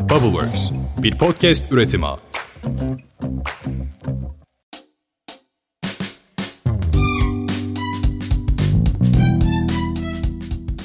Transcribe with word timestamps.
Bubbleworks, 0.00 0.70
bir 0.98 1.18
podcast 1.18 1.72
üretimi. 1.72 2.06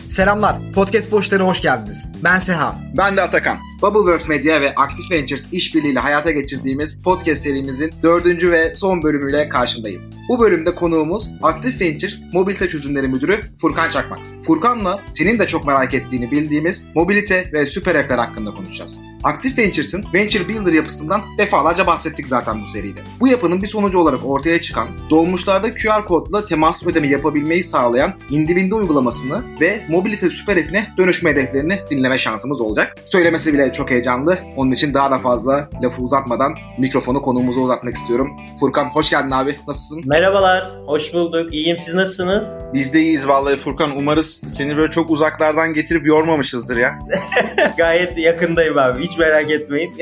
Selamlar, 0.09 0.55
Podcast 0.73 1.11
Boşları'na 1.11 1.47
hoş 1.47 1.61
geldiniz. 1.61 2.07
Ben 2.23 2.39
Seha. 2.39 2.75
Ben 2.97 3.17
de 3.17 3.21
Atakan. 3.21 3.57
Bubbleworks 3.81 4.27
Media 4.27 4.61
ve 4.61 4.75
Active 4.75 5.17
Ventures 5.17 5.47
işbirliğiyle 5.51 5.99
hayata 5.99 6.31
geçirdiğimiz 6.31 7.01
podcast 7.01 7.43
serimizin 7.43 7.91
dördüncü 8.03 8.51
ve 8.51 8.75
son 8.75 9.03
bölümüyle 9.03 9.49
karşındayız. 9.49 10.13
Bu 10.29 10.39
bölümde 10.39 10.75
konuğumuz 10.75 11.29
Active 11.43 11.85
Ventures 11.85 12.23
Mobilite 12.33 12.69
Çözümleri 12.69 13.07
Müdürü 13.07 13.41
Furkan 13.61 13.89
Çakmak. 13.89 14.19
Furkan'la 14.45 15.01
senin 15.09 15.39
de 15.39 15.47
çok 15.47 15.67
merak 15.67 15.93
ettiğini 15.93 16.31
bildiğimiz 16.31 16.85
mobilite 16.95 17.49
ve 17.53 17.67
süper 17.67 17.95
app'ler 17.95 18.17
hakkında 18.17 18.51
konuşacağız. 18.51 18.99
Active 19.23 19.63
Ventures'ın 19.63 20.05
Venture 20.13 20.49
Builder 20.49 20.73
yapısından 20.73 21.21
defalarca 21.37 21.87
bahsettik 21.87 22.27
zaten 22.27 22.61
bu 22.61 22.67
seride. 22.67 22.99
Bu 23.19 23.27
yapının 23.27 23.61
bir 23.61 23.67
sonucu 23.67 23.99
olarak 23.99 24.19
ortaya 24.25 24.61
çıkan, 24.61 24.87
dolmuşlarda 25.09 25.73
QR 25.73 26.05
kodla 26.05 26.45
temas 26.45 26.87
ödeme 26.87 27.07
yapabilmeyi 27.07 27.63
sağlayan 27.63 28.13
Indibinde 28.29 28.75
uygulamasını 28.75 29.43
ve 29.61 29.85
mobilite 29.89 30.29
süper 30.29 30.57
app'ine 30.57 30.87
dönüşme 30.97 31.31
hedeflerini 31.31 31.79
dinleme 31.89 32.19
şansımız 32.19 32.61
olacak. 32.61 32.95
Söylemesi 33.07 33.53
bile 33.53 33.64
çok 33.73 33.91
heyecanlı. 33.91 34.37
Onun 34.55 34.71
için 34.71 34.93
daha 34.93 35.11
da 35.11 35.17
fazla 35.17 35.69
lafı 35.83 36.01
uzatmadan 36.01 36.53
mikrofonu 36.77 37.21
konuğumuza 37.21 37.59
uzatmak 37.59 37.95
istiyorum. 37.95 38.31
Furkan 38.59 38.85
hoş 38.85 39.09
geldin 39.09 39.31
abi. 39.31 39.55
Nasılsın? 39.67 40.01
Merhabalar, 40.05 40.69
hoş 40.85 41.13
bulduk. 41.13 41.53
İyiyim, 41.53 41.77
siz 41.77 41.93
nasılsınız? 41.93 42.49
Biz 42.73 42.93
de 42.93 43.01
iyiyiz 43.01 43.27
vallahi 43.27 43.57
Furkan. 43.57 43.97
Umarız 43.97 44.41
seni 44.49 44.77
böyle 44.77 44.91
çok 44.91 45.09
uzaklardan 45.09 45.73
getirip 45.73 46.05
yormamışızdır 46.05 46.77
ya. 46.77 46.99
Gayet 47.77 48.17
yakındayım 48.17 48.77
abi, 48.77 49.03
hiç 49.03 49.17
merak 49.17 49.51
etmeyin. 49.51 49.93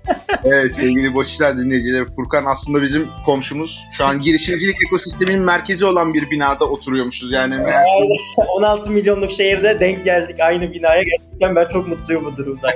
evet 0.44 0.74
sevgili 0.74 1.14
Boş 1.14 1.28
İşler 1.28 1.58
dinleyicileri. 1.58 2.04
Furkan 2.16 2.44
aslında 2.44 2.82
bizim 2.82 3.06
komşumuz. 3.26 3.84
Şu 3.92 4.04
an 4.04 4.20
girişimcilik 4.20 4.76
ekosisteminin 4.86 5.42
merkezi 5.42 5.84
olan 5.84 6.14
bir 6.14 6.30
binada 6.30 6.64
oturuyormuşuz 6.64 7.32
yani. 7.32 7.54
16 8.58 8.90
milyonluk 8.90 9.30
şehirde 9.30 9.80
denk 9.80 10.04
geldik 10.04 10.40
aynı 10.40 10.72
binaya. 10.72 11.02
Gerçekten 11.02 11.56
ben 11.56 11.68
çok 11.68 11.88
mutluyum 11.88 12.24
bu 12.24 12.36
durumdan. 12.36 12.70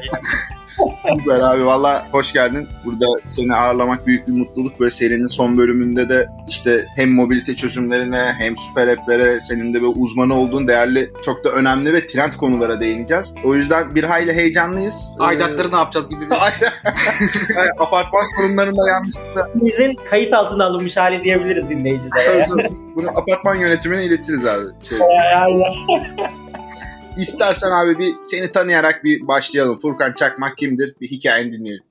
Süper 1.18 1.40
abi 1.40 1.66
valla 1.66 2.06
hoş 2.12 2.32
geldin. 2.32 2.68
Burada 2.84 3.06
seni 3.26 3.54
ağırlamak 3.54 4.06
büyük 4.06 4.28
bir 4.28 4.32
mutluluk. 4.32 4.80
Böyle 4.80 4.90
serinin 4.90 5.26
son 5.26 5.58
bölümünde 5.58 6.08
de 6.08 6.28
işte 6.48 6.86
hem 6.96 7.12
mobilite 7.14 7.56
çözümlerine 7.56 8.34
hem 8.38 8.56
süper 8.56 8.88
app'lere 8.88 9.40
senin 9.40 9.74
de 9.74 9.82
bir 9.82 9.88
uzmanı 9.96 10.34
olduğun 10.34 10.68
değerli 10.68 11.10
çok 11.24 11.44
da 11.44 11.50
önemli 11.50 11.92
ve 11.92 12.06
trend 12.06 12.32
konulara 12.32 12.80
değineceğiz. 12.80 13.34
O 13.44 13.54
yüzden 13.54 13.94
bir 13.94 14.04
hayli 14.04 14.32
heyecanlıyız. 14.32 15.14
Aidatları 15.18 15.72
ne 15.72 15.76
yapacağız 15.76 16.08
gibi 16.08 16.20
bir... 16.30 16.36
Apartman 17.78 18.22
sorunlarında 18.36 18.88
yanlışlıkla. 18.88 19.48
Bizim 19.54 19.94
kayıt 20.10 20.32
altına 20.34 20.64
alınmış 20.64 20.96
hali 20.96 21.24
diyebiliriz 21.24 21.68
dinleyicilere. 21.68 22.46
Bunu 22.96 23.08
apartman 23.10 23.54
yönetimine 23.54 24.04
iletiriz 24.04 24.46
abi. 24.46 24.64
Şey. 24.88 24.98
İstersen 27.16 27.70
abi 27.70 27.98
bir 27.98 28.14
seni 28.22 28.52
tanıyarak 28.52 29.04
bir 29.04 29.28
başlayalım. 29.28 29.80
Furkan 29.80 30.12
Çakmak 30.12 30.58
kimdir? 30.58 30.94
Bir 31.00 31.10
hikayeni 31.10 31.52
dinleyelim. 31.52 31.84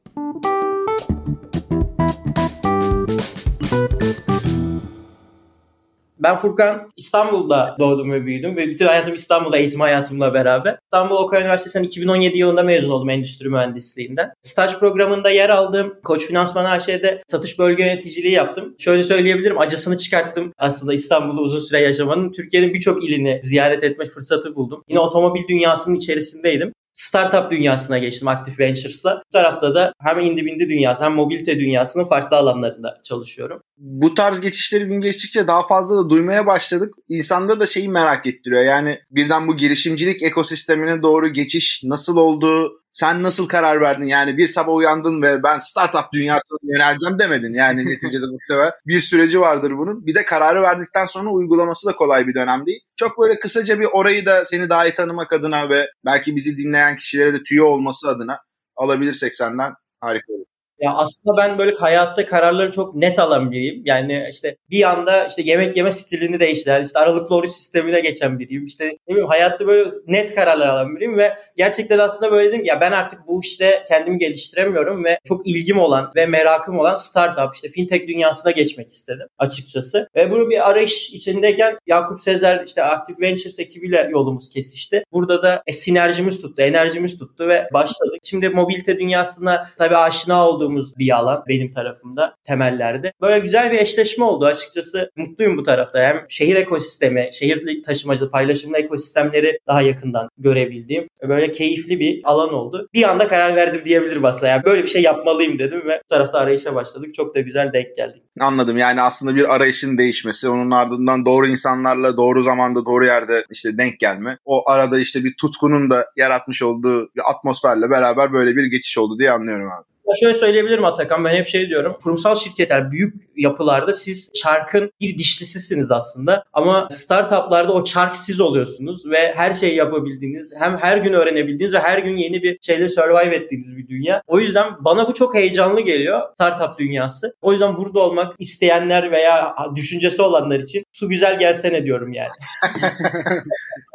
Ben 6.19 6.35
Furkan 6.35 6.87
İstanbul'da 6.97 7.75
doğdum 7.79 8.11
ve 8.11 8.25
büyüdüm 8.25 8.55
ve 8.55 8.67
bütün 8.67 8.85
hayatım 8.85 9.13
İstanbul'da 9.13 9.57
eğitim 9.57 9.79
hayatımla 9.79 10.33
beraber. 10.33 10.77
İstanbul 10.83 11.15
Oka 11.15 11.41
Üniversitesi'nden 11.41 11.83
2017 11.83 12.37
yılında 12.37 12.63
mezun 12.63 12.89
oldum 12.89 13.09
endüstri 13.09 13.49
mühendisliğinden. 13.49 14.33
Staj 14.41 14.79
programında 14.79 15.29
yer 15.29 15.49
aldım. 15.49 15.95
Koç 16.03 16.25
Finansman 16.27 16.65
AŞ'de 16.65 17.23
satış 17.27 17.59
bölge 17.59 17.83
yöneticiliği 17.83 18.33
yaptım. 18.33 18.75
Şöyle 18.79 19.03
söyleyebilirim 19.03 19.59
acısını 19.59 19.97
çıkarttım 19.97 20.53
aslında 20.57 20.93
İstanbul'da 20.93 21.41
uzun 21.41 21.59
süre 21.59 21.79
yaşamanın. 21.79 22.31
Türkiye'nin 22.31 22.73
birçok 22.73 23.03
ilini 23.03 23.39
ziyaret 23.43 23.83
etme 23.83 24.05
fırsatı 24.05 24.55
buldum. 24.55 24.83
Yine 24.89 24.99
otomobil 24.99 25.47
dünyasının 25.47 25.95
içerisindeydim 25.95 26.73
startup 26.95 27.51
dünyasına 27.51 27.97
geçtim 27.97 28.27
Active 28.27 28.65
Ventures'la. 28.65 29.21
Bu 29.27 29.31
tarafta 29.31 29.75
da 29.75 29.93
hem 30.01 30.19
indibindi 30.19 30.69
dünyası 30.69 31.05
hem 31.05 31.13
mobilite 31.13 31.59
dünyasının 31.59 32.03
farklı 32.03 32.37
alanlarında 32.37 32.99
çalışıyorum. 33.03 33.61
Bu 33.77 34.13
tarz 34.13 34.41
geçişleri 34.41 34.85
gün 34.85 34.99
geçtikçe 34.99 35.47
daha 35.47 35.67
fazla 35.67 35.97
da 35.97 36.09
duymaya 36.09 36.45
başladık. 36.45 36.93
İnsanda 37.09 37.59
da 37.59 37.65
şeyi 37.65 37.89
merak 37.89 38.27
ettiriyor. 38.27 38.63
Yani 38.63 38.99
birden 39.11 39.47
bu 39.47 39.57
girişimcilik 39.57 40.23
ekosistemine 40.23 41.03
doğru 41.03 41.27
geçiş 41.27 41.81
nasıl 41.83 42.17
oldu? 42.17 42.81
Sen 42.91 43.23
nasıl 43.23 43.47
karar 43.47 43.81
verdin? 43.81 44.05
Yani 44.05 44.37
bir 44.37 44.47
sabah 44.47 44.73
uyandın 44.73 45.21
ve 45.21 45.43
ben 45.43 45.59
startup 45.59 46.13
dünyasına 46.13 46.57
yöneleceğim 46.63 47.19
demedin. 47.19 47.53
Yani 47.53 47.85
neticede 47.89 48.25
muhtemelen 48.25 48.71
bir 48.87 49.01
süreci 49.01 49.39
vardır 49.39 49.71
bunun. 49.77 50.05
Bir 50.05 50.15
de 50.15 50.25
kararı 50.25 50.61
verdikten 50.61 51.05
sonra 51.05 51.29
uygulaması 51.29 51.87
da 51.87 51.95
kolay 51.95 52.27
bir 52.27 52.35
dönem 52.35 52.65
değil. 52.65 52.79
Çok 52.95 53.19
böyle 53.19 53.39
kısaca 53.39 53.79
bir 53.79 53.87
orayı 53.93 54.25
da 54.25 54.45
seni 54.45 54.69
daha 54.69 54.85
iyi 54.87 54.95
tanımak 54.95 55.33
adına 55.33 55.69
ve 55.69 55.87
belki 56.05 56.35
bizi 56.35 56.57
dinleyen 56.57 56.95
kişilere 56.95 57.33
de 57.33 57.43
tüyo 57.43 57.65
olması 57.65 58.09
adına 58.09 58.39
alabilirsek 58.75 59.35
senden 59.35 59.73
harika 60.01 60.33
olur. 60.33 60.54
Ya 60.79 60.93
aslında 60.93 61.37
ben 61.37 61.57
böyle 61.57 61.75
hayatta 61.75 62.25
kararları 62.25 62.71
çok 62.71 62.95
net 62.95 63.19
alan 63.19 63.51
biriyim. 63.51 63.81
Yani 63.85 64.27
işte 64.31 64.57
bir 64.69 64.89
anda 64.89 65.25
işte 65.27 65.41
yemek 65.41 65.77
yeme 65.77 65.91
stilini 65.91 66.39
değiştiren, 66.39 66.83
işte 66.83 66.99
aralıklı 66.99 67.35
oruç 67.35 67.51
sistemine 67.51 67.99
geçen 67.99 68.39
biriyim. 68.39 68.65
İşte 68.65 68.85
ne 68.85 69.13
bileyim 69.13 69.27
hayatta 69.27 69.67
böyle 69.67 69.89
net 70.07 70.35
kararlar 70.35 70.67
alan 70.67 70.95
biriyim 70.95 71.17
ve 71.17 71.35
gerçekten 71.57 71.99
aslında 71.99 72.31
böyle 72.31 72.49
dedim 72.51 72.65
ya 72.65 72.81
ben 72.81 72.91
artık 72.91 73.19
bu 73.27 73.41
işte 73.43 73.83
kendimi 73.87 74.17
geliştiremiyorum 74.17 75.03
ve 75.03 75.19
çok 75.23 75.47
ilgim 75.47 75.79
olan 75.79 76.11
ve 76.15 76.25
merakım 76.25 76.79
olan 76.79 76.95
startup 76.95 77.55
işte 77.55 77.69
fintech 77.69 78.07
dünyasına 78.07 78.51
geçmek 78.51 78.91
istedim 78.91 79.27
açıkçası. 79.37 80.07
Ve 80.15 80.31
bunu 80.31 80.49
bir 80.49 80.69
arayış 80.69 81.09
içindeyken 81.13 81.77
Yakup 81.87 82.21
Sezer 82.21 82.63
işte 82.65 82.83
Active 82.83 83.27
Ventures 83.27 83.59
ekibiyle 83.59 84.09
yolumuz 84.11 84.49
kesişti. 84.49 85.03
Burada 85.11 85.43
da 85.43 85.63
e, 85.67 85.73
sinerjimiz 85.73 86.41
tuttu, 86.41 86.61
enerjimiz 86.61 87.17
tuttu 87.19 87.47
ve 87.47 87.69
başladık. 87.73 88.19
Şimdi 88.23 88.49
mobilite 88.49 88.99
dünyasına 88.99 89.69
tabii 89.77 89.97
aşina 89.97 90.49
olduğum 90.49 90.64
olduğumuz 90.65 90.97
bir 90.97 91.15
alan 91.15 91.43
benim 91.47 91.71
tarafımda 91.71 92.35
temellerde. 92.43 93.11
Böyle 93.21 93.39
güzel 93.39 93.71
bir 93.71 93.77
eşleşme 93.77 94.25
oldu 94.25 94.45
açıkçası. 94.45 95.11
Mutluyum 95.15 95.57
bu 95.57 95.63
tarafta. 95.63 95.99
Hem 95.99 96.25
şehir 96.29 96.55
ekosistemi, 96.55 97.29
şehir 97.33 97.83
taşımacılığı, 97.83 98.31
paylaşımlı 98.31 98.77
ekosistemleri 98.77 99.59
daha 99.67 99.81
yakından 99.81 100.29
görebildiğim 100.37 101.07
böyle 101.27 101.51
keyifli 101.51 101.99
bir 101.99 102.21
alan 102.23 102.53
oldu. 102.53 102.89
Bir 102.93 103.09
anda 103.09 103.27
karar 103.27 103.55
verdim 103.55 103.81
diyebilirim 103.85 104.25
aslında. 104.25 104.47
Yani 104.47 104.63
böyle 104.65 104.83
bir 104.83 104.87
şey 104.87 105.01
yapmalıyım 105.01 105.59
dedim 105.59 105.81
ve 105.87 106.01
bu 106.03 106.07
tarafta 106.07 106.39
arayışa 106.39 106.75
başladık. 106.75 107.15
Çok 107.15 107.35
da 107.35 107.39
güzel 107.39 107.73
denk 107.73 107.95
geldik. 107.95 108.23
Anladım. 108.39 108.77
Yani 108.77 109.01
aslında 109.01 109.35
bir 109.35 109.55
arayışın 109.55 109.97
değişmesi, 109.97 110.49
onun 110.49 110.71
ardından 110.71 111.25
doğru 111.25 111.47
insanlarla 111.47 112.17
doğru 112.17 112.43
zamanda 112.43 112.85
doğru 112.85 113.05
yerde 113.05 113.45
işte 113.51 113.77
denk 113.77 113.99
gelme. 113.99 114.37
O 114.45 114.69
arada 114.69 114.99
işte 114.99 115.23
bir 115.23 115.35
tutkunun 115.41 115.89
da 115.89 116.05
yaratmış 116.15 116.63
olduğu 116.63 117.01
bir 117.15 117.21
atmosferle 117.29 117.89
beraber 117.89 118.33
böyle 118.33 118.55
bir 118.55 118.65
geçiş 118.65 118.97
oldu 118.97 119.19
diye 119.19 119.31
anlıyorum 119.31 119.67
abi. 119.67 119.94
Şöyle 120.19 120.33
söyleyebilirim 120.33 120.85
Atakan 120.85 121.23
ben 121.25 121.35
hep 121.35 121.47
şey 121.47 121.69
diyorum. 121.69 121.97
Kurumsal 122.03 122.35
şirketler 122.35 122.91
büyük 122.91 123.13
yapılarda 123.35 123.93
siz 123.93 124.29
çarkın 124.33 124.91
bir 125.01 125.17
dişlisisiniz 125.17 125.91
aslında. 125.91 126.43
Ama 126.53 126.87
startuplarda 126.91 127.73
o 127.73 127.83
çark 127.83 128.17
siz 128.17 128.39
oluyorsunuz 128.39 129.09
ve 129.09 129.33
her 129.35 129.53
şeyi 129.53 129.75
yapabildiğiniz 129.75 130.53
hem 130.59 130.77
her 130.77 130.97
gün 130.97 131.13
öğrenebildiğiniz 131.13 131.73
ve 131.73 131.79
her 131.79 131.99
gün 131.99 132.17
yeni 132.17 132.43
bir 132.43 132.57
şeyle 132.61 132.87
survive 132.87 133.35
ettiğiniz 133.35 133.77
bir 133.77 133.87
dünya. 133.87 134.21
O 134.27 134.39
yüzden 134.39 134.65
bana 134.79 135.07
bu 135.07 135.13
çok 135.13 135.35
heyecanlı 135.35 135.81
geliyor 135.81 136.21
startup 136.33 136.79
dünyası. 136.79 137.35
O 137.41 137.51
yüzden 137.51 137.77
burada 137.77 137.99
olmak 137.99 138.35
isteyenler 138.39 139.11
veya 139.11 139.55
düşüncesi 139.75 140.21
olanlar 140.21 140.59
için 140.59 140.84
su 140.95 141.09
güzel 141.09 141.39
gelsene 141.39 141.83
diyorum 141.83 142.13
yani. 142.13 142.29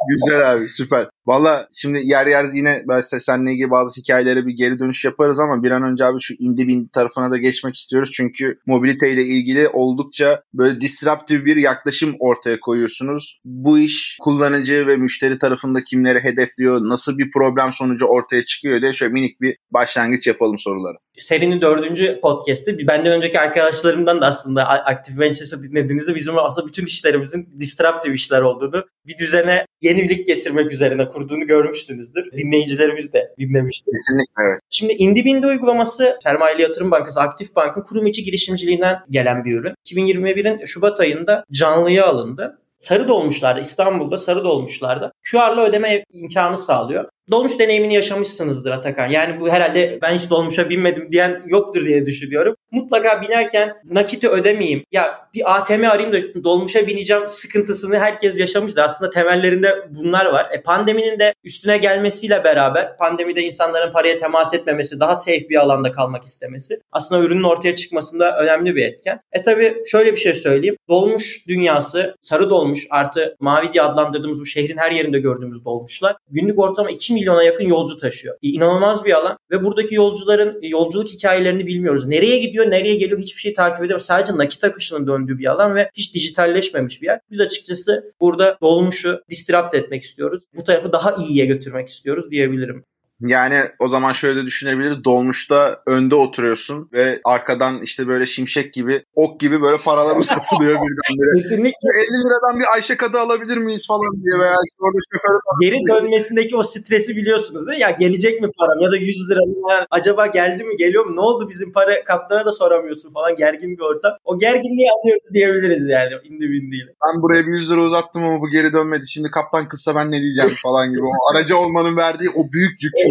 güzel 0.09 0.53
abi 0.53 0.67
süper. 0.67 1.07
Valla 1.27 1.67
şimdi 1.81 2.01
yer 2.03 2.27
yer 2.27 2.45
yine 2.53 2.83
ben 2.87 3.01
seninle 3.01 3.51
ilgili 3.51 3.71
bazı 3.71 4.01
hikayelere 4.01 4.45
bir 4.45 4.53
geri 4.53 4.79
dönüş 4.79 5.05
yaparız 5.05 5.39
ama 5.39 5.63
bir 5.63 5.71
an 5.71 5.83
önce 5.83 6.05
abi 6.05 6.17
şu 6.21 6.33
indi 6.39 6.67
bindi 6.67 6.91
tarafına 6.91 7.31
da 7.31 7.37
geçmek 7.37 7.75
istiyoruz. 7.75 8.11
Çünkü 8.13 8.59
mobilite 8.65 9.11
ile 9.11 9.23
ilgili 9.23 9.67
oldukça 9.67 10.41
böyle 10.53 10.81
disruptive 10.81 11.45
bir 11.45 11.55
yaklaşım 11.55 12.15
ortaya 12.19 12.59
koyuyorsunuz. 12.59 13.39
Bu 13.45 13.79
iş 13.79 14.17
kullanıcı 14.21 14.87
ve 14.87 14.95
müşteri 14.95 15.37
tarafında 15.37 15.83
kimleri 15.83 16.19
hedefliyor, 16.19 16.81
nasıl 16.81 17.17
bir 17.17 17.31
problem 17.31 17.71
sonucu 17.71 18.05
ortaya 18.05 18.45
çıkıyor 18.45 18.81
diye 18.81 18.93
şöyle 18.93 19.13
minik 19.13 19.41
bir 19.41 19.57
başlangıç 19.71 20.27
yapalım 20.27 20.59
soruları 20.59 20.97
serinin 21.19 21.61
dördüncü 21.61 22.19
podcast'i. 22.21 22.87
Benden 22.87 23.11
önceki 23.11 23.39
arkadaşlarımdan 23.39 24.21
da 24.21 24.25
aslında 24.25 24.67
Active 24.67 25.25
Ventures'ı 25.25 25.63
dinlediğinizde 25.63 26.15
bizim 26.15 26.37
aslında 26.37 26.67
bütün 26.67 26.85
işlerimizin 26.85 27.49
disruptive 27.59 28.13
işler 28.13 28.41
olduğunu, 28.41 28.85
bir 29.07 29.17
düzene 29.17 29.65
yenilik 29.81 30.27
getirmek 30.27 30.71
üzerine 30.71 31.09
kurduğunu 31.09 31.47
görmüşsünüzdür. 31.47 32.31
Dinleyicilerimiz 32.31 33.13
de 33.13 33.33
dinlemiştir. 33.39 33.91
Kesinlikle 33.91 34.43
evet. 34.49 34.59
Şimdi 34.69 34.93
Indibindi 34.93 35.47
uygulaması 35.47 36.19
Sermayeli 36.23 36.61
Yatırım 36.61 36.91
Bankası 36.91 37.21
Aktif 37.21 37.55
Bank'ın 37.55 37.81
kurum 37.81 38.05
içi 38.05 38.23
girişimciliğinden 38.23 38.99
gelen 39.09 39.45
bir 39.45 39.59
ürün. 39.59 39.73
2021'in 39.85 40.65
Şubat 40.65 40.99
ayında 40.99 41.43
canlıya 41.51 42.05
alındı 42.05 42.57
sarı 42.81 43.07
dolmuşlarda 43.07 43.59
İstanbul'da 43.59 44.17
sarı 44.17 44.43
dolmuşlarda 44.43 45.11
QR'la 45.31 45.65
ödeme 45.65 46.03
imkanı 46.13 46.57
sağlıyor. 46.57 47.09
Dolmuş 47.31 47.59
deneyimini 47.59 47.93
yaşamışsınızdır 47.93 48.71
Atakan. 48.71 49.09
Yani 49.09 49.39
bu 49.39 49.49
herhalde 49.49 49.99
ben 50.01 50.15
hiç 50.15 50.29
dolmuşa 50.29 50.69
binmedim 50.69 51.11
diyen 51.11 51.43
yoktur 51.45 51.85
diye 51.85 52.05
düşünüyorum. 52.05 52.55
Mutlaka 52.71 53.21
binerken 53.21 53.73
nakiti 53.85 54.29
ödemeyeyim. 54.29 54.83
Ya 54.91 55.29
bir 55.33 55.55
ATM 55.55 55.83
arayayım 55.83 56.13
da 56.13 56.43
dolmuşa 56.43 56.87
bineceğim 56.87 57.23
sıkıntısını 57.29 57.99
herkes 57.99 58.39
yaşamıştır. 58.39 58.81
Aslında 58.81 59.11
temellerinde 59.11 59.75
bunlar 59.89 60.25
var. 60.25 60.47
E, 60.51 60.61
pandeminin 60.61 61.19
de 61.19 61.33
üstüne 61.43 61.77
gelmesiyle 61.77 62.43
beraber 62.43 62.97
pandemide 62.97 63.41
insanların 63.41 63.93
paraya 63.93 64.17
temas 64.17 64.53
etmemesi, 64.53 64.99
daha 64.99 65.15
safe 65.15 65.49
bir 65.49 65.55
alanda 65.55 65.91
kalmak 65.91 66.23
istemesi 66.23 66.79
aslında 66.91 67.21
ürünün 67.21 67.43
ortaya 67.43 67.75
çıkmasında 67.75 68.37
önemli 68.37 68.75
bir 68.75 68.85
etken. 68.85 69.19
E 69.31 69.41
tabi 69.41 69.75
şöyle 69.85 70.11
bir 70.11 70.17
şey 70.17 70.33
söyleyeyim. 70.33 70.75
Dolmuş 70.89 71.47
dünyası, 71.47 72.15
sarı 72.21 72.49
dolmuş 72.49 72.87
artı 72.89 73.35
mavi 73.39 73.73
diye 73.73 73.83
adlandırdığımız 73.83 74.39
bu 74.39 74.45
şehrin 74.45 74.77
her 74.77 74.91
yerinde 74.91 75.19
gördüğümüz 75.19 75.65
dolmuşlar 75.65 76.15
günlük 76.29 76.59
ortalama 76.59 76.91
2 76.91 77.15
milyona 77.21 77.43
yakın 77.43 77.67
yolcu 77.67 77.97
taşıyor. 77.97 78.35
E, 78.43 78.47
inanılmaz 78.47 79.05
bir 79.05 79.11
alan 79.11 79.37
ve 79.51 79.63
buradaki 79.63 79.95
yolcuların 79.95 80.59
yolculuk 80.61 81.09
hikayelerini 81.09 81.67
bilmiyoruz. 81.67 82.07
Nereye 82.07 82.37
gidiyor, 82.37 82.71
nereye 82.71 82.95
geliyor 82.95 83.19
hiçbir 83.19 83.41
şey 83.41 83.53
takip 83.53 83.79
edemiyoruz. 83.79 84.05
Sadece 84.05 84.37
nakit 84.37 84.63
akışının 84.63 85.07
döndüğü 85.07 85.37
bir 85.37 85.51
alan 85.51 85.75
ve 85.75 85.89
hiç 85.93 86.13
dijitalleşmemiş 86.13 87.01
bir 87.01 87.07
yer. 87.07 87.19
Biz 87.31 87.39
açıkçası 87.39 88.13
burada 88.21 88.57
dolmuşu 88.61 89.21
disrupt 89.29 89.75
etmek 89.75 90.03
istiyoruz. 90.03 90.43
Bu 90.55 90.63
tarafı 90.63 90.91
daha 90.91 91.15
iyiye 91.15 91.45
götürmek 91.45 91.89
istiyoruz 91.89 92.31
diyebilirim. 92.31 92.85
Yani 93.21 93.61
o 93.79 93.87
zaman 93.87 94.11
şöyle 94.11 94.45
düşünebiliriz. 94.45 95.03
Dolmuşta 95.03 95.81
önde 95.87 96.15
oturuyorsun 96.15 96.89
ve 96.93 97.21
arkadan 97.25 97.81
işte 97.81 98.07
böyle 98.07 98.25
şimşek 98.25 98.73
gibi, 98.73 99.03
ok 99.15 99.39
gibi 99.39 99.61
böyle 99.61 99.77
paralar 99.77 100.15
uzatılıyor 100.15 100.71
birdenbire. 100.81 101.41
Kesinlikle. 101.41 101.87
50 101.99 102.07
liradan 102.25 102.59
bir 102.59 102.65
Ayşe 102.75 102.97
kadı 102.97 103.19
alabilir 103.19 103.57
miyiz 103.57 103.87
falan 103.87 104.23
diye 104.23 104.39
veya 104.39 104.55
işte 104.67 104.79
orada 104.79 104.97
şoförü 105.13 105.37
Geri 105.61 105.79
dönmesindeki 105.89 106.55
o 106.55 106.63
stresi 106.63 107.15
biliyorsunuz 107.15 107.67
değil 107.67 107.77
mi? 107.77 107.81
Ya 107.81 107.89
gelecek 107.89 108.41
mi 108.41 108.47
param 108.57 108.81
ya 108.81 108.91
da 108.91 108.97
100 108.97 109.29
lira 109.29 109.39
mı? 109.39 109.85
Acaba 109.91 110.27
geldi 110.27 110.63
mi 110.63 110.77
geliyor 110.77 111.05
mu? 111.05 111.15
Ne 111.15 111.21
oldu 111.21 111.49
bizim 111.49 111.71
para 111.71 112.03
kaptana 112.03 112.45
da 112.45 112.51
soramıyorsun 112.51 113.13
falan 113.13 113.35
gergin 113.35 113.77
bir 113.77 113.83
ortam. 113.83 114.11
O 114.25 114.39
gerginliği 114.39 114.87
anlıyoruz 114.97 115.33
diyebiliriz 115.33 115.87
yani 115.87 116.11
indi 116.23 116.49
bindiyle. 116.49 116.91
Ben 117.07 117.21
buraya 117.21 117.47
bir 117.47 117.51
100 117.51 117.71
lira 117.71 117.81
uzattım 117.81 118.23
ama 118.23 118.41
bu 118.41 118.49
geri 118.49 118.73
dönmedi. 118.73 119.07
Şimdi 119.07 119.29
kaptan 119.29 119.67
kızsa 119.67 119.95
ben 119.95 120.11
ne 120.11 120.21
diyeceğim 120.21 120.51
falan 120.63 120.91
gibi. 120.91 121.01
O 121.01 121.35
aracı 121.35 121.57
olmanın 121.57 121.97
verdiği 121.97 122.29
o 122.29 122.51
büyük 122.51 122.83
yük. 122.83 122.93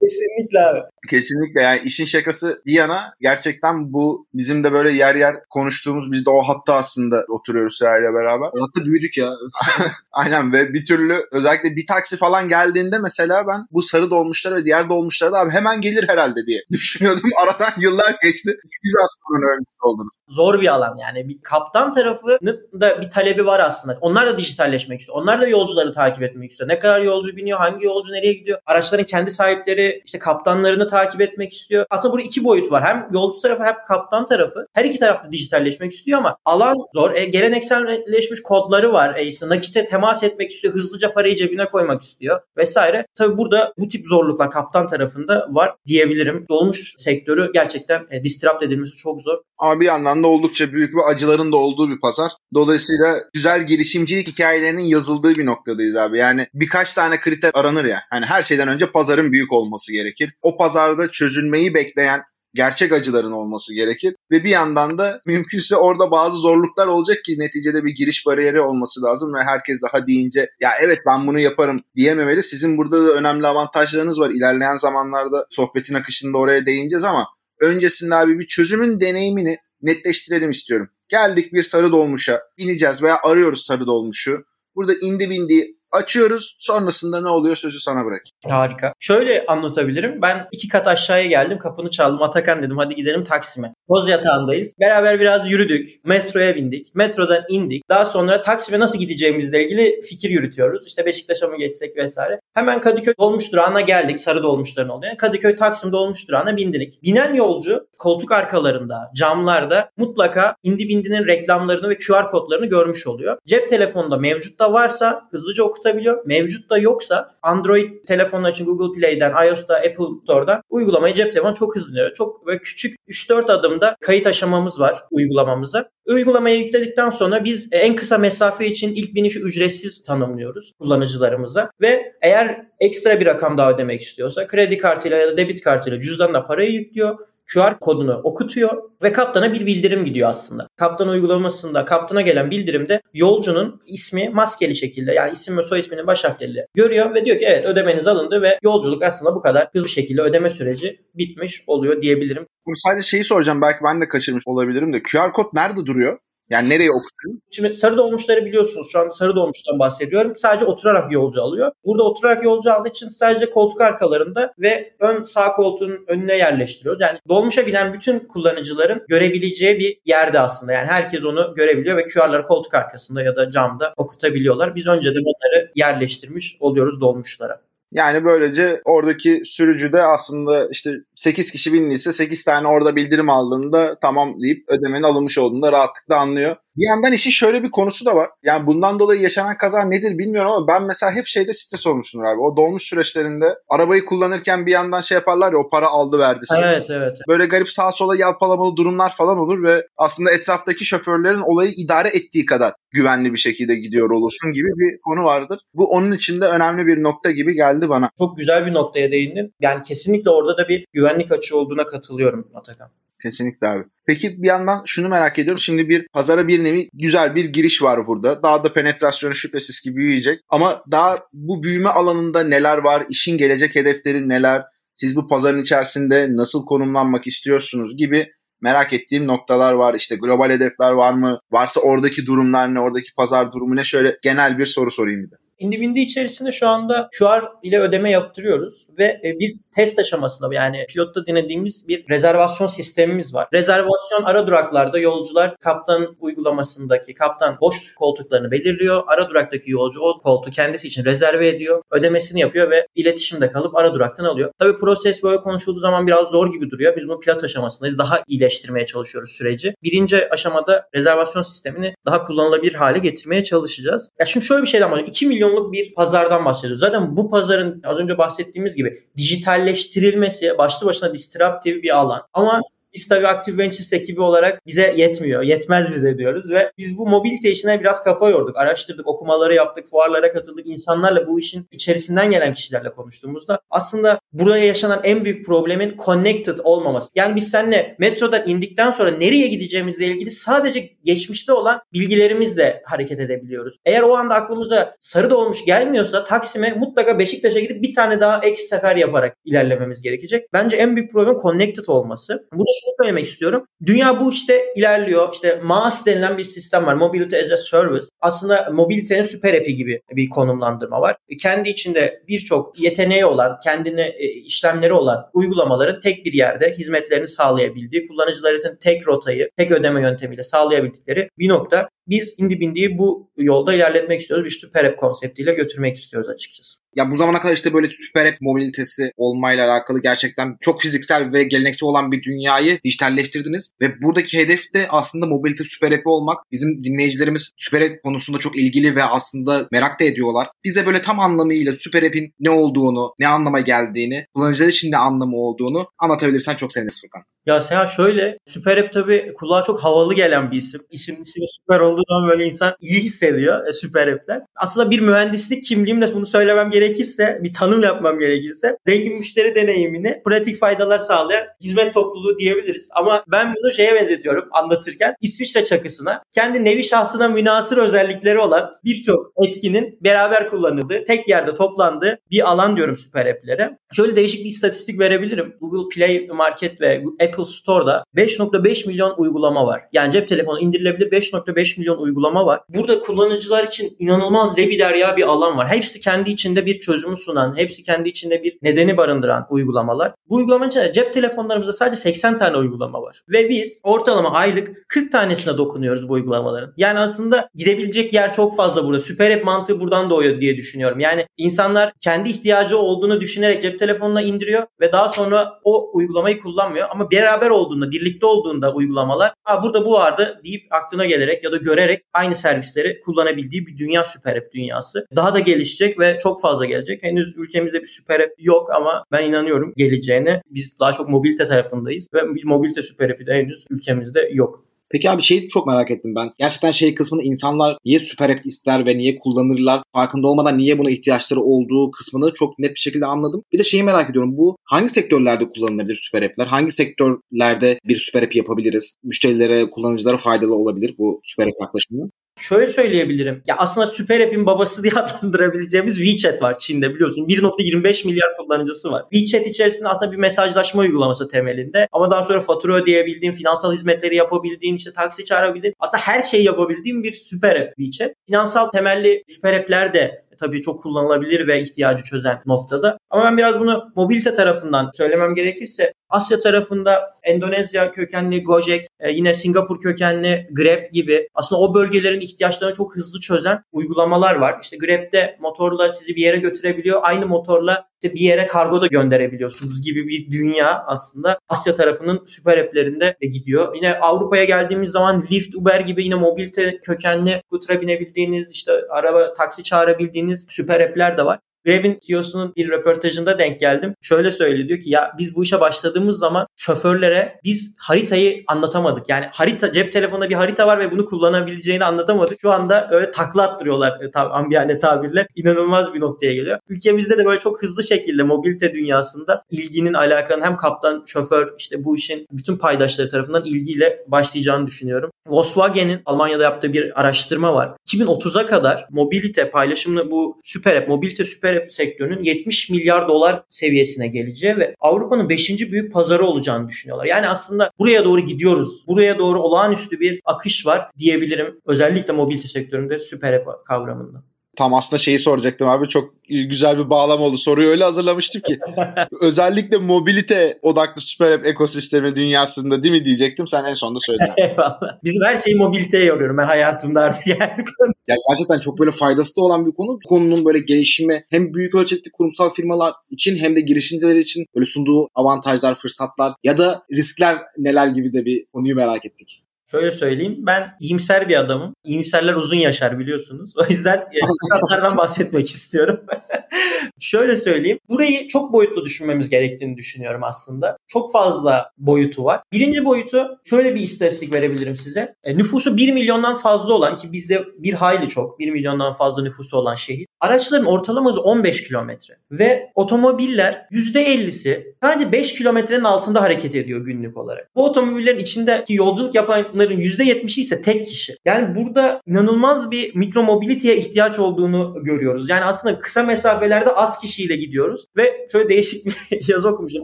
Kesinlikle 0.00 0.60
abi. 0.60 0.80
Kesinlikle 1.10 1.60
yani 1.60 1.80
işin 1.84 2.04
şakası 2.04 2.62
bir 2.66 2.72
yana 2.72 3.14
gerçekten 3.20 3.92
bu 3.92 4.26
bizim 4.34 4.64
de 4.64 4.72
böyle 4.72 4.92
yer 4.92 5.14
yer 5.14 5.36
konuştuğumuz 5.50 6.12
biz 6.12 6.26
de 6.26 6.30
o 6.30 6.42
hatta 6.42 6.74
aslında 6.74 7.24
oturuyoruz 7.28 7.76
Seher'le 7.78 8.14
beraber. 8.14 8.46
Hatta 8.46 8.84
büyüdük 8.84 9.16
ya. 9.16 9.30
Aynen 10.12 10.52
ve 10.52 10.74
bir 10.74 10.84
türlü 10.84 11.26
özellikle 11.32 11.76
bir 11.76 11.86
taksi 11.86 12.16
falan 12.16 12.48
geldiğinde 12.48 12.98
mesela 12.98 13.46
ben 13.46 13.66
bu 13.70 13.82
sarı 13.82 14.10
dolmuşlar 14.10 14.56
ve 14.56 14.64
diğer 14.64 14.88
dolmuşlara 14.88 15.32
da 15.32 15.38
abi 15.38 15.50
hemen 15.50 15.80
gelir 15.80 16.08
herhalde 16.08 16.46
diye 16.46 16.62
düşünüyordum. 16.70 17.30
Aradan 17.42 17.80
yıllar 17.80 18.16
geçti. 18.22 18.50
Siz 18.64 18.94
aslında 19.04 19.46
öğrencisi 19.46 19.76
oldunuz. 19.82 20.10
Zor 20.28 20.60
bir 20.60 20.66
alan 20.66 20.96
yani. 21.00 21.28
Bir 21.28 21.38
kaptan 21.42 21.90
tarafının 21.90 22.60
da 22.80 23.00
bir 23.00 23.10
talebi 23.10 23.46
var 23.46 23.60
aslında. 23.60 23.98
Onlar 24.00 24.26
da 24.26 24.38
dijitalleşmek 24.38 25.00
istiyor. 25.00 25.18
Onlar 25.18 25.40
da 25.40 25.46
yolcuları 25.46 25.92
takip 25.92 26.22
etmek 26.22 26.50
istiyor. 26.50 26.68
Ne 26.68 26.78
kadar 26.78 27.00
yolcu 27.00 27.36
biniyor, 27.36 27.58
hangi 27.58 27.84
yolcu 27.84 28.12
nereye 28.12 28.32
gidiyor? 28.32 28.58
Araçların 28.66 29.06
kendi 29.06 29.30
sahipleri 29.30 29.75
işte 30.04 30.18
kaptanlarını 30.18 30.86
takip 30.86 31.20
etmek 31.20 31.52
istiyor. 31.52 31.86
Aslında 31.90 32.12
burada 32.12 32.26
iki 32.26 32.44
boyut 32.44 32.72
var. 32.72 32.84
Hem 32.84 33.08
yolcu 33.12 33.40
tarafı 33.40 33.64
hem 33.64 33.74
kaptan 33.88 34.26
tarafı. 34.26 34.66
Her 34.72 34.84
iki 34.84 34.98
tarafta 34.98 35.32
dijitalleşmek 35.32 35.92
istiyor 35.92 36.18
ama 36.18 36.36
alan 36.44 36.76
zor. 36.94 37.14
E, 37.14 37.24
gelenekselleşmiş 37.24 38.42
kodları 38.42 38.92
var. 38.92 39.16
E, 39.16 39.26
işte 39.26 39.48
nakite 39.48 39.84
temas 39.84 40.22
etmek 40.22 40.50
istiyor. 40.50 40.74
Hızlıca 40.74 41.12
parayı 41.12 41.36
cebine 41.36 41.64
koymak 41.64 42.02
istiyor 42.02 42.40
vesaire. 42.56 43.06
Tabi 43.14 43.38
burada 43.38 43.72
bu 43.78 43.88
tip 43.88 44.08
zorluklar 44.08 44.50
kaptan 44.50 44.86
tarafında 44.86 45.48
var 45.50 45.74
diyebilirim. 45.86 46.46
Dolmuş 46.50 46.94
sektörü 46.98 47.50
gerçekten 47.52 48.06
e, 48.10 48.24
disrupt 48.24 48.62
edilmesi 48.62 48.96
çok 48.96 49.22
zor. 49.22 49.38
Ama 49.58 49.80
bir 49.80 49.86
yandan 49.86 50.22
da 50.22 50.26
oldukça 50.26 50.72
büyük 50.72 50.94
ve 50.94 51.02
acıların 51.02 51.52
da 51.52 51.56
olduğu 51.56 51.90
bir 51.90 52.00
pazar. 52.00 52.32
Dolayısıyla 52.54 53.16
güzel 53.32 53.66
girişimcilik 53.66 54.28
hikayelerinin 54.28 54.82
yazıldığı 54.82 55.34
bir 55.34 55.46
noktadayız 55.46 55.96
abi. 55.96 56.18
Yani 56.18 56.46
birkaç 56.54 56.92
tane 56.92 57.20
kriter 57.20 57.50
aranır 57.54 57.84
ya. 57.84 58.00
Hani 58.10 58.26
her 58.26 58.42
şeyden 58.42 58.68
önce 58.68 58.90
pazarın 58.90 59.32
büyük 59.32 59.52
olması 59.52 59.65
gerekir. 59.92 60.34
O 60.42 60.56
pazarda 60.56 61.10
çözülmeyi 61.10 61.74
bekleyen 61.74 62.22
gerçek 62.56 62.92
acıların 62.92 63.32
olması 63.32 63.74
gerekir. 63.74 64.14
Ve 64.30 64.44
bir 64.44 64.50
yandan 64.50 64.98
da 64.98 65.20
mümkünse 65.26 65.76
orada 65.76 66.10
bazı 66.10 66.36
zorluklar 66.36 66.86
olacak 66.86 67.24
ki 67.24 67.34
neticede 67.38 67.84
bir 67.84 67.90
giriş 67.90 68.26
bariyeri 68.26 68.60
olması 68.60 69.02
lazım 69.02 69.34
ve 69.34 69.42
herkes 69.42 69.82
daha 69.82 70.06
deyince 70.06 70.50
ya 70.60 70.70
evet 70.80 70.98
ben 71.06 71.26
bunu 71.26 71.40
yaparım 71.40 71.80
diyememeli. 71.96 72.42
Sizin 72.42 72.78
burada 72.78 73.06
da 73.06 73.12
önemli 73.12 73.46
avantajlarınız 73.46 74.20
var. 74.20 74.30
İlerleyen 74.30 74.76
zamanlarda 74.76 75.46
sohbetin 75.50 75.94
akışında 75.94 76.38
oraya 76.38 76.66
değineceğiz 76.66 77.04
ama 77.04 77.26
öncesinde 77.60 78.14
abi 78.14 78.38
bir 78.38 78.46
çözümün 78.46 79.00
deneyimini 79.00 79.56
netleştirelim 79.82 80.50
istiyorum. 80.50 80.88
Geldik 81.08 81.52
bir 81.52 81.62
sarı 81.62 81.92
dolmuşa 81.92 82.42
bineceğiz 82.58 83.02
veya 83.02 83.18
arıyoruz 83.22 83.64
sarı 83.64 83.86
dolmuşu. 83.86 84.44
Burada 84.74 84.94
indi 85.02 85.30
bindi 85.30 85.75
açıyoruz. 85.96 86.56
Sonrasında 86.58 87.20
ne 87.20 87.28
oluyor 87.28 87.56
sözü 87.56 87.80
sana 87.80 88.04
bırak. 88.04 88.22
Harika. 88.48 88.92
Şöyle 89.00 89.46
anlatabilirim. 89.46 90.22
Ben 90.22 90.48
iki 90.52 90.68
kat 90.68 90.86
aşağıya 90.86 91.26
geldim. 91.26 91.58
Kapını 91.58 91.90
çaldım. 91.90 92.22
Atakan 92.22 92.62
dedim 92.62 92.78
hadi 92.78 92.94
gidelim 92.94 93.24
Taksim'e. 93.24 93.74
Boz 93.88 94.08
yatağındayız. 94.08 94.74
Beraber 94.80 95.20
biraz 95.20 95.50
yürüdük. 95.50 95.88
Metroya 96.04 96.54
bindik. 96.54 96.94
Metrodan 96.94 97.44
indik. 97.48 97.88
Daha 97.88 98.04
sonra 98.04 98.42
Taksim'e 98.42 98.78
nasıl 98.78 98.98
gideceğimizle 98.98 99.64
ilgili 99.64 100.02
fikir 100.02 100.30
yürütüyoruz. 100.30 100.86
İşte 100.86 101.06
Beşiktaş'a 101.06 101.48
mı 101.48 101.56
geçsek 101.56 101.96
vesaire. 101.96 102.40
Hemen 102.54 102.80
Kadıköy 102.80 103.14
dolmuş 103.20 103.52
durağına 103.52 103.80
geldik. 103.80 104.20
Sarı 104.20 104.42
dolmuşların 104.42 104.90
oluyor. 104.90 105.16
Kadıköy 105.16 105.56
Taksim 105.56 105.92
dolmuş 105.92 106.28
durağına 106.28 106.56
bindik. 106.56 107.02
Binen 107.02 107.34
yolcu 107.34 107.86
koltuk 107.98 108.32
arkalarında, 108.32 109.10
camlarda 109.14 109.90
mutlaka 109.96 110.56
indi 110.62 110.88
bindinin 110.88 111.26
reklamlarını 111.26 111.88
ve 111.88 111.98
QR 111.98 112.30
kodlarını 112.30 112.66
görmüş 112.66 113.06
oluyor. 113.06 113.38
Cep 113.46 113.68
telefonunda 113.68 114.16
mevcut 114.16 114.58
da 114.58 114.72
varsa 114.72 115.22
hızlıca 115.30 115.64
okutabiliyor. 115.86 116.26
Mevcut 116.26 116.70
da 116.70 116.78
yoksa 116.78 117.30
Android 117.42 118.06
telefonlar 118.06 118.52
için 118.52 118.64
Google 118.64 119.00
Play'den, 119.00 119.46
iOS'ta, 119.46 119.74
Apple 119.74 120.04
Store'dan 120.22 120.62
uygulamayı 120.70 121.14
cep 121.14 121.32
telefonu 121.32 121.54
çok 121.54 121.76
hızlı 121.76 122.12
Çok 122.14 122.46
böyle 122.46 122.58
küçük 122.58 122.96
3-4 123.08 123.52
adımda 123.52 123.96
kayıt 124.00 124.26
aşamamız 124.26 124.80
var 124.80 125.02
uygulamamıza. 125.10 125.88
Uygulamayı 126.06 126.58
yükledikten 126.58 127.10
sonra 127.10 127.44
biz 127.44 127.68
en 127.72 127.96
kısa 127.96 128.18
mesafe 128.18 128.66
için 128.66 128.94
ilk 128.94 129.14
binişi 129.14 129.40
ücretsiz 129.40 130.02
tanımlıyoruz 130.02 130.72
kullanıcılarımıza. 130.78 131.70
Ve 131.80 132.12
eğer 132.22 132.66
ekstra 132.80 133.20
bir 133.20 133.26
rakam 133.26 133.58
daha 133.58 133.72
ödemek 133.72 134.02
istiyorsa 134.02 134.46
kredi 134.46 134.78
kartıyla 134.78 135.16
ya 135.16 135.28
da 135.28 135.36
debit 135.36 135.62
kartıyla 135.62 136.00
cüzdanla 136.00 136.46
parayı 136.46 136.72
yüklüyor. 136.72 137.18
QR 137.54 137.78
kodunu 137.80 138.20
okutuyor 138.24 138.70
ve 139.02 139.12
kaptana 139.12 139.52
bir 139.52 139.66
bildirim 139.66 140.04
gidiyor 140.04 140.28
aslında. 140.30 140.68
Kaptan 140.76 141.08
uygulamasında 141.08 141.84
kaptana 141.84 142.20
gelen 142.20 142.50
bildirimde 142.50 143.00
yolcunun 143.14 143.82
ismi 143.86 144.28
maskeli 144.28 144.74
şekilde 144.74 145.12
yani 145.12 145.32
isim 145.32 145.58
ve 145.58 145.62
soy 145.62 145.78
isminin 145.78 146.06
baş 146.06 146.24
harfleriyle 146.24 146.66
görüyor 146.74 147.14
ve 147.14 147.24
diyor 147.24 147.38
ki 147.38 147.44
evet 147.48 147.66
ödemeniz 147.66 148.06
alındı 148.06 148.42
ve 148.42 148.58
yolculuk 148.62 149.02
aslında 149.02 149.34
bu 149.34 149.42
kadar 149.42 149.68
hızlı 149.72 149.88
şekilde 149.88 150.22
ödeme 150.22 150.50
süreci 150.50 151.00
bitmiş 151.14 151.64
oluyor 151.66 152.02
diyebilirim. 152.02 152.46
Sadece 152.74 153.08
şeyi 153.08 153.24
soracağım 153.24 153.62
belki 153.62 153.78
ben 153.84 154.00
de 154.00 154.08
kaçırmış 154.08 154.44
olabilirim 154.46 154.92
de 154.92 155.02
QR 155.02 155.32
kod 155.32 155.46
nerede 155.54 155.86
duruyor? 155.86 156.18
Yani 156.50 156.68
nereye 156.68 156.90
okutuyor? 156.90 157.34
Şimdi 157.50 157.74
sarı 157.74 157.96
dolmuşları 157.96 158.44
biliyorsunuz. 158.44 158.88
Şu 158.92 158.98
an 158.98 159.08
sarı 159.08 159.36
dolmuştan 159.36 159.78
bahsediyorum. 159.78 160.34
Sadece 160.36 160.64
oturarak 160.64 161.12
yolcu 161.12 161.42
alıyor. 161.42 161.72
Burada 161.84 162.02
oturarak 162.02 162.44
yolcu 162.44 162.72
aldığı 162.72 162.88
için 162.88 163.08
sadece 163.08 163.50
koltuk 163.50 163.80
arkalarında 163.80 164.52
ve 164.58 164.94
ön 165.00 165.22
sağ 165.22 165.52
koltuğun 165.52 166.04
önüne 166.06 166.36
yerleştiriyoruz. 166.36 167.00
Yani 167.00 167.18
dolmuşa 167.28 167.66
binen 167.66 167.92
bütün 167.92 168.18
kullanıcıların 168.18 169.04
görebileceği 169.08 169.78
bir 169.78 169.98
yerde 170.04 170.40
aslında. 170.40 170.72
Yani 170.72 170.86
herkes 170.86 171.24
onu 171.24 171.54
görebiliyor 171.54 171.96
ve 171.96 172.06
QR'ları 172.06 172.42
koltuk 172.42 172.74
arkasında 172.74 173.22
ya 173.22 173.36
da 173.36 173.50
camda 173.50 173.94
okutabiliyorlar. 173.96 174.74
Biz 174.74 174.86
önceden 174.86 175.22
onları 175.22 175.70
yerleştirmiş 175.74 176.56
oluyoruz 176.60 177.00
dolmuşlara. 177.00 177.65
Yani 177.92 178.24
böylece 178.24 178.80
oradaki 178.84 179.42
sürücü 179.44 179.92
de 179.92 180.02
aslında 180.02 180.68
işte 180.70 180.90
8 181.14 181.50
kişi 181.52 181.72
bindiyse 181.72 182.12
8 182.12 182.44
tane 182.44 182.68
orada 182.68 182.96
bildirim 182.96 183.30
aldığında 183.30 183.98
tamam 184.00 184.40
deyip 184.42 184.68
ödemenin 184.68 185.02
alınmış 185.02 185.38
olduğunda 185.38 185.72
rahatlıkla 185.72 186.16
anlıyor. 186.16 186.56
Bir 186.76 186.86
yandan 186.86 187.12
işin 187.12 187.30
şöyle 187.30 187.62
bir 187.62 187.70
konusu 187.70 188.04
da 188.06 188.16
var. 188.16 188.30
Yani 188.42 188.66
bundan 188.66 188.98
dolayı 188.98 189.20
yaşanan 189.20 189.56
kaza 189.56 189.84
nedir 189.84 190.18
bilmiyorum 190.18 190.50
ama 190.50 190.68
ben 190.68 190.82
mesela 190.82 191.12
hep 191.12 191.26
şeyde 191.26 191.52
stres 191.52 191.86
olmuşumdur 191.86 192.26
abi. 192.26 192.40
O 192.40 192.56
dolmuş 192.56 192.82
süreçlerinde 192.82 193.54
arabayı 193.68 194.04
kullanırken 194.04 194.66
bir 194.66 194.72
yandan 194.72 195.00
şey 195.00 195.14
yaparlar 195.14 195.52
ya 195.52 195.58
o 195.58 195.70
para 195.70 195.86
aldı 195.86 196.18
verdi. 196.18 196.44
Evet 196.58 196.90
evet. 196.90 197.18
Böyle 197.28 197.46
garip 197.46 197.68
sağa 197.68 197.92
sola 197.92 198.16
yalpalamalı 198.16 198.76
durumlar 198.76 199.14
falan 199.16 199.38
olur 199.38 199.62
ve 199.62 199.86
aslında 199.96 200.30
etraftaki 200.30 200.84
şoförlerin 200.84 201.52
olayı 201.52 201.70
idare 201.76 202.08
ettiği 202.08 202.46
kadar 202.46 202.72
güvenli 202.90 203.32
bir 203.32 203.38
şekilde 203.38 203.74
gidiyor 203.74 204.10
olursun 204.10 204.52
gibi 204.52 204.68
bir 204.68 204.98
konu 205.00 205.24
vardır. 205.24 205.60
Bu 205.74 205.86
onun 205.86 206.12
için 206.12 206.40
de 206.40 206.46
önemli 206.46 206.86
bir 206.86 207.02
nokta 207.02 207.30
gibi 207.30 207.54
geldi 207.54 207.88
bana. 207.88 208.10
Çok 208.18 208.36
güzel 208.36 208.66
bir 208.66 208.74
noktaya 208.74 209.12
değindin. 209.12 209.52
Yani 209.60 209.82
kesinlikle 209.82 210.30
orada 210.30 210.56
da 210.56 210.68
bir 210.68 210.84
güvenlik 210.92 211.32
açığı 211.32 211.56
olduğuna 211.56 211.86
katılıyorum 211.86 212.48
Atakan. 212.54 212.90
Kesinlikle 213.26 213.66
abi. 213.66 213.84
Peki 214.06 214.42
bir 214.42 214.48
yandan 214.48 214.82
şunu 214.86 215.08
merak 215.08 215.38
ediyorum. 215.38 215.60
Şimdi 215.60 215.88
bir 215.88 216.06
pazara 216.12 216.48
bir 216.48 216.64
nevi 216.64 216.88
güzel 216.92 217.34
bir 217.34 217.44
giriş 217.44 217.82
var 217.82 218.06
burada. 218.06 218.42
Daha 218.42 218.64
da 218.64 218.72
penetrasyonu 218.72 219.34
şüphesiz 219.34 219.80
ki 219.80 219.96
büyüyecek. 219.96 220.40
Ama 220.48 220.82
daha 220.90 221.18
bu 221.32 221.62
büyüme 221.62 221.88
alanında 221.88 222.44
neler 222.44 222.78
var? 222.78 223.04
İşin 223.10 223.38
gelecek 223.38 223.74
hedefleri 223.74 224.28
neler? 224.28 224.62
Siz 224.96 225.16
bu 225.16 225.28
pazarın 225.28 225.62
içerisinde 225.62 226.28
nasıl 226.30 226.66
konumlanmak 226.66 227.26
istiyorsunuz 227.26 227.96
gibi 227.96 228.28
merak 228.60 228.92
ettiğim 228.92 229.26
noktalar 229.26 229.72
var. 229.72 229.94
İşte 229.94 230.16
global 230.16 230.50
hedefler 230.50 230.90
var 230.90 231.12
mı? 231.12 231.38
Varsa 231.52 231.80
oradaki 231.80 232.26
durumlar 232.26 232.74
ne? 232.74 232.80
Oradaki 232.80 233.14
pazar 233.16 233.52
durumu 233.52 233.76
ne? 233.76 233.84
Şöyle 233.84 234.18
genel 234.22 234.58
bir 234.58 234.66
soru 234.66 234.90
sorayım 234.90 235.22
bir 235.22 235.30
de. 235.30 235.36
Indivindi 235.58 236.00
içerisinde 236.00 236.52
şu 236.52 236.68
anda 236.68 237.08
QR 237.18 237.42
ile 237.62 237.80
ödeme 237.80 238.10
yaptırıyoruz 238.10 238.86
ve 238.98 239.04
e, 239.04 239.38
bir 239.38 239.56
test 239.74 239.98
aşamasında 239.98 240.54
yani 240.54 240.86
pilotta 240.88 241.26
denediğimiz 241.26 241.88
bir 241.88 242.04
rezervasyon 242.10 242.66
sistemimiz 242.66 243.34
var. 243.34 243.48
Rezervasyon 243.52 244.22
ara 244.24 244.46
duraklarda 244.46 244.98
yolcular 244.98 245.56
kaptan 245.56 246.16
uygulamasındaki 246.20 247.14
kaptan 247.14 247.56
boş 247.60 247.94
koltuklarını 247.94 248.50
belirliyor. 248.50 249.02
Ara 249.06 249.30
duraktaki 249.30 249.70
yolcu 249.70 250.00
o 250.00 250.18
koltuğu 250.18 250.50
kendisi 250.50 250.88
için 250.88 251.04
rezerve 251.04 251.48
ediyor. 251.48 251.82
Ödemesini 251.90 252.40
yapıyor 252.40 252.70
ve 252.70 252.86
iletişimde 252.94 253.50
kalıp 253.50 253.76
ara 253.76 253.94
duraktan 253.94 254.24
alıyor. 254.24 254.50
Tabii 254.58 254.78
proses 254.78 255.22
böyle 255.22 255.36
konuşulduğu 255.36 255.80
zaman 255.80 256.06
biraz 256.06 256.28
zor 256.28 256.52
gibi 256.52 256.70
duruyor. 256.70 256.96
Biz 256.96 257.08
bunu 257.08 257.20
pilot 257.20 257.44
aşamasındayız. 257.44 257.98
Daha 257.98 258.22
iyileştirmeye 258.26 258.86
çalışıyoruz 258.86 259.30
süreci. 259.30 259.74
Birinci 259.82 260.30
aşamada 260.30 260.88
rezervasyon 260.94 261.42
sistemini 261.42 261.94
daha 262.06 262.22
kullanılabilir 262.22 262.74
hale 262.74 262.98
getirmeye 262.98 263.44
çalışacağız. 263.44 264.10
Ya 264.20 264.26
şimdi 264.26 264.46
şöyle 264.46 264.62
bir 264.62 264.68
şeyden 264.68 264.90
bahsediyorum. 264.90 265.10
2 265.10 265.26
milyonluk 265.46 265.72
bir 265.72 265.94
pazardan 265.94 266.44
bahsediyoruz. 266.44 266.80
Zaten 266.80 267.16
bu 267.16 267.30
pazarın 267.30 267.82
az 267.84 267.98
önce 267.98 268.18
bahsettiğimiz 268.18 268.76
gibi 268.76 268.98
dijitalleştirilmesi 269.16 270.58
başlı 270.58 270.86
başına 270.86 271.14
disruptive 271.14 271.82
bir 271.82 271.96
alan. 271.96 272.22
Ama 272.32 272.60
biz 272.96 273.08
tabii 273.08 273.26
Active 273.26 273.58
Ventures 273.58 273.92
ekibi 273.92 274.20
olarak 274.20 274.66
bize 274.66 274.94
yetmiyor. 274.96 275.42
Yetmez 275.42 275.90
bize 275.90 276.18
diyoruz 276.18 276.50
ve 276.50 276.72
biz 276.78 276.98
bu 276.98 277.08
mobilite 277.08 277.50
işine 277.50 277.80
biraz 277.80 278.04
kafa 278.04 278.30
yorduk. 278.30 278.56
Araştırdık, 278.56 279.06
okumaları 279.06 279.54
yaptık, 279.54 279.88
fuarlara 279.88 280.32
katıldık. 280.32 280.66
insanlarla 280.66 281.26
bu 281.26 281.40
işin 281.40 281.68
içerisinden 281.72 282.30
gelen 282.30 282.52
kişilerle 282.52 282.90
konuştuğumuzda 282.90 283.60
aslında 283.70 284.20
buraya 284.32 284.64
yaşanan 284.64 285.00
en 285.04 285.24
büyük 285.24 285.46
problemin 285.46 285.96
connected 286.04 286.58
olmaması. 286.64 287.08
Yani 287.14 287.36
biz 287.36 287.48
seninle 287.48 287.96
metrodan 287.98 288.48
indikten 288.48 288.90
sonra 288.90 289.10
nereye 289.10 289.46
gideceğimizle 289.46 290.06
ilgili 290.06 290.30
sadece 290.30 290.90
geçmişte 291.04 291.52
olan 291.52 291.80
bilgilerimizle 291.92 292.82
hareket 292.84 293.20
edebiliyoruz. 293.20 293.76
Eğer 293.84 294.02
o 294.02 294.16
anda 294.16 294.34
aklımıza 294.34 294.94
sarı 295.00 295.30
dolmuş 295.30 295.64
gelmiyorsa 295.64 296.24
Taksim'e 296.24 296.72
mutlaka 296.72 297.18
Beşiktaş'a 297.18 297.60
gidip 297.60 297.82
bir 297.82 297.94
tane 297.94 298.20
daha 298.20 298.40
ek 298.44 298.56
sefer 298.56 298.96
yaparak 298.96 299.36
ilerlememiz 299.44 300.02
gerekecek. 300.02 300.52
Bence 300.52 300.76
en 300.76 300.96
büyük 300.96 301.12
problem 301.12 301.38
connected 301.38 301.86
olması. 301.86 302.48
Bu 302.52 302.60
da 302.60 302.72
şunu 302.86 302.94
söylemek 303.04 303.26
istiyorum. 303.26 303.66
Dünya 303.86 304.20
bu 304.20 304.32
işte 304.32 304.64
ilerliyor. 304.76 305.32
İşte 305.32 305.60
MaaS 305.64 306.06
denilen 306.06 306.38
bir 306.38 306.42
sistem 306.42 306.86
var. 306.86 306.94
Mobility 306.94 307.36
as 307.36 307.52
a 307.52 307.56
Service. 307.56 308.06
Aslında 308.20 308.70
mobilitenin 308.72 309.22
süper 309.22 309.54
app'i 309.54 309.76
gibi 309.76 310.00
bir 310.12 310.28
konumlandırma 310.28 311.00
var. 311.00 311.16
Kendi 311.42 311.68
içinde 311.68 312.22
birçok 312.28 312.80
yeteneği 312.80 313.24
olan, 313.24 313.58
kendine 313.64 314.06
e, 314.06 314.28
işlemleri 314.28 314.92
olan 314.92 315.30
uygulamaların 315.34 316.00
tek 316.00 316.24
bir 316.24 316.32
yerde 316.32 316.72
hizmetlerini 316.72 317.28
sağlayabildiği, 317.28 318.08
kullanıcıların 318.08 318.76
tek 318.80 319.08
rotayı, 319.08 319.50
tek 319.56 319.70
ödeme 319.70 320.00
yöntemiyle 320.00 320.42
sağlayabildikleri 320.42 321.28
bir 321.38 321.48
nokta. 321.48 321.88
Biz 322.08 322.34
Indibindi'yi 322.38 322.98
bu 322.98 323.30
yolda 323.36 323.74
ilerletmek 323.74 324.20
istiyoruz. 324.20 324.44
Bir 324.44 324.50
süper 324.50 324.84
app 324.84 324.98
konseptiyle 324.98 325.54
götürmek 325.54 325.96
istiyoruz 325.96 326.28
açıkçası. 326.28 326.80
Ya 326.96 327.10
bu 327.10 327.16
zamana 327.16 327.40
kadar 327.40 327.54
işte 327.54 327.72
böyle 327.74 327.88
süper 327.90 328.26
app 328.26 328.40
mobilitesi 328.40 329.10
olmayla 329.16 329.70
alakalı 329.70 330.02
gerçekten 330.02 330.56
çok 330.60 330.80
fiziksel 330.80 331.32
ve 331.32 331.42
geleneksel 331.44 331.86
olan 331.86 332.12
bir 332.12 332.22
dünyayı 332.22 332.78
dijitalleştirdiniz. 332.84 333.70
Ve 333.80 334.02
buradaki 334.02 334.38
hedef 334.38 334.74
de 334.74 334.86
aslında 334.88 335.26
mobilite 335.26 335.64
süper 335.64 335.92
app 335.92 336.06
olmak. 336.06 336.38
Bizim 336.52 336.84
dinleyicilerimiz 336.84 337.50
süper 337.56 337.80
app 337.80 338.02
konusunda 338.02 338.38
çok 338.38 338.58
ilgili 338.58 338.96
ve 338.96 339.04
aslında 339.04 339.68
merak 339.72 340.00
da 340.00 340.04
ediyorlar. 340.04 340.48
Bize 340.64 340.86
böyle 340.86 341.02
tam 341.02 341.20
anlamıyla 341.20 341.76
süper 341.76 342.02
app'in 342.02 342.34
ne 342.40 342.50
olduğunu, 342.50 343.14
ne 343.18 343.28
anlama 343.28 343.60
geldiğini, 343.60 344.26
kullanıcılar 344.34 344.68
için 344.68 344.92
ne 344.92 344.96
anlamı 344.96 345.36
olduğunu 345.36 345.86
anlatabilirsen 345.98 346.54
çok 346.56 346.72
seviniriz 346.72 347.00
Furkan. 347.00 347.22
Ya 347.46 347.60
Seha 347.60 347.86
şöyle 347.86 348.38
Süper 348.46 348.76
App 348.76 348.92
tabii 348.92 349.32
kulağa 349.34 349.62
çok 349.62 349.84
havalı 349.84 350.14
gelen 350.14 350.50
bir 350.50 350.56
isim. 350.56 350.80
İsim 350.90 351.22
ismi 351.22 351.44
süper 351.48 351.80
olduğu 351.96 352.04
zaman 352.08 352.28
böyle 352.28 352.44
insan 352.44 352.74
iyi 352.80 353.00
hissediyor 353.00 353.66
e, 353.66 353.72
Süper 353.72 354.08
App'ler. 354.08 354.42
Aslında 354.56 354.90
bir 354.90 355.00
mühendislik 355.00 355.64
kimliğimle 355.64 356.14
bunu 356.14 356.26
söylemem 356.26 356.70
gerekirse, 356.70 357.38
bir 357.42 357.52
tanım 357.52 357.82
yapmam 357.82 358.18
gerekirse 358.18 358.76
zengin 358.86 359.14
müşteri 359.14 359.54
deneyimini 359.54 360.22
pratik 360.24 360.60
faydalar 360.60 360.98
sağlayan 360.98 361.44
hizmet 361.60 361.94
topluluğu 361.94 362.38
diyebiliriz. 362.38 362.88
Ama 362.90 363.24
ben 363.28 363.54
bunu 363.54 363.72
şeye 363.72 363.94
benzetiyorum 363.94 364.48
anlatırken 364.52 365.14
İsviçre 365.20 365.64
çakısına 365.64 366.22
kendi 366.32 366.64
nevi 366.64 366.84
şahsına 366.84 367.28
münasır 367.28 367.78
özellikleri 367.78 368.38
olan 368.38 368.70
birçok 368.84 369.32
etkinin 369.44 369.98
beraber 370.00 370.48
kullanıldığı, 370.48 371.04
tek 371.04 371.28
yerde 371.28 371.54
toplandığı 371.54 372.18
bir 372.30 372.50
alan 372.50 372.76
diyorum 372.76 372.96
Süper 372.96 373.26
App'lere. 373.26 373.78
Şöyle 373.92 374.16
değişik 374.16 374.44
bir 374.44 374.50
istatistik 374.50 375.00
verebilirim. 375.00 375.56
Google 375.60 375.94
Play 375.94 376.26
Market 376.26 376.80
ve 376.80 377.04
Apple 377.20 377.44
Store'da 377.44 378.04
5.5 378.16 378.88
milyon 378.88 379.14
uygulama 379.18 379.66
var. 379.66 379.82
Yani 379.92 380.12
cep 380.12 380.28
telefonu 380.28 380.60
indirilebilir 380.60 381.10
5.5 381.10 381.78
milyon 381.78 381.85
uygulama 381.90 382.46
var. 382.46 382.60
Burada 382.68 383.00
kullanıcılar 383.00 383.64
için 383.64 383.96
inanılmaz 383.98 384.58
lebi 384.58 384.78
derya 384.78 385.16
bir 385.16 385.22
alan 385.22 385.56
var. 385.56 385.68
Hepsi 385.68 386.00
kendi 386.00 386.30
içinde 386.30 386.66
bir 386.66 386.80
çözümü 386.80 387.16
sunan, 387.16 387.56
hepsi 387.56 387.82
kendi 387.82 388.08
içinde 388.08 388.42
bir 388.42 388.58
nedeni 388.62 388.96
barındıran 388.96 389.46
uygulamalar. 389.50 390.12
Bu 390.28 390.34
uygulamanın 390.34 390.68
içinde 390.68 390.92
cep 390.92 391.12
telefonlarımızda 391.12 391.72
sadece 391.72 391.96
80 391.96 392.36
tane 392.36 392.56
uygulama 392.56 393.02
var. 393.02 393.22
Ve 393.28 393.48
biz 393.48 393.80
ortalama 393.82 394.32
aylık 394.32 394.88
40 394.88 395.12
tanesine 395.12 395.58
dokunuyoruz 395.58 396.08
bu 396.08 396.12
uygulamaların. 396.12 396.72
Yani 396.76 396.98
aslında 396.98 397.48
gidebilecek 397.54 398.12
yer 398.12 398.32
çok 398.32 398.56
fazla 398.56 398.84
burada. 398.84 399.00
Süper 399.00 399.30
app 399.30 399.44
mantığı 399.44 399.80
buradan 399.80 400.10
doğuyor 400.10 400.40
diye 400.40 400.56
düşünüyorum. 400.56 401.00
Yani 401.00 401.26
insanlar 401.36 401.92
kendi 402.00 402.28
ihtiyacı 402.28 402.78
olduğunu 402.78 403.20
düşünerek 403.20 403.62
cep 403.62 403.78
telefonuna 403.78 404.22
indiriyor 404.22 404.62
ve 404.80 404.92
daha 404.92 405.08
sonra 405.08 405.52
o 405.64 405.90
uygulamayı 405.92 406.40
kullanmıyor. 406.40 406.88
Ama 406.90 407.10
beraber 407.10 407.50
olduğunda, 407.50 407.90
birlikte 407.90 408.26
olduğunda 408.26 408.74
uygulamalar 408.74 409.32
ha 409.44 409.62
burada 409.62 409.86
bu 409.86 409.92
vardı 409.92 410.40
deyip 410.44 410.62
aklına 410.70 411.06
gelerek 411.06 411.44
ya 411.44 411.52
da 411.52 411.56
görerek 411.76 412.02
aynı 412.12 412.34
servisleri 412.34 413.00
kullanabildiği 413.00 413.66
bir 413.66 413.78
dünya 413.78 414.04
süper 414.04 414.36
app 414.36 414.52
dünyası. 414.52 415.06
Daha 415.16 415.34
da 415.34 415.38
gelişecek 415.38 415.98
ve 415.98 416.18
çok 416.22 416.40
fazla 416.40 416.64
gelecek. 416.64 417.02
Henüz 417.02 417.36
ülkemizde 417.36 417.80
bir 417.80 417.86
süper 417.86 418.20
app 418.20 418.32
yok 418.38 418.70
ama 418.74 419.04
ben 419.12 419.24
inanıyorum 419.24 419.72
geleceğine. 419.76 420.42
Biz 420.50 420.78
daha 420.80 420.92
çok 420.92 421.08
mobilite 421.08 421.44
tarafındayız 421.44 422.08
ve 422.14 422.22
mobilite 422.44 422.82
süper 422.82 423.10
app'i 423.10 423.26
de 423.26 423.34
henüz 423.34 423.66
ülkemizde 423.70 424.28
yok. 424.32 424.65
Peki 424.90 425.10
abi 425.10 425.22
şeyi 425.22 425.48
çok 425.48 425.66
merak 425.66 425.90
ettim 425.90 426.14
ben. 426.14 426.30
Gerçekten 426.38 426.70
şey 426.70 426.94
kısmını 426.94 427.22
insanlar 427.22 427.78
niye 427.84 428.00
süper 428.00 428.30
app 428.30 428.46
ister 428.46 428.86
ve 428.86 428.98
niye 428.98 429.18
kullanırlar 429.18 429.82
farkında 429.92 430.26
olmadan 430.28 430.58
niye 430.58 430.78
buna 430.78 430.90
ihtiyaçları 430.90 431.40
olduğu 431.40 431.90
kısmını 431.90 432.32
çok 432.34 432.58
net 432.58 432.70
bir 432.74 432.80
şekilde 432.80 433.06
anladım. 433.06 433.42
Bir 433.52 433.58
de 433.58 433.64
şeyi 433.64 433.82
merak 433.82 434.10
ediyorum. 434.10 434.36
Bu 434.36 434.56
hangi 434.64 434.90
sektörlerde 434.90 435.48
kullanılabilir 435.48 435.96
süper 435.96 436.22
app'ler? 436.22 436.46
Hangi 436.46 436.72
sektörlerde 436.72 437.78
bir 437.84 437.98
süper 437.98 438.22
app 438.22 438.36
yapabiliriz? 438.36 438.96
Müşterilere, 439.04 439.70
kullanıcılara 439.70 440.18
faydalı 440.18 440.54
olabilir 440.54 440.94
bu 440.98 441.20
süper 441.24 441.46
app 441.46 441.60
yaklaşımı? 441.60 442.10
Şöyle 442.38 442.66
söyleyebilirim. 442.66 443.42
Ya 443.46 443.56
aslında 443.58 443.86
Süper 443.86 444.20
App'in 444.20 444.46
babası 444.46 444.82
diye 444.82 444.92
adlandırabileceğimiz 444.96 445.96
WeChat 445.96 446.42
var 446.42 446.58
Çin'de 446.58 446.94
biliyorsun. 446.94 447.26
1.25 447.26 448.06
milyar 448.06 448.36
kullanıcısı 448.36 448.90
var. 448.90 449.04
WeChat 449.12 449.46
içerisinde 449.46 449.88
aslında 449.88 450.12
bir 450.12 450.16
mesajlaşma 450.16 450.82
uygulaması 450.82 451.28
temelinde. 451.28 451.88
Ama 451.92 452.10
daha 452.10 452.24
sonra 452.24 452.40
fatura 452.40 452.74
ödeyebildiğin, 452.74 453.32
finansal 453.32 453.72
hizmetleri 453.72 454.16
yapabildiğin, 454.16 454.76
işte 454.76 454.92
taksi 454.92 455.24
çağırabildiğin, 455.24 455.74
aslında 455.78 456.02
her 456.02 456.22
şeyi 456.22 456.44
yapabildiğin 456.44 457.02
bir 457.02 457.12
süper 457.12 457.56
app 457.56 457.76
WeChat. 457.76 458.12
Finansal 458.26 458.66
temelli 458.70 459.24
süper 459.28 459.52
app'ler 459.54 459.94
de 459.94 460.25
tabii 460.38 460.62
çok 460.62 460.82
kullanılabilir 460.82 461.46
ve 461.46 461.62
ihtiyacı 461.62 462.04
çözen 462.04 462.42
noktada. 462.46 462.98
Ama 463.10 463.24
ben 463.24 463.36
biraz 463.36 463.60
bunu 463.60 463.92
mobilite 463.96 464.34
tarafından 464.34 464.90
söylemem 464.94 465.34
gerekirse 465.34 465.92
Asya 466.08 466.38
tarafında 466.38 467.16
Endonezya 467.22 467.92
kökenli 467.92 468.42
Gojek, 468.42 468.86
e, 469.00 469.10
yine 469.10 469.34
Singapur 469.34 469.80
kökenli 469.80 470.48
Grab 470.52 470.92
gibi 470.92 471.28
aslında 471.34 471.62
o 471.62 471.74
bölgelerin 471.74 472.20
ihtiyaçlarını 472.20 472.74
çok 472.74 472.96
hızlı 472.96 473.20
çözen 473.20 473.62
uygulamalar 473.72 474.34
var. 474.34 474.58
İşte 474.62 474.76
Grab'de 474.76 475.36
motorla 475.40 475.90
sizi 475.90 476.16
bir 476.16 476.22
yere 476.22 476.36
götürebiliyor. 476.36 477.00
Aynı 477.02 477.26
motorla 477.26 477.88
işte 478.02 478.14
bir 478.14 478.20
yere 478.20 478.46
kargo 478.46 478.82
da 478.82 478.86
gönderebiliyorsunuz 478.86 479.82
gibi 479.82 480.08
bir 480.08 480.30
dünya 480.30 480.84
aslında 480.86 481.38
Asya 481.48 481.74
tarafının 481.74 482.22
süper 482.26 482.58
app'lerinde 482.58 483.16
gidiyor. 483.20 483.74
Yine 483.74 483.98
Avrupa'ya 483.98 484.44
geldiğimiz 484.44 484.90
zaman 484.90 485.26
Lyft, 485.32 485.54
Uber 485.54 485.80
gibi 485.80 486.04
yine 486.04 486.14
mobilite 486.14 486.78
kökenli 486.78 487.42
scooter'a 487.46 487.80
binebildiğiniz 487.80 488.50
işte 488.50 488.72
araba 488.90 489.34
taksi 489.34 489.62
çağırabildiğiniz 489.62 490.25
süper 490.34 490.80
app'ler 490.80 491.16
de 491.18 491.24
var. 491.24 491.40
Grab'in 491.66 491.98
CEO'sunun 492.06 492.52
bir 492.56 492.68
röportajında 492.68 493.38
denk 493.38 493.60
geldim. 493.60 493.94
Şöyle 494.02 494.32
söylüyor 494.32 494.68
diyor 494.68 494.80
ki 494.80 494.90
ya 494.90 495.12
biz 495.18 495.34
bu 495.34 495.44
işe 495.44 495.60
başladığımız 495.60 496.18
zaman 496.18 496.46
şoförlere 496.56 497.40
biz 497.44 497.72
haritayı 497.78 498.44
anlatamadık. 498.46 499.08
Yani 499.08 499.26
harita 499.32 499.72
cep 499.72 499.92
telefonunda 499.92 500.30
bir 500.30 500.34
harita 500.34 500.66
var 500.66 500.78
ve 500.78 500.90
bunu 500.90 501.04
kullanabileceğini 501.04 501.84
anlatamadık. 501.84 502.40
Şu 502.40 502.50
anda 502.50 502.88
öyle 502.90 503.10
takla 503.10 503.42
attırıyorlar 503.42 504.00
e, 504.00 504.04
tab- 504.04 504.30
ambiyane 504.30 504.78
tabirle. 504.78 505.26
İnanılmaz 505.36 505.94
bir 505.94 506.00
noktaya 506.00 506.34
geliyor. 506.34 506.58
Ülkemizde 506.68 507.18
de 507.18 507.24
böyle 507.24 507.40
çok 507.40 507.62
hızlı 507.62 507.84
şekilde 507.84 508.22
mobilite 508.22 508.72
dünyasında 508.72 509.42
ilginin 509.50 509.94
alakanın 509.94 510.42
hem 510.42 510.56
kaptan, 510.56 511.02
şoför 511.06 511.54
işte 511.58 511.84
bu 511.84 511.96
işin 511.96 512.26
bütün 512.32 512.56
paydaşları 512.56 513.08
tarafından 513.08 513.44
ilgiyle 513.44 514.04
başlayacağını 514.06 514.66
düşünüyorum. 514.66 515.10
Volkswagen'in 515.26 516.00
Almanya'da 516.06 516.42
yaptığı 516.42 516.72
bir 516.72 517.00
araştırma 517.00 517.54
var. 517.54 517.72
2030'a 517.88 518.46
kadar 518.46 518.86
mobilite 518.90 519.50
paylaşımlı 519.50 520.10
bu 520.10 520.40
süper 520.44 520.76
app, 520.76 520.88
mobilite 520.88 521.24
süper 521.24 521.55
sektörünün 521.68 522.24
70 522.24 522.70
milyar 522.70 523.08
dolar 523.08 523.42
seviyesine 523.50 524.08
geleceği 524.08 524.56
ve 524.56 524.74
Avrupa'nın 524.80 525.28
5. 525.28 525.70
büyük 525.70 525.92
pazarı 525.92 526.24
olacağını 526.24 526.68
düşünüyorlar. 526.68 527.06
Yani 527.06 527.28
aslında 527.28 527.70
buraya 527.78 528.04
doğru 528.04 528.20
gidiyoruz. 528.20 528.84
Buraya 528.86 529.18
doğru 529.18 529.42
olağanüstü 529.42 530.00
bir 530.00 530.20
akış 530.24 530.66
var 530.66 530.90
diyebilirim. 530.98 531.60
Özellikle 531.66 532.12
mobilite 532.12 532.48
sektöründe 532.48 532.98
süper 532.98 533.44
kavramında. 533.64 534.22
Tam 534.56 534.74
aslında 534.74 534.98
şeyi 534.98 535.18
soracaktım 535.18 535.68
abi. 535.68 535.88
Çok 535.88 536.14
güzel 536.28 536.78
bir 536.78 536.90
bağlam 536.90 537.20
oldu. 537.20 537.38
Soruyu 537.38 537.68
öyle 537.68 537.84
hazırlamıştım 537.84 538.42
ki. 538.42 538.58
Özellikle 539.22 539.78
mobilite 539.78 540.58
odaklı 540.62 541.00
süper 541.00 541.32
app 541.32 541.46
ekosistemi 541.46 542.16
dünyasında 542.16 542.82
değil 542.82 542.94
mi 542.94 543.04
diyecektim. 543.04 543.46
Sen 543.48 543.64
en 543.64 543.74
sonunda 543.74 544.00
söyledin. 544.00 544.32
Eyvallah. 544.36 544.98
Bizim 545.04 545.22
her 545.24 545.36
şeyi 545.36 545.56
mobiliteye 545.56 546.04
yoruyorum 546.04 546.36
ben 546.36 546.46
hayatımda 546.46 547.00
artık 547.00 547.26
yani. 547.26 547.40
Ya 548.08 548.16
gerçekten 548.30 548.60
çok 548.60 548.78
böyle 548.78 548.92
faydası 548.92 549.36
da 549.36 549.40
olan 549.40 549.66
bir 549.66 549.72
konu. 549.72 549.98
Bu 550.04 550.08
konunun 550.08 550.44
böyle 550.44 550.58
gelişimi 550.58 551.24
hem 551.30 551.54
büyük 551.54 551.74
ölçekli 551.74 552.10
kurumsal 552.10 552.50
firmalar 552.50 552.94
için 553.10 553.36
hem 553.36 553.56
de 553.56 553.60
girişimciler 553.60 554.16
için 554.16 554.46
böyle 554.54 554.66
sunduğu 554.66 555.08
avantajlar, 555.14 555.74
fırsatlar 555.74 556.34
ya 556.44 556.58
da 556.58 556.82
riskler 556.92 557.38
neler 557.58 557.86
gibi 557.86 558.12
de 558.12 558.24
bir 558.24 558.46
konuyu 558.52 558.74
merak 558.74 559.04
ettik. 559.04 559.42
Şöyle 559.70 559.90
söyleyeyim 559.90 560.36
ben 560.38 560.76
iyimser 560.80 561.28
bir 561.28 561.36
adamım. 561.36 561.74
İyimserler 561.84 562.34
uzun 562.34 562.56
yaşar 562.56 562.98
biliyorsunuz. 562.98 563.54
O 563.56 563.64
yüzden 563.70 564.04
fırsatlardan 564.50 564.96
bahsetmek 564.96 565.46
istiyorum. 565.46 566.00
Şöyle 567.00 567.36
söyleyeyim. 567.36 567.78
Burayı 567.88 568.28
çok 568.28 568.52
boyutlu 568.52 568.84
düşünmemiz 568.84 569.28
gerektiğini 569.28 569.76
düşünüyorum 569.76 570.24
aslında. 570.24 570.76
Çok 570.86 571.12
fazla 571.12 571.70
boyutu 571.78 572.24
var. 572.24 572.40
Birinci 572.52 572.84
boyutu 572.84 573.38
şöyle 573.44 573.74
bir 573.74 573.80
istatistik 573.80 574.32
verebilirim 574.32 574.74
size. 574.76 575.14
E, 575.24 575.38
nüfusu 575.38 575.76
1 575.76 575.92
milyondan 575.92 576.34
fazla 576.34 576.74
olan 576.74 576.96
ki 576.96 577.12
bizde 577.12 577.44
bir 577.58 577.72
hayli 577.72 578.08
çok 578.08 578.38
1 578.38 578.50
milyondan 578.50 578.92
fazla 578.92 579.22
nüfusu 579.22 579.56
olan 579.56 579.74
şehir. 579.74 580.06
Araçların 580.20 580.66
ortalaması 580.66 581.20
15 581.20 581.68
kilometre 581.68 582.18
ve 582.30 582.70
otomobiller 582.74 583.66
%50'si 583.72 584.74
sadece 584.82 585.12
5 585.12 585.34
kilometrenin 585.34 585.84
altında 585.84 586.22
hareket 586.22 586.54
ediyor 586.54 586.80
günlük 586.80 587.16
olarak. 587.16 587.50
Bu 587.56 587.64
otomobillerin 587.64 588.18
içindeki 588.18 588.74
yolculuk 588.74 589.14
yapanların 589.56 589.80
%70'i 589.80 590.40
ise 590.40 590.62
tek 590.62 590.86
kişi. 590.86 591.16
Yani 591.24 591.54
burada 591.54 592.00
inanılmaz 592.06 592.70
bir 592.70 592.94
mikro 592.94 593.22
mobiliteye 593.22 593.76
ihtiyaç 593.76 594.18
olduğunu 594.18 594.84
görüyoruz. 594.84 595.28
Yani 595.28 595.44
aslında 595.44 595.78
kısa 595.78 596.02
mesafelerde 596.02 596.70
az 596.70 596.98
kişiyle 597.00 597.36
gidiyoruz 597.36 597.84
ve 597.96 598.26
şöyle 598.32 598.48
değişik 598.48 598.86
bir 598.86 599.28
yazı 599.28 599.48
okumuşum. 599.48 599.82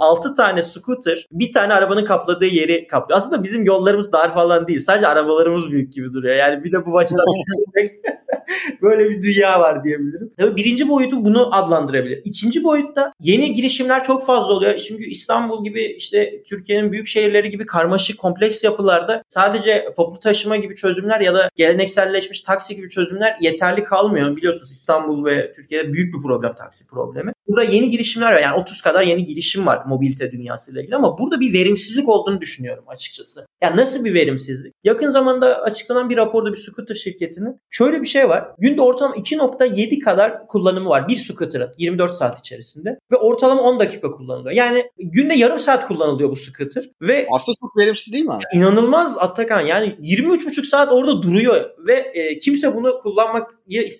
6 0.00 0.34
tane 0.34 0.62
scooter 0.62 1.26
bir 1.32 1.52
tane 1.52 1.74
arabanın 1.74 2.04
kapladığı 2.04 2.46
yeri 2.46 2.86
kaplıyor. 2.86 3.18
Aslında 3.18 3.42
bizim 3.42 3.64
yollarımız 3.64 4.12
dar 4.12 4.34
falan 4.34 4.68
değil. 4.68 4.80
Sadece 4.80 5.06
arabalarımız 5.06 5.70
büyük 5.70 5.92
gibi 5.92 6.12
duruyor. 6.14 6.36
Yani 6.36 6.64
bir 6.64 6.72
de 6.72 6.86
bu 6.86 6.98
açıdan 6.98 7.24
böyle 8.82 9.10
bir 9.10 9.22
dünya 9.22 9.60
var 9.60 9.84
diyebilirim. 9.84 10.32
Tabii 10.38 10.56
birinci 10.56 10.88
boyutu 10.88 11.24
bunu 11.24 11.54
adlandırabilir. 11.54 12.22
İkinci 12.24 12.64
boyutta 12.64 13.12
yeni 13.20 13.52
girişimler 13.52 14.04
çok 14.04 14.26
fazla 14.26 14.52
oluyor. 14.52 14.76
Çünkü 14.76 15.04
İstanbul 15.04 15.64
gibi 15.64 15.84
işte 15.84 16.42
Türkiye'nin 16.42 16.92
büyük 16.92 17.06
şehirleri 17.06 17.50
gibi 17.50 17.66
karmaşık 17.66 18.18
kompleks 18.18 18.64
yapılarda 18.64 19.22
sadece 19.28 19.61
toplu 19.96 20.18
taşıma 20.20 20.56
gibi 20.56 20.74
çözümler 20.74 21.20
ya 21.20 21.34
da 21.34 21.48
gelenekselleşmiş 21.56 22.42
taksi 22.42 22.76
gibi 22.76 22.88
çözümler 22.88 23.36
yeterli 23.40 23.82
kalmıyor. 23.84 24.36
Biliyorsunuz 24.36 24.72
İstanbul 24.72 25.24
ve 25.24 25.52
Türkiye'de 25.52 25.92
büyük 25.92 26.14
bir 26.14 26.22
problem 26.22 26.54
taksi 26.54 26.86
problemi. 26.86 27.32
Burada 27.48 27.64
yeni 27.64 27.90
girişimler 27.90 28.32
var. 28.32 28.40
Yani 28.40 28.60
30 28.60 28.80
kadar 28.80 29.02
yeni 29.02 29.24
girişim 29.24 29.66
var 29.66 29.84
mobilite 29.86 30.32
dünyasıyla 30.32 30.80
ilgili 30.80 30.96
ama 30.96 31.18
burada 31.18 31.40
bir 31.40 31.52
verimsizlik 31.52 32.08
olduğunu 32.08 32.40
düşünüyorum 32.40 32.84
açıkçası. 32.88 33.46
Yani 33.62 33.76
nasıl 33.76 34.04
bir 34.04 34.14
verimsizlik? 34.14 34.74
Yakın 34.84 35.10
zamanda 35.10 35.62
açıklanan 35.62 36.10
bir 36.10 36.16
raporda 36.16 36.52
bir 36.52 36.56
scooter 36.56 36.94
şirketinin 36.94 37.60
şöyle 37.70 38.02
bir 38.02 38.06
şey 38.06 38.28
var. 38.28 38.44
Günde 38.58 38.80
ortalama 38.80 39.16
2.7 39.16 39.98
kadar 39.98 40.46
kullanımı 40.46 40.88
var 40.88 41.08
bir 41.08 41.16
scooter'ın 41.16 41.74
24 41.78 42.10
saat 42.10 42.38
içerisinde 42.38 42.98
ve 43.12 43.16
ortalama 43.16 43.62
10 43.62 43.80
dakika 43.80 44.10
kullanılıyor. 44.10 44.56
Yani 44.56 44.84
günde 44.98 45.34
yarım 45.34 45.58
saat 45.58 45.88
kullanılıyor 45.88 46.30
bu 46.30 46.36
scooter 46.36 46.84
ve 47.02 47.26
Aslında 47.32 47.56
çok 47.60 47.76
verimsiz 47.76 48.12
değil 48.12 48.24
mi 48.24 48.32
abi? 48.32 48.42
inanılmaz 48.54 49.18
Atakan 49.52 49.66
yani 49.66 49.96
23,5 50.00 50.64
saat 50.64 50.92
orada 50.92 51.22
duruyor 51.22 51.70
ve 51.86 51.92
e, 51.92 52.38
kimse 52.38 52.74
bunu 52.74 52.98
kullanmak 52.98 53.50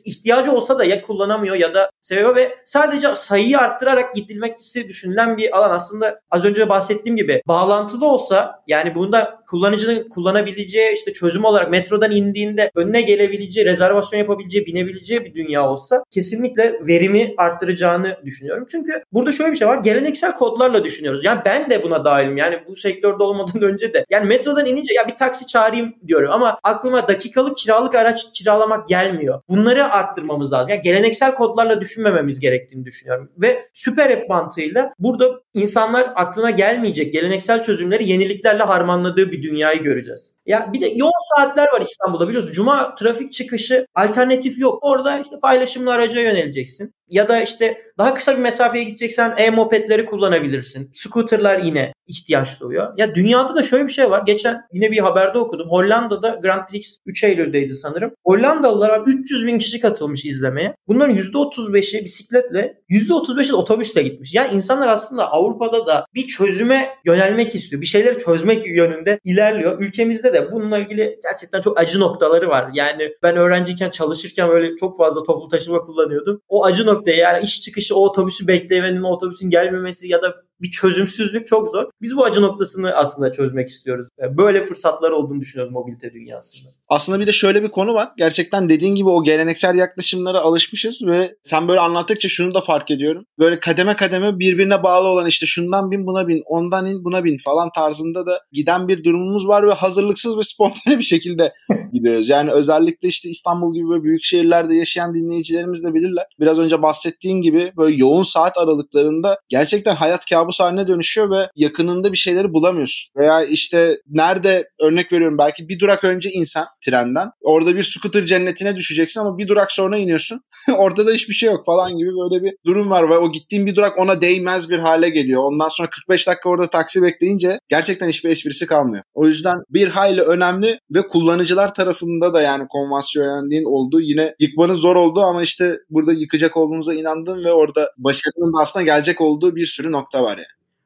ihtiyacı 0.05 0.53
olsa 0.53 0.79
da 0.79 0.85
ya 0.85 1.03
kullanamıyor 1.03 1.57
ya 1.57 1.75
da 1.75 1.90
seviyor 2.03 2.37
ve 2.37 2.59
sadece 2.64 3.14
sayıyı 3.14 3.59
arttırarak 3.59 4.14
gidilmesi 4.14 4.88
düşünülen 4.88 5.37
bir 5.37 5.59
alan. 5.59 5.70
Aslında 5.70 6.20
az 6.31 6.44
önce 6.44 6.68
bahsettiğim 6.68 7.16
gibi 7.16 7.42
bağlantılı 7.48 8.07
olsa 8.07 8.62
yani 8.66 8.94
bunda 8.94 9.42
kullanıcının 9.48 10.09
kullanabileceği 10.09 10.94
işte 10.94 11.12
çözüm 11.12 11.44
olarak 11.44 11.70
metrodan 11.70 12.11
indiğinde 12.11 12.70
önüne 12.75 13.03
gelebileceği, 13.03 13.66
rezervasyon 13.66 14.20
yapabileceği, 14.20 14.66
binebileceği 14.66 15.25
bir 15.25 15.35
dünya 15.35 15.68
olsa 15.68 16.05
kesinlikle 16.11 16.79
verimi 16.81 17.35
arttıracağını 17.37 18.16
düşünüyorum. 18.25 18.66
Çünkü 18.70 19.03
burada 19.12 19.33
şöyle 19.33 19.53
bir 19.53 19.57
şey 19.57 19.68
var. 19.68 19.77
Geleneksel 19.77 20.35
kodlarla 20.35 20.85
düşünüyoruz. 20.85 21.25
Yani 21.25 21.40
ben 21.44 21.70
de 21.70 21.83
buna 21.83 22.05
dahilim. 22.05 22.37
Yani 22.37 22.59
bu 22.68 22.77
sektörde 22.77 23.22
olmadan 23.22 23.62
önce 23.62 23.94
de. 23.94 24.05
Yani 24.11 24.27
metrodan 24.27 24.66
inince 24.66 24.94
ya 24.94 25.09
bir 25.09 25.16
taksi 25.16 25.46
çağırayım 25.46 25.94
diyorum 26.07 26.31
ama 26.33 26.59
aklıma 26.62 27.09
dakikalık 27.09 27.57
kiralık 27.57 27.94
araç 27.94 28.27
kiralamak 28.35 28.88
gelmiyor. 28.88 29.40
Bunları 29.62 29.92
arttırmamız 29.92 30.53
lazım. 30.53 30.68
Yani 30.68 30.81
geleneksel 30.81 31.35
kodlarla 31.35 31.81
düşünmememiz 31.81 32.40
gerektiğini 32.40 32.85
düşünüyorum. 32.85 33.33
Ve 33.37 33.64
süper 33.72 34.11
app 34.11 34.29
mantığıyla 34.29 34.92
burada 34.98 35.40
insanlar 35.55 36.12
aklına 36.14 36.51
gelmeyecek 36.51 37.12
geleneksel 37.12 37.62
çözümleri 37.62 38.09
yeniliklerle 38.09 38.62
harmanladığı 38.62 39.33
bir 39.33 39.42
dünyayı 39.42 39.83
göreceğiz. 39.83 40.33
Ya 40.46 40.70
bir 40.72 40.81
de 40.81 40.87
yoğun 40.87 41.37
saatler 41.37 41.72
var 41.72 41.81
İstanbul'da 41.81 42.29
biliyorsun. 42.29 42.53
Cuma 42.53 42.94
trafik 42.94 43.33
çıkışı 43.33 43.87
alternatif 43.94 44.59
yok. 44.59 44.79
Orada 44.83 45.18
işte 45.18 45.37
paylaşımlı 45.42 45.92
araca 45.92 46.20
yöneleceksin. 46.20 46.94
Ya 47.12 47.29
da 47.29 47.42
işte 47.42 47.83
daha 47.98 48.14
kısa 48.14 48.37
bir 48.37 48.42
mesafeye 48.42 48.85
gideceksen 48.85 49.35
e-mopedleri 49.37 50.05
kullanabilirsin. 50.05 50.90
Scooterlar 50.94 51.59
yine 51.59 51.92
ihtiyaç 52.07 52.61
duyuyor. 52.61 52.92
Ya 52.96 53.14
dünyada 53.14 53.55
da 53.55 53.62
şöyle 53.62 53.87
bir 53.87 53.92
şey 53.92 54.11
var. 54.11 54.22
Geçen 54.27 54.61
yine 54.72 54.90
bir 54.90 54.98
haberde 54.98 55.38
okudum. 55.38 55.70
Hollanda'da 55.70 56.38
Grand 56.42 56.66
Prix 56.68 56.98
3 57.07 57.25
Eylül'deydi 57.25 57.75
sanırım. 57.75 58.11
Hollandalılar 58.25 59.03
300 59.07 59.46
bin 59.46 59.59
kişi 59.59 59.81
katılmış 59.81 60.25
izlemeye. 60.25 60.75
Bunların 60.88 61.16
%35'i 61.16 62.05
bisikletle, 62.05 62.75
%35'i 62.90 63.48
de 63.48 63.55
otobüsle 63.55 64.03
gitmiş. 64.03 64.35
Yani 64.35 64.55
insanlar 64.55 64.88
aslında 64.88 65.33
Avrupa'da 65.33 65.87
da 65.87 66.07
bir 66.14 66.27
çözüme 66.27 66.88
yönelmek 67.05 67.55
istiyor. 67.55 67.83
Bir 67.83 67.87
şeyleri 67.87 68.18
çözmek 68.18 68.66
yönünde 68.66 69.18
ilerliyor. 69.25 69.81
Ülkemizde 69.81 70.33
de 70.33 70.53
bununla 70.53 70.79
ilgili 70.79 71.18
gerçekten 71.22 71.61
çok 71.61 71.81
acı 71.81 72.01
noktaları 72.01 72.48
var. 72.48 72.70
Yani 72.75 73.11
ben 73.22 73.37
öğrenciyken 73.37 73.90
çalışırken 73.90 74.48
böyle 74.48 74.77
çok 74.77 74.98
fazla 74.98 75.22
toplu 75.22 75.48
taşıma 75.48 75.79
kullanıyordum. 75.79 76.40
O 76.48 76.64
acı 76.64 76.87
noktayı 77.02 77.18
yani 77.18 77.44
iş 77.44 77.62
çıkışı 77.62 77.96
o 77.96 78.00
otobüsü 78.08 78.48
beklemenin, 78.48 79.02
otobüsün 79.02 79.50
gelmemesi 79.50 80.08
ya 80.08 80.22
da 80.22 80.34
bir 80.62 80.70
çözümsüzlük 80.70 81.46
çok 81.46 81.68
zor. 81.68 81.85
Biz 82.01 82.16
bu 82.16 82.25
acı 82.25 82.42
noktasını 82.42 82.94
aslında 82.94 83.33
çözmek 83.33 83.68
istiyoruz. 83.68 84.09
Böyle 84.31 84.62
fırsatlar 84.62 85.11
olduğunu 85.11 85.40
düşünüyoruz 85.40 85.72
mobilite 85.72 86.12
dünyasında. 86.12 86.70
Aslında 86.88 87.20
bir 87.20 87.27
de 87.27 87.33
şöyle 87.33 87.62
bir 87.62 87.68
konu 87.68 87.94
var. 87.94 88.09
Gerçekten 88.16 88.68
dediğin 88.68 88.94
gibi 88.94 89.09
o 89.09 89.25
geleneksel 89.25 89.75
yaklaşımlara 89.75 90.40
alışmışız 90.40 91.03
ve 91.07 91.37
sen 91.44 91.68
böyle 91.68 91.81
anlattıkça 91.81 92.29
şunu 92.29 92.55
da 92.55 92.61
fark 92.61 92.90
ediyorum. 92.90 93.25
Böyle 93.38 93.61
kademe 93.61 93.96
kademe 93.96 94.38
birbirine 94.38 94.83
bağlı 94.83 95.09
olan 95.09 95.27
işte 95.27 95.46
şundan 95.46 95.90
bin 95.90 96.07
buna 96.07 96.29
bin, 96.29 96.42
ondan 96.46 96.87
in 96.87 97.05
buna 97.05 97.25
bin 97.25 97.38
falan 97.44 97.70
tarzında 97.75 98.27
da 98.27 98.40
giden 98.53 98.88
bir 98.88 99.05
durumumuz 99.05 99.48
var 99.48 99.66
ve 99.66 99.72
hazırlıksız 99.72 100.38
ve 100.38 100.42
spontane 100.53 100.98
bir 100.98 101.05
şekilde 101.05 101.53
gidiyoruz. 101.92 102.29
Yani 102.29 102.51
özellikle 102.51 103.09
işte 103.09 103.29
İstanbul 103.29 103.75
gibi 103.75 103.88
böyle 103.88 104.03
büyük 104.03 104.25
şehirlerde 104.25 104.75
yaşayan 104.75 105.14
dinleyicilerimiz 105.14 105.85
de 105.85 105.94
bilirler. 105.94 106.25
Biraz 106.40 106.59
önce 106.59 106.83
bahsettiğin 106.83 107.42
gibi 107.42 107.72
böyle 107.77 107.96
yoğun 107.96 108.22
saat 108.22 108.59
aralıklarında 108.59 109.38
gerçekten 109.48 109.96
hayat 109.96 110.25
kabusu 110.31 110.51
kabus 110.52 110.60
haline 110.60 110.86
dönüşüyor 110.86 111.30
ve 111.30 111.48
yakınında 111.56 112.12
bir 112.12 112.16
şeyleri 112.16 112.52
bulamıyorsun. 112.52 113.10
Veya 113.16 113.44
işte 113.44 113.96
nerede 114.06 114.68
örnek 114.80 115.12
veriyorum 115.12 115.38
belki 115.38 115.68
bir 115.68 115.78
durak 115.78 116.04
önce 116.04 116.30
insan 116.30 116.66
trenden. 116.84 117.30
Orada 117.40 117.76
bir 117.76 117.82
scooter 117.82 118.24
cennetine 118.24 118.76
düşeceksin 118.76 119.20
ama 119.20 119.38
bir 119.38 119.48
durak 119.48 119.72
sonra 119.72 119.98
iniyorsun. 119.98 120.40
Orada 120.76 121.06
da 121.06 121.10
hiçbir 121.10 121.34
şey 121.34 121.48
yok 121.48 121.66
falan 121.66 121.96
gibi 121.96 122.08
böyle 122.08 122.44
bir 122.44 122.54
durum 122.66 122.90
var 122.90 123.10
ve 123.10 123.18
o 123.18 123.32
gittiğin 123.32 123.66
bir 123.66 123.76
durak 123.76 123.98
ona 123.98 124.20
değmez 124.20 124.70
bir 124.70 124.78
hale 124.78 125.10
geliyor. 125.10 125.42
Ondan 125.44 125.68
sonra 125.68 125.90
45 125.90 126.26
dakika 126.26 126.48
orada 126.48 126.70
taksi 126.70 127.02
bekleyince 127.02 127.58
gerçekten 127.68 128.08
hiçbir 128.08 128.30
esprisi 128.30 128.66
kalmıyor. 128.66 129.04
O 129.14 129.26
yüzden 129.26 129.58
bir 129.70 129.88
hayli 129.88 130.20
önemli 130.20 130.78
ve 130.90 131.08
kullanıcılar 131.08 131.74
tarafında 131.74 132.34
da 132.34 132.42
yani 132.42 132.66
konvansiyonelliğin 132.68 133.64
olduğu 133.64 134.00
yine 134.00 134.34
yıkmanın 134.40 134.74
zor 134.74 134.96
olduğu 134.96 135.20
ama 135.20 135.42
işte 135.42 135.78
burada 135.90 136.12
yıkacak 136.12 136.56
olduğumuza 136.56 136.94
inandığım 136.94 137.44
ve 137.44 137.52
orada 137.52 137.88
başarının 137.98 138.52
da 138.58 138.62
aslında 138.62 138.84
gelecek 138.84 139.20
olduğu 139.20 139.56
bir 139.56 139.66
sürü 139.66 139.92
nokta 139.92 140.22
var 140.22 140.36
yani. 140.36 140.41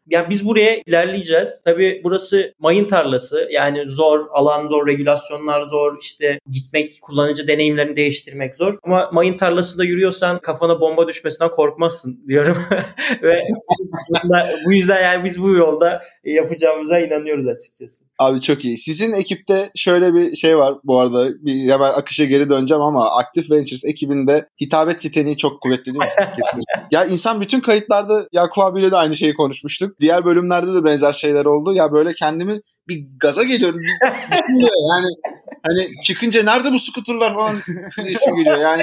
Yani 0.07 0.31
biz 0.31 0.47
buraya 0.47 0.83
ilerleyeceğiz. 0.87 1.63
Tabii 1.65 2.01
burası 2.05 2.55
mayın 2.59 2.87
tarlası. 2.87 3.49
Yani 3.51 3.87
zor, 3.87 4.21
alan 4.31 4.69
zor, 4.69 4.87
regülasyonlar 4.87 5.63
zor. 5.63 5.99
İşte 6.01 6.39
gitmek, 6.51 6.99
kullanıcı 7.03 7.49
deneyimlerini 7.49 7.97
değiştirmek 7.97 8.57
zor. 8.57 8.79
Ama 8.83 9.11
mayın 9.13 9.37
tarlasında 9.37 9.85
yürüyorsan 9.85 10.39
kafana 10.39 10.81
bomba 10.81 11.09
düşmesinden 11.09 11.51
korkmazsın 11.51 12.25
diyorum. 12.29 12.59
Ve 13.23 13.43
bu 14.67 14.73
yüzden 14.73 15.03
yani 15.03 15.25
biz 15.25 15.43
bu 15.43 15.51
yolda 15.51 16.03
yapacağımıza 16.25 16.99
inanıyoruz 16.99 17.49
açıkçası. 17.49 18.06
Abi 18.19 18.41
çok 18.41 18.65
iyi. 18.65 18.79
Sizin 18.79 19.13
ekipte 19.13 19.71
şöyle 19.75 20.15
bir 20.15 20.37
şey 20.37 20.59
var 20.59 20.75
bu 20.85 21.01
arada. 21.01 21.29
Bir 21.29 21.73
hemen 21.73 21.93
akışa 21.93 22.25
geri 22.25 22.51
döneceğim 22.51 22.83
ama 22.83 23.11
Active 23.11 23.57
Ventures 23.57 23.85
ekibinde 23.85 24.49
hitabet 24.61 25.05
yeteneği 25.05 25.37
çok 25.37 25.61
kuvvetli 25.61 25.85
değil 25.85 25.97
mi? 25.97 26.05
ya 26.91 27.05
insan 27.05 27.41
bütün 27.41 27.61
kayıtlarda 27.61 28.29
Yakup 28.33 28.65
abiyle 28.65 28.91
de 28.91 28.97
aynı 28.97 29.17
şeyi 29.17 29.35
konuşmuştuk. 29.35 30.01
Diğer 30.01 30.25
bölümlerde 30.25 30.75
de 30.75 30.85
benzer 30.85 31.13
şeyler 31.13 31.45
oldu. 31.45 31.75
Ya 31.75 31.93
böyle 31.93 32.15
kendimi 32.15 32.61
bir 32.89 33.07
gaza 33.21 33.43
geliyorum. 33.43 33.81
Bir, 33.81 34.61
yani 34.63 35.07
hani 35.63 35.89
çıkınca 36.05 36.43
nerede 36.43 36.73
bu 36.73 36.79
skuterlar 36.79 37.35
falan 37.35 37.57
isim 38.09 38.37
geliyor. 38.37 38.59
Yani 38.59 38.83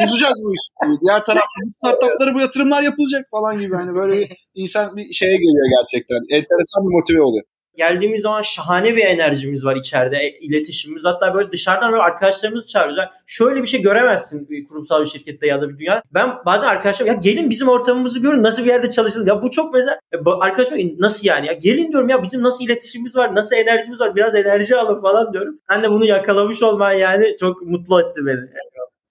çözeceğiz 0.00 0.36
bu 0.44 0.52
işi. 0.54 1.00
Diğer 1.00 1.24
tarafta 1.24 1.60
bu 1.64 1.88
startuplara 1.88 2.34
bu 2.34 2.40
yatırımlar 2.40 2.82
yapılacak 2.82 3.26
falan 3.30 3.58
gibi. 3.58 3.74
Hani 3.74 3.94
böyle 3.94 4.18
bir 4.18 4.48
insan 4.54 4.96
bir 4.96 5.12
şeye 5.12 5.36
geliyor 5.36 5.66
gerçekten. 5.80 6.18
Enteresan 6.30 6.88
bir 6.88 6.94
motive 6.94 7.22
oluyor 7.22 7.44
geldiğimiz 7.76 8.22
zaman 8.22 8.42
şahane 8.42 8.96
bir 8.96 9.04
enerjimiz 9.04 9.64
var 9.64 9.76
içeride. 9.76 10.16
E, 10.16 10.38
iletişimimiz 10.38 11.04
hatta 11.04 11.34
böyle 11.34 11.52
dışarıdan 11.52 11.92
böyle 11.92 12.02
arkadaşlarımızı 12.02 12.66
çağırıyoruz. 12.66 12.98
Yani 12.98 13.08
şöyle 13.26 13.62
bir 13.62 13.66
şey 13.66 13.82
göremezsin 13.82 14.48
bir 14.48 14.64
kurumsal 14.64 15.00
bir 15.00 15.06
şirkette 15.06 15.46
ya 15.46 15.62
da 15.62 15.68
bir 15.68 15.78
dünya. 15.78 16.02
Ben 16.14 16.30
bazen 16.46 16.68
arkadaşlarım 16.68 17.12
ya 17.12 17.18
gelin 17.22 17.50
bizim 17.50 17.68
ortamımızı 17.68 18.20
görün 18.20 18.42
nasıl 18.42 18.64
bir 18.64 18.68
yerde 18.68 18.90
çalışın. 18.90 19.26
Ya 19.26 19.42
bu 19.42 19.50
çok 19.50 19.74
mesela 19.74 19.98
e, 20.12 20.16
arkadaşım 20.40 20.78
nasıl 20.98 21.26
yani 21.26 21.46
ya 21.46 21.52
gelin 21.52 21.92
diyorum 21.92 22.08
ya 22.08 22.22
bizim 22.22 22.42
nasıl 22.42 22.64
iletişimimiz 22.64 23.16
var 23.16 23.34
nasıl 23.34 23.56
enerjimiz 23.56 24.00
var 24.00 24.16
biraz 24.16 24.34
enerji 24.34 24.76
alın 24.76 25.02
falan 25.02 25.32
diyorum. 25.32 25.58
Ben 25.70 25.82
de 25.82 25.90
bunu 25.90 26.04
yakalamış 26.04 26.62
olman 26.62 26.92
yani 26.92 27.36
çok 27.40 27.62
mutlu 27.62 28.00
etti 28.00 28.26
beni. 28.26 28.40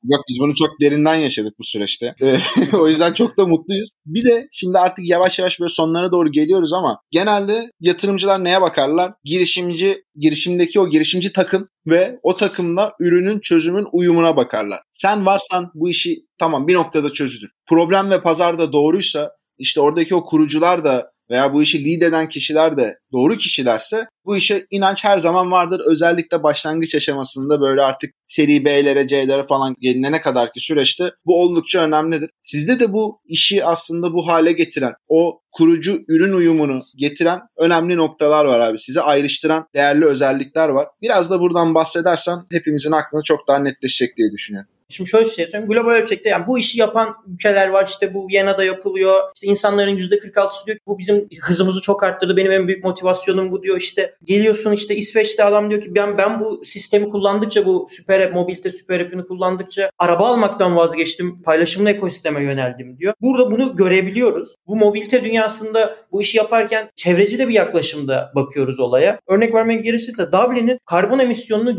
Yok 0.04 0.22
biz 0.30 0.38
bunu 0.40 0.56
çok 0.56 0.82
derinden 0.82 1.16
yaşadık 1.16 1.54
bu 1.60 1.64
süreçte. 1.64 2.16
Ee, 2.22 2.38
o 2.78 2.88
yüzden 2.88 3.14
çok 3.14 3.38
da 3.38 3.46
mutluyuz. 3.46 3.90
Bir 4.06 4.26
de 4.26 4.48
şimdi 4.52 4.78
artık 4.78 5.08
yavaş 5.08 5.40
yavaş 5.40 5.60
böyle 5.60 5.70
sonlara 5.70 6.12
doğru 6.12 6.32
geliyoruz 6.32 6.74
ama 6.74 7.00
genelde 7.12 7.72
yatırımcılar 7.80 8.44
neye 8.44 8.62
bakarlar? 8.62 9.14
Girişimci, 9.24 10.04
girişimdeki 10.16 10.80
o 10.80 10.90
girişimci 10.90 11.34
takım 11.34 11.68
ve 11.88 12.20
o 12.24 12.36
takımla 12.36 12.94
ürünün 13.00 13.40
çözümün 13.40 13.88
uyumuna 13.92 14.36
bakarlar. 14.36 14.80
Sen 14.92 15.26
varsan 15.26 15.72
bu 15.74 15.90
işi 15.90 16.16
tamam 16.40 16.68
bir 16.68 16.76
noktada 16.76 17.14
çözülür. 17.14 17.52
Problem 17.70 18.10
ve 18.10 18.22
pazarda 18.22 18.72
doğruysa 18.72 19.32
işte 19.58 19.82
oradaki 19.82 20.16
o 20.16 20.26
kurucular 20.26 20.84
da 20.84 21.12
veya 21.32 21.54
bu 21.54 21.62
işi 21.62 21.86
lead 21.86 22.02
eden 22.10 22.30
kişiler 22.30 22.78
de 22.78 22.98
doğru 23.12 23.38
kişilerse 23.38 24.06
bu 24.26 24.38
işe 24.38 24.66
inanç 24.72 25.04
her 25.04 25.18
zaman 25.18 25.52
vardır. 25.52 25.82
Özellikle 25.86 26.44
başlangıç 26.44 26.96
aşamasında 26.96 27.62
böyle 27.62 27.82
artık 27.82 28.12
seri 28.28 28.66
B'lere, 28.66 29.08
C'lere 29.08 29.46
falan 29.46 29.76
gelinene 29.80 30.22
kadarki 30.22 30.60
süreçte 30.60 31.12
bu 31.26 31.42
oldukça 31.42 31.84
önemlidir. 31.84 32.30
Sizde 32.44 32.80
de 32.80 32.94
bu 32.94 33.22
işi 33.26 33.66
aslında 33.66 34.14
bu 34.14 34.28
hale 34.28 34.52
getiren, 34.52 34.94
o 35.08 35.42
kurucu 35.52 36.00
ürün 36.08 36.34
uyumunu 36.34 36.84
getiren 36.98 37.40
önemli 37.58 37.98
noktalar 37.98 38.46
var 38.46 38.60
abi. 38.60 38.80
Sizi 38.80 39.02
ayrıştıran 39.02 39.66
değerli 39.76 40.06
özellikler 40.06 40.70
var. 40.70 40.88
Biraz 41.02 41.30
da 41.30 41.40
buradan 41.40 41.76
bahsedersen 41.76 42.40
hepimizin 42.52 42.92
aklına 42.92 43.24
çok 43.24 43.48
daha 43.48 43.60
netleşecek 43.60 44.18
diye 44.18 44.32
düşünüyorum. 44.32 44.71
Şimdi 44.92 45.10
şöyle 45.10 45.26
şey 45.26 45.48
söyleyeyim. 45.48 45.68
Global 45.68 45.92
ölçekte 45.92 46.30
yani 46.30 46.48
bu 46.48 46.60
işi 46.60 46.80
yapan 46.80 47.16
ülkeler 47.34 47.68
var. 47.68 47.88
İşte 47.88 48.14
bu 48.14 48.28
Viyana'da 48.28 48.64
yapılıyor. 48.64 49.22
İşte 49.36 49.48
insanların 49.48 49.98
%46'sı 49.98 50.66
diyor 50.66 50.78
ki 50.78 50.84
bu 50.88 51.00
bizim 51.00 51.28
hızımızı 51.42 51.82
çok 51.82 52.04
arttırdı. 52.04 52.38
Benim 52.38 52.52
en 52.52 52.68
büyük 52.68 52.84
motivasyonum 52.84 53.52
bu 53.52 53.64
diyor. 53.64 53.78
İşte 53.78 54.16
geliyorsun 54.24 54.72
işte 54.72 54.96
İsveç'te 54.96 55.44
adam 55.44 55.70
diyor 55.70 55.82
ki 55.82 55.96
ben 55.96 56.18
ben 56.18 56.40
bu 56.40 56.66
sistemi 56.66 57.10
kullandıkça 57.10 57.66
bu 57.66 57.88
süper 57.90 58.20
app, 58.20 58.34
mobilite 58.34 58.70
süper 58.70 59.00
app'ini 59.00 59.26
kullandıkça 59.26 59.90
araba 60.00 60.28
almaktan 60.28 60.76
vazgeçtim. 60.76 61.42
Paylaşımlı 61.44 61.90
ekosisteme 61.90 62.44
yöneldim 62.44 62.98
diyor. 62.98 63.14
Burada 63.22 63.52
bunu 63.52 63.76
görebiliyoruz. 63.76 64.56
Bu 64.68 64.76
mobilite 64.76 65.24
dünyasında 65.24 65.96
bu 66.12 66.22
işi 66.22 66.38
yaparken 66.38 66.90
çevreci 66.96 67.40
de 67.40 67.48
bir 67.48 67.54
yaklaşımda 67.54 68.32
bakıyoruz 68.36 68.80
olaya. 68.80 69.20
Örnek 69.28 69.54
vermek 69.54 69.84
gerekirse 69.84 70.32
Dublin'in 70.32 70.80
karbon 70.86 71.20
emisyonunu 71.20 71.78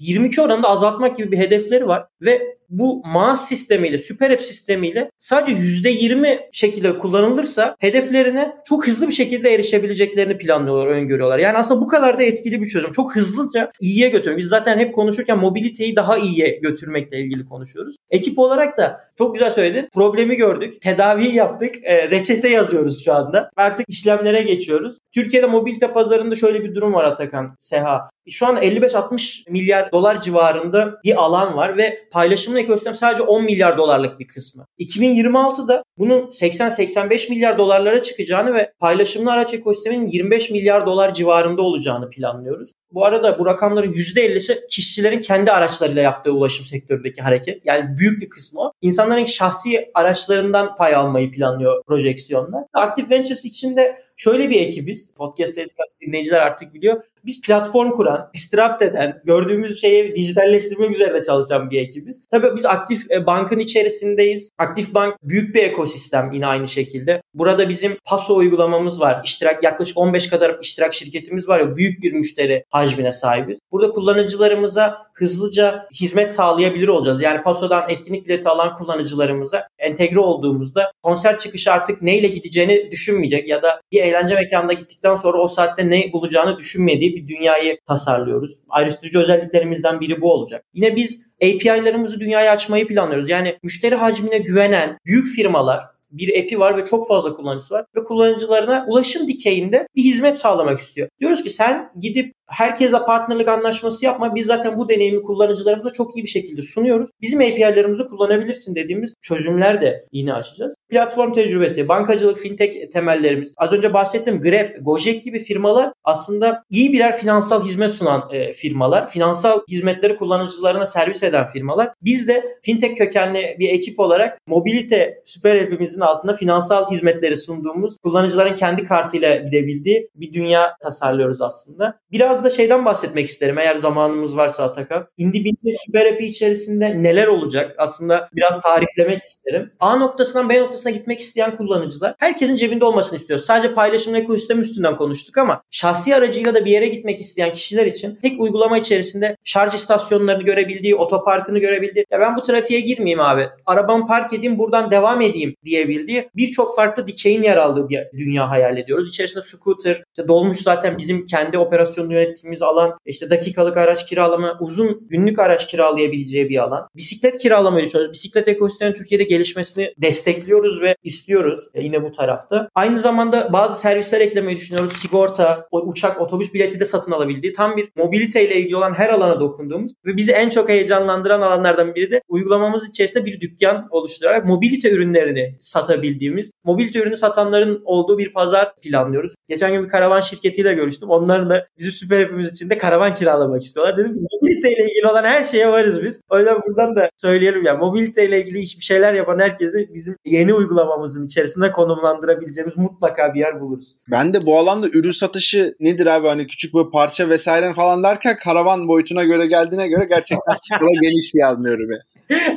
%22 0.00 0.40
oranında 0.40 0.68
azaltmak 0.68 1.16
gibi 1.16 1.32
bir 1.32 1.38
hedefleri 1.38 1.86
var 1.86 2.06
ve 2.20 2.56
bu 2.68 3.02
maaş 3.06 3.38
sistemiyle, 3.38 3.98
süper 3.98 4.30
app 4.30 4.42
sistemiyle 4.42 5.10
sadece 5.18 5.56
%20 5.56 6.38
şekilde 6.52 6.98
kullanılırsa 6.98 7.76
hedeflerine 7.78 8.54
çok 8.64 8.86
hızlı 8.86 9.08
bir 9.08 9.12
şekilde 9.12 9.54
erişebileceklerini 9.54 10.38
planlıyorlar, 10.38 10.86
öngörüyorlar. 10.86 11.38
Yani 11.38 11.58
aslında 11.58 11.80
bu 11.80 11.86
kadar 11.86 12.18
da 12.18 12.22
etkili 12.22 12.62
bir 12.62 12.66
çözüm. 12.66 12.92
Çok 12.92 13.16
hızlıca 13.16 13.72
iyiye 13.80 14.08
götürüyor. 14.08 14.38
Biz 14.38 14.48
zaten 14.48 14.78
hep 14.78 14.94
konuşurken 14.94 15.38
mobiliteyi 15.38 15.96
daha 15.96 16.18
iyiye 16.18 16.48
götürmekle 16.48 17.18
ilgili 17.18 17.44
konuşuyoruz. 17.44 17.96
Ekip 18.10 18.38
olarak 18.38 18.78
da 18.78 19.00
çok 19.18 19.34
güzel 19.34 19.50
söyledin. 19.50 19.88
Problemi 19.94 20.36
gördük. 20.36 20.80
Tedaviyi 20.80 21.34
yaptık. 21.34 21.74
E, 21.82 22.10
reçete 22.10 22.48
yazıyoruz 22.48 23.04
şu 23.04 23.14
anda. 23.14 23.50
Artık 23.56 23.86
işlemlere 23.88 24.42
geçiyoruz. 24.42 24.98
Türkiye'de 25.12 25.46
mobilite 25.46 25.92
pazarında 25.92 26.34
şöyle 26.34 26.64
bir 26.64 26.74
durum 26.74 26.92
var 26.92 27.04
Atakan, 27.04 27.56
Seha. 27.60 28.10
Şu 28.30 28.46
an 28.46 28.56
55-60 28.56 29.50
milyar 29.50 29.92
dolar 29.92 30.20
civarında 30.20 31.00
bir 31.04 31.24
alan 31.24 31.56
var 31.56 31.76
ve 31.76 31.98
paylaşımlı 32.12 32.60
ekosistem 32.64 32.94
sadece 32.94 33.22
10 33.22 33.44
milyar 33.44 33.78
dolarlık 33.78 34.20
bir 34.20 34.26
kısmı. 34.26 34.66
2026'da 34.78 35.82
bunun 35.98 36.20
80-85 36.20 37.30
milyar 37.30 37.58
dolarlara 37.58 38.02
çıkacağını 38.02 38.54
ve 38.54 38.72
paylaşımlı 38.78 39.32
araç 39.32 39.54
ekosisteminin 39.54 40.10
25 40.10 40.50
milyar 40.50 40.86
dolar 40.86 41.14
civarında 41.14 41.62
olacağını 41.62 42.10
planlıyoruz. 42.10 42.72
Bu 42.92 43.04
arada 43.04 43.38
bu 43.38 43.46
rakamların 43.46 43.92
%50'si 43.92 44.66
kişilerin 44.66 45.20
kendi 45.20 45.52
araçlarıyla 45.52 46.02
yaptığı 46.02 46.32
ulaşım 46.32 46.64
sektöründeki 46.64 47.22
hareket. 47.22 47.66
Yani 47.66 47.98
büyük 47.98 48.22
bir 48.22 48.28
kısmı 48.28 48.60
o. 48.60 48.72
İnsanların 48.82 49.24
şahsi 49.24 49.90
araçlarından 49.94 50.76
pay 50.76 50.94
almayı 50.94 51.32
planlıyor 51.32 51.82
projeksiyonlar. 51.86 52.64
Active 52.72 53.10
Ventures 53.10 53.44
içinde 53.44 54.02
şöyle 54.16 54.50
bir 54.50 54.60
ekibiz. 54.60 55.14
Podcast 55.14 55.58
dinleyiciler 56.00 56.40
artık 56.40 56.74
biliyor. 56.74 57.02
Biz 57.26 57.40
platform 57.40 57.90
kuran, 57.90 58.30
disrupt 58.34 58.82
eden, 58.82 59.22
gördüğümüz 59.24 59.80
şeyi 59.80 60.14
dijitalleştirmek 60.14 60.90
üzerine 60.90 61.22
çalışan 61.22 61.70
bir 61.70 61.80
ekibiz. 61.80 62.22
Tabii 62.30 62.56
biz 62.56 62.64
aktif 62.64 63.10
e, 63.10 63.26
bankın 63.26 63.58
içerisindeyiz. 63.58 64.48
Aktif 64.58 64.94
bank 64.94 65.14
büyük 65.22 65.54
bir 65.54 65.62
ekosistem 65.62 66.32
yine 66.32 66.46
aynı 66.46 66.68
şekilde. 66.68 67.22
Burada 67.34 67.68
bizim 67.68 67.96
Paso 68.04 68.36
uygulamamız 68.36 69.00
var. 69.00 69.20
İştirak 69.24 69.64
yaklaşık 69.64 69.98
15 69.98 70.28
kadar 70.28 70.58
iştirak 70.62 70.94
şirketimiz 70.94 71.48
var 71.48 71.58
ya 71.58 71.76
büyük 71.76 72.02
bir 72.02 72.12
müşteri 72.12 72.64
hacmine 72.70 73.12
sahibiz. 73.12 73.58
Burada 73.72 73.90
kullanıcılarımıza 73.90 75.04
hızlıca 75.14 75.86
hizmet 76.00 76.32
sağlayabilir 76.32 76.88
olacağız. 76.88 77.22
Yani 77.22 77.42
Paso'dan 77.42 77.90
etkinlik 77.90 78.26
bileti 78.26 78.48
alan 78.48 78.74
kullanıcılarımıza 78.74 79.68
entegre 79.78 80.20
olduğumuzda 80.20 80.92
konser 81.02 81.38
çıkışı 81.38 81.72
artık 81.72 82.02
neyle 82.02 82.28
gideceğini 82.28 82.90
düşünmeyecek 82.90 83.48
ya 83.48 83.62
da 83.62 83.80
bir 83.92 84.02
eğlence 84.02 84.34
mekanına 84.34 84.72
gittikten 84.72 85.16
sonra 85.16 85.38
o 85.38 85.48
saatte 85.48 85.90
ne 85.90 86.12
bulacağını 86.12 86.58
düşünmediği 86.58 87.13
bir 87.16 87.28
dünyayı 87.28 87.78
tasarlıyoruz. 87.86 88.50
Ayrıştırıcı 88.68 89.18
özelliklerimizden 89.18 90.00
biri 90.00 90.20
bu 90.20 90.32
olacak. 90.32 90.64
Yine 90.74 90.96
biz 90.96 91.20
API'larımızı 91.42 92.20
dünyaya 92.20 92.52
açmayı 92.52 92.88
planlıyoruz. 92.88 93.28
Yani 93.28 93.58
müşteri 93.62 93.94
hacmine 93.94 94.38
güvenen 94.38 94.98
büyük 95.06 95.26
firmalar 95.26 95.80
bir 96.10 96.42
app'i 96.42 96.58
var 96.58 96.76
ve 96.76 96.84
çok 96.84 97.08
fazla 97.08 97.32
kullanıcısı 97.32 97.74
var 97.74 97.84
ve 97.96 98.04
kullanıcılarına 98.04 98.84
ulaşım 98.88 99.28
dikeyinde 99.28 99.88
bir 99.96 100.02
hizmet 100.02 100.40
sağlamak 100.40 100.78
istiyor. 100.78 101.08
Diyoruz 101.20 101.42
ki 101.42 101.50
sen 101.50 101.92
gidip 102.00 102.34
herkesle 102.46 102.98
partnerlik 102.98 103.48
anlaşması 103.48 104.04
yapma. 104.04 104.34
Biz 104.34 104.46
zaten 104.46 104.78
bu 104.78 104.88
deneyimi 104.88 105.22
kullanıcılarımıza 105.22 105.92
çok 105.92 106.16
iyi 106.16 106.22
bir 106.22 106.28
şekilde 106.28 106.62
sunuyoruz. 106.62 107.10
Bizim 107.22 107.40
API'lerimizi 107.40 108.04
kullanabilirsin 108.04 108.74
dediğimiz 108.74 109.14
çözümler 109.22 109.80
de 109.80 110.06
yine 110.12 110.34
açacağız. 110.34 110.74
Platform 110.88 111.32
tecrübesi, 111.32 111.88
bankacılık, 111.88 112.38
fintech 112.38 112.90
temellerimiz. 112.92 113.54
Az 113.56 113.72
önce 113.72 113.94
bahsettim 113.94 114.40
Grab, 114.40 114.68
Gojek 114.80 115.24
gibi 115.24 115.38
firmalar 115.38 115.92
aslında 116.04 116.62
iyi 116.70 116.92
birer 116.92 117.16
finansal 117.16 117.64
hizmet 117.64 117.90
sunan 117.90 118.28
e, 118.32 118.52
firmalar. 118.52 119.10
Finansal 119.10 119.60
hizmetleri 119.70 120.16
kullanıcılarına 120.16 120.86
servis 120.86 121.22
eden 121.22 121.46
firmalar. 121.46 121.90
Biz 122.02 122.28
de 122.28 122.44
fintech 122.62 122.94
kökenli 122.98 123.56
bir 123.58 123.68
ekip 123.68 124.00
olarak 124.00 124.38
mobilite 124.46 125.22
süper 125.24 125.56
app'imizin 125.56 126.00
altında 126.00 126.34
finansal 126.34 126.90
hizmetleri 126.90 127.36
sunduğumuz 127.36 127.96
kullanıcıların 128.02 128.54
kendi 128.54 128.84
kartıyla 128.84 129.36
gidebildiği 129.36 130.08
bir 130.14 130.32
dünya 130.32 130.76
tasarlıyoruz 130.82 131.42
aslında. 131.42 132.00
Biraz 132.12 132.33
da 132.42 132.50
şeyden 132.50 132.84
bahsetmek 132.84 133.26
isterim 133.26 133.58
eğer 133.58 133.76
zamanımız 133.76 134.36
varsa 134.36 134.64
Atakan. 134.64 135.06
Indibindi 135.18 135.72
süper 135.86 136.12
app'i 136.12 136.26
içerisinde 136.26 137.02
neler 137.02 137.26
olacak? 137.26 137.74
Aslında 137.78 138.28
biraz 138.34 138.60
tariflemek 138.60 139.22
isterim. 139.22 139.72
A 139.80 139.96
noktasından 139.96 140.48
B 140.48 140.60
noktasına 140.60 140.92
gitmek 140.92 141.20
isteyen 141.20 141.56
kullanıcılar 141.56 142.14
herkesin 142.18 142.56
cebinde 142.56 142.84
olmasını 142.84 143.18
istiyor. 143.18 143.38
Sadece 143.38 143.74
paylaşım 143.74 144.14
ekosistemi 144.14 144.60
üstünden 144.60 144.96
konuştuk 144.96 145.38
ama 145.38 145.62
şahsi 145.70 146.14
aracıyla 146.14 146.54
da 146.54 146.64
bir 146.64 146.70
yere 146.70 146.86
gitmek 146.88 147.20
isteyen 147.20 147.52
kişiler 147.52 147.86
için 147.86 148.18
tek 148.22 148.40
uygulama 148.40 148.78
içerisinde 148.78 149.36
şarj 149.44 149.74
istasyonlarını 149.74 150.42
görebildiği, 150.42 150.96
otoparkını 150.96 151.58
görebildiği, 151.58 152.04
ya 152.10 152.20
ben 152.20 152.36
bu 152.36 152.42
trafiğe 152.42 152.80
girmeyeyim 152.80 153.20
abi, 153.20 153.46
arabamı 153.66 154.06
park 154.06 154.32
edeyim 154.32 154.58
buradan 154.58 154.90
devam 154.90 155.22
edeyim 155.22 155.54
diyebildiği 155.64 156.28
birçok 156.36 156.76
farklı 156.76 157.06
dikeyin 157.06 157.42
yer 157.42 157.56
aldığı 157.56 157.88
bir 157.88 158.00
dünya 158.18 158.50
hayal 158.50 158.78
ediyoruz. 158.78 159.08
İçerisinde 159.08 159.44
scooter, 159.44 159.94
işte 159.94 160.28
dolmuş 160.28 160.58
zaten 160.58 160.98
bizim 160.98 161.26
kendi 161.26 161.58
operasyonunu 161.58 162.14
yönettiğimiz 162.24 162.62
alan, 162.62 162.98
işte 163.06 163.30
dakikalık 163.30 163.76
araç 163.76 164.06
kiralama, 164.06 164.58
uzun 164.60 165.08
günlük 165.08 165.38
araç 165.38 165.66
kiralayabileceği 165.66 166.48
bir 166.48 166.62
alan. 166.62 166.88
Bisiklet 166.96 167.36
kiralamayı 167.36 167.86
düşünüyoruz. 167.86 168.12
Bisiklet 168.12 168.48
ekosisteminin 168.48 168.96
Türkiye'de 168.96 169.24
gelişmesini 169.24 169.94
destekliyoruz 169.98 170.82
ve 170.82 170.96
istiyoruz 171.02 171.60
e, 171.74 171.82
yine 171.82 172.02
bu 172.02 172.12
tarafta. 172.12 172.68
Aynı 172.74 173.00
zamanda 173.00 173.52
bazı 173.52 173.80
servisler 173.80 174.20
eklemeyi 174.20 174.56
düşünüyoruz. 174.56 174.92
Sigorta, 174.92 175.68
uçak, 175.72 176.20
otobüs 176.20 176.54
bileti 176.54 176.80
de 176.80 176.84
satın 176.84 177.12
alabildiği 177.12 177.52
tam 177.52 177.76
bir 177.76 177.88
mobilite 177.96 178.46
ile 178.46 178.56
ilgili 178.56 178.76
olan 178.76 178.94
her 178.94 179.08
alana 179.08 179.40
dokunduğumuz 179.40 179.92
ve 180.06 180.16
bizi 180.16 180.32
en 180.32 180.50
çok 180.50 180.68
heyecanlandıran 180.68 181.40
alanlardan 181.40 181.94
biri 181.94 182.10
de 182.10 182.20
uygulamamız 182.28 182.88
içerisinde 182.88 183.24
bir 183.24 183.40
dükkan 183.40 183.88
oluşturarak 183.90 184.46
mobilite 184.46 184.90
ürünlerini 184.90 185.58
satabildiğimiz, 185.60 186.50
mobilite 186.64 186.98
ürünü 186.98 187.16
satanların 187.16 187.82
olduğu 187.84 188.18
bir 188.18 188.32
pazar 188.32 188.74
planlıyoruz. 188.76 189.34
Geçen 189.48 189.72
gün 189.72 189.84
bir 189.84 189.88
karavan 189.88 190.20
şirketiyle 190.20 190.74
görüştüm. 190.74 191.10
Onlarla 191.10 191.66
bizi 191.78 191.92
süper 191.92 192.13
hepimiz 192.18 192.52
için 192.52 192.70
de 192.70 192.78
karavan 192.78 193.12
kiralamak 193.12 193.62
istiyorlar. 193.62 193.96
Dedim 193.96 194.14
ki 194.14 194.20
mobilite 194.32 194.72
ile 194.72 194.82
ilgili 194.82 195.06
olan 195.10 195.24
her 195.24 195.42
şeye 195.42 195.68
varız 195.68 196.02
biz. 196.02 196.20
O 196.30 196.38
yüzden 196.38 196.56
buradan 196.66 196.96
da 196.96 197.10
söyleyelim 197.16 197.64
ya 197.64 197.74
mobilite 197.74 198.28
ile 198.28 198.40
ilgili 198.42 198.60
hiçbir 198.60 198.84
şeyler 198.84 199.14
yapan 199.14 199.38
herkesi 199.38 199.88
bizim 199.94 200.16
yeni 200.24 200.54
uygulamamızın 200.54 201.26
içerisinde 201.26 201.72
konumlandırabileceğimiz 201.72 202.76
mutlaka 202.76 203.34
bir 203.34 203.40
yer 203.40 203.60
buluruz. 203.60 203.96
Ben 204.10 204.34
de 204.34 204.46
bu 204.46 204.58
alanda 204.58 204.88
ürün 204.88 205.10
satışı 205.10 205.74
nedir 205.80 206.06
abi 206.06 206.28
hani 206.28 206.46
küçük 206.46 206.74
bir 206.74 206.90
parça 206.92 207.28
vesaire 207.28 207.74
falan 207.74 208.02
derken 208.04 208.36
karavan 208.44 208.88
boyutuna 208.88 209.24
göre 209.24 209.46
geldiğine 209.46 209.88
göre 209.88 210.06
gerçekten 210.08 210.54
skala 210.60 211.00
geniş 211.02 211.34
diye 211.34 211.46
anlıyorum 211.46 211.90
ya. 211.92 211.98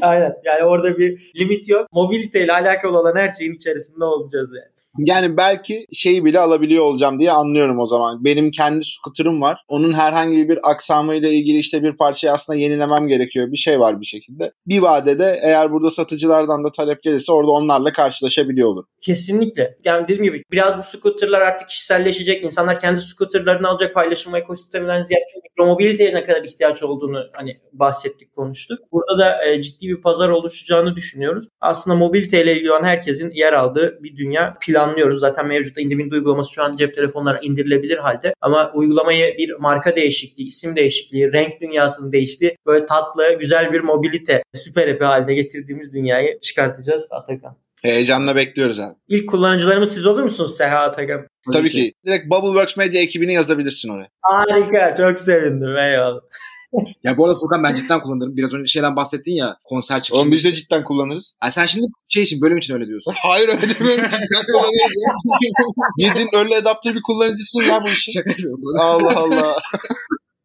Aynen 0.02 0.34
yani 0.46 0.64
orada 0.64 0.98
bir 0.98 1.32
limit 1.40 1.70
yok. 1.70 1.88
Mobilite 1.92 2.44
ile 2.44 2.54
alakalı 2.54 3.00
olan 3.00 3.16
her 3.16 3.30
şeyin 3.30 3.54
içerisinde 3.54 4.04
olacağız 4.04 4.50
yani. 4.56 4.77
Yani 4.98 5.38
belki 5.38 5.86
şeyi 5.94 6.26
bile 6.26 6.40
alabiliyor 6.40 6.84
olacağım 6.84 7.20
diye 7.20 7.32
anlıyorum 7.32 7.80
o 7.80 7.86
zaman. 7.86 8.26
Benim 8.26 8.52
kendi 8.52 8.86
scooter'ım 8.86 9.42
var. 9.42 9.60
Onun 9.68 9.94
herhangi 9.94 10.50
bir 10.50 10.60
aksamıyla 10.72 11.30
ilgili 11.30 11.58
işte 11.58 11.84
bir 11.84 11.98
parçayı 11.98 12.34
aslında 12.34 12.60
yenilemem 12.60 13.08
gerekiyor. 13.08 13.52
Bir 13.52 13.58
şey 13.58 13.80
var 13.80 14.02
bir 14.02 14.06
şekilde. 14.06 14.52
Bir 14.68 14.80
vadede 14.80 15.40
eğer 15.44 15.72
burada 15.72 15.90
satıcılardan 15.90 16.64
da 16.64 16.72
talep 16.72 17.04
gelirse 17.04 17.32
orada 17.32 17.52
onlarla 17.52 17.92
karşılaşabiliyor 17.92 18.68
olur. 18.68 18.86
Kesinlikle. 19.02 19.78
Yani 19.86 20.04
dediğim 20.04 20.24
gibi 20.24 20.44
biraz 20.52 20.78
bu 20.78 20.84
scooter'lar 20.84 21.42
artık 21.42 21.68
kişiselleşecek. 21.68 22.44
İnsanlar 22.44 22.80
kendi 22.80 23.02
scooter'larını 23.02 23.68
alacak 23.68 23.96
paylaşım 23.96 24.36
ekosisteminden 24.36 25.02
ziyade 25.02 25.24
çünkü 25.34 25.48
mikromobiliteye 25.50 26.14
ne 26.14 26.24
kadar 26.24 26.44
ihtiyaç 26.44 26.84
olduğunu 26.84 27.24
hani 27.34 27.58
bahsettik, 27.74 28.34
konuştuk. 28.34 28.80
Burada 28.92 29.18
da 29.18 29.46
e, 29.46 29.62
ciddi 29.62 29.88
bir 29.88 30.02
pazar 30.02 30.30
oluşacağını 30.30 30.96
düşünüyoruz. 30.96 31.48
Aslında 31.62 31.98
mobilite 31.98 32.44
ile 32.44 32.56
ilgili 32.56 32.72
olan 32.72 32.84
herkesin 32.84 33.32
yer 33.32 33.54
aldığı 33.54 34.04
bir 34.04 34.16
dünya 34.18 34.58
planlıyoruz. 34.88 35.20
Zaten 35.20 35.48
mevcutta 35.48 35.82
Indiebind 35.82 36.12
uygulaması 36.12 36.54
şu 36.54 36.64
an 36.64 36.76
cep 36.76 36.96
telefonlarına 36.96 37.40
indirilebilir 37.40 37.98
halde. 37.98 38.34
Ama 38.42 38.72
uygulamayı 38.74 39.38
bir 39.38 39.52
marka 39.60 39.96
değişikliği, 39.96 40.46
isim 40.46 40.76
değişikliği, 40.76 41.34
renk 41.34 41.62
dünyasının 41.62 42.12
değiştiği 42.12 42.58
böyle 42.66 42.86
tatlı, 42.86 43.38
güzel 43.40 43.74
bir 43.74 43.82
mobilite 43.82 44.44
süper 44.54 44.88
app 44.88 45.02
haline 45.02 45.34
getirdiğimiz 45.34 45.94
dünyayı 45.94 46.40
çıkartacağız 46.40 47.08
Atakan. 47.12 47.58
Heyecanla 47.82 48.36
bekliyoruz 48.36 48.80
abi. 48.80 48.96
İlk 49.08 49.30
kullanıcılarımız 49.30 49.94
siz 49.94 50.06
olur 50.06 50.24
musunuz 50.24 50.58
Seha 50.58 50.80
Atakan? 50.80 51.28
Tabii 51.54 51.70
ki. 51.70 51.94
Direkt 52.06 52.30
Bubbleworks 52.30 52.78
Media 52.78 53.02
ekibini 53.02 53.34
yazabilirsin 53.34 53.90
oraya. 53.90 54.08
Harika. 54.22 54.96
Çok 54.96 55.20
sevindim. 55.20 55.78
Eyvallah. 55.78 56.22
ya 57.04 57.18
bu 57.18 57.26
arada 57.26 57.40
Furkan 57.40 57.64
ben 57.64 57.76
cidden 57.76 58.02
kullanırım. 58.02 58.38
Biraz 58.38 58.54
önce 58.54 58.68
şeyden 58.68 58.96
bahsettin 58.96 59.32
ya 59.36 59.58
konser 59.64 60.04
çıkışı. 60.04 60.22
Oğlum 60.22 60.32
biz 60.32 60.44
de 60.44 60.56
cidden 60.56 60.84
kullanırız. 60.84 61.34
Yani 61.44 61.52
sen 61.52 61.66
şimdi 61.66 61.88
şey 62.08 62.24
için 62.24 62.42
bölüm 62.42 62.58
için 62.58 62.74
öyle 62.74 62.88
diyorsun. 62.88 63.14
Hayır 63.24 63.48
öyle 63.48 63.62
demiyorum. 63.62 64.04
Cidden 64.04 64.46
kullanırız. 64.46 64.92
Yedin 65.98 66.30
öyle 66.38 66.58
adaptör 66.58 66.96
bir 66.96 67.02
kullanıcısın 67.02 67.62
ya 67.62 67.80
bu 67.84 67.90
işin. 67.90 68.12
Şaka 68.12 68.30
yapıyorum. 68.30 68.62
Allah 68.80 69.18
Allah. 69.18 69.56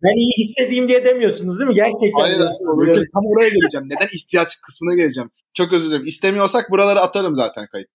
Ben 0.02 0.18
iyi 0.18 0.32
hissedeyim 0.38 0.88
diye 0.88 1.04
demiyorsunuz 1.04 1.58
değil 1.58 1.68
mi? 1.68 1.74
Gerçekten 1.74 2.20
Hayır, 2.20 2.38
diyorsunuz. 2.38 2.86
hayır. 2.86 2.96
Tam 2.96 3.22
oraya 3.32 3.48
geleceğim. 3.48 3.86
Neden 3.88 4.08
ihtiyaç 4.14 4.60
kısmına 4.66 4.94
geleceğim. 4.94 5.30
Çok 5.54 5.72
özür 5.72 5.86
dilerim. 5.86 6.06
İstemiyorsak 6.06 6.70
buraları 6.70 7.00
atarım 7.00 7.36
zaten 7.36 7.66
kayıt. 7.72 7.88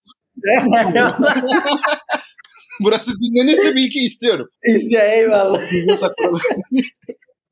Burası 2.80 3.10
dinlenirse 3.10 3.74
bil 3.74 3.90
ki 3.90 3.98
istiyorum. 3.98 4.48
İşte 4.66 5.16
eyvallah. 5.16 5.62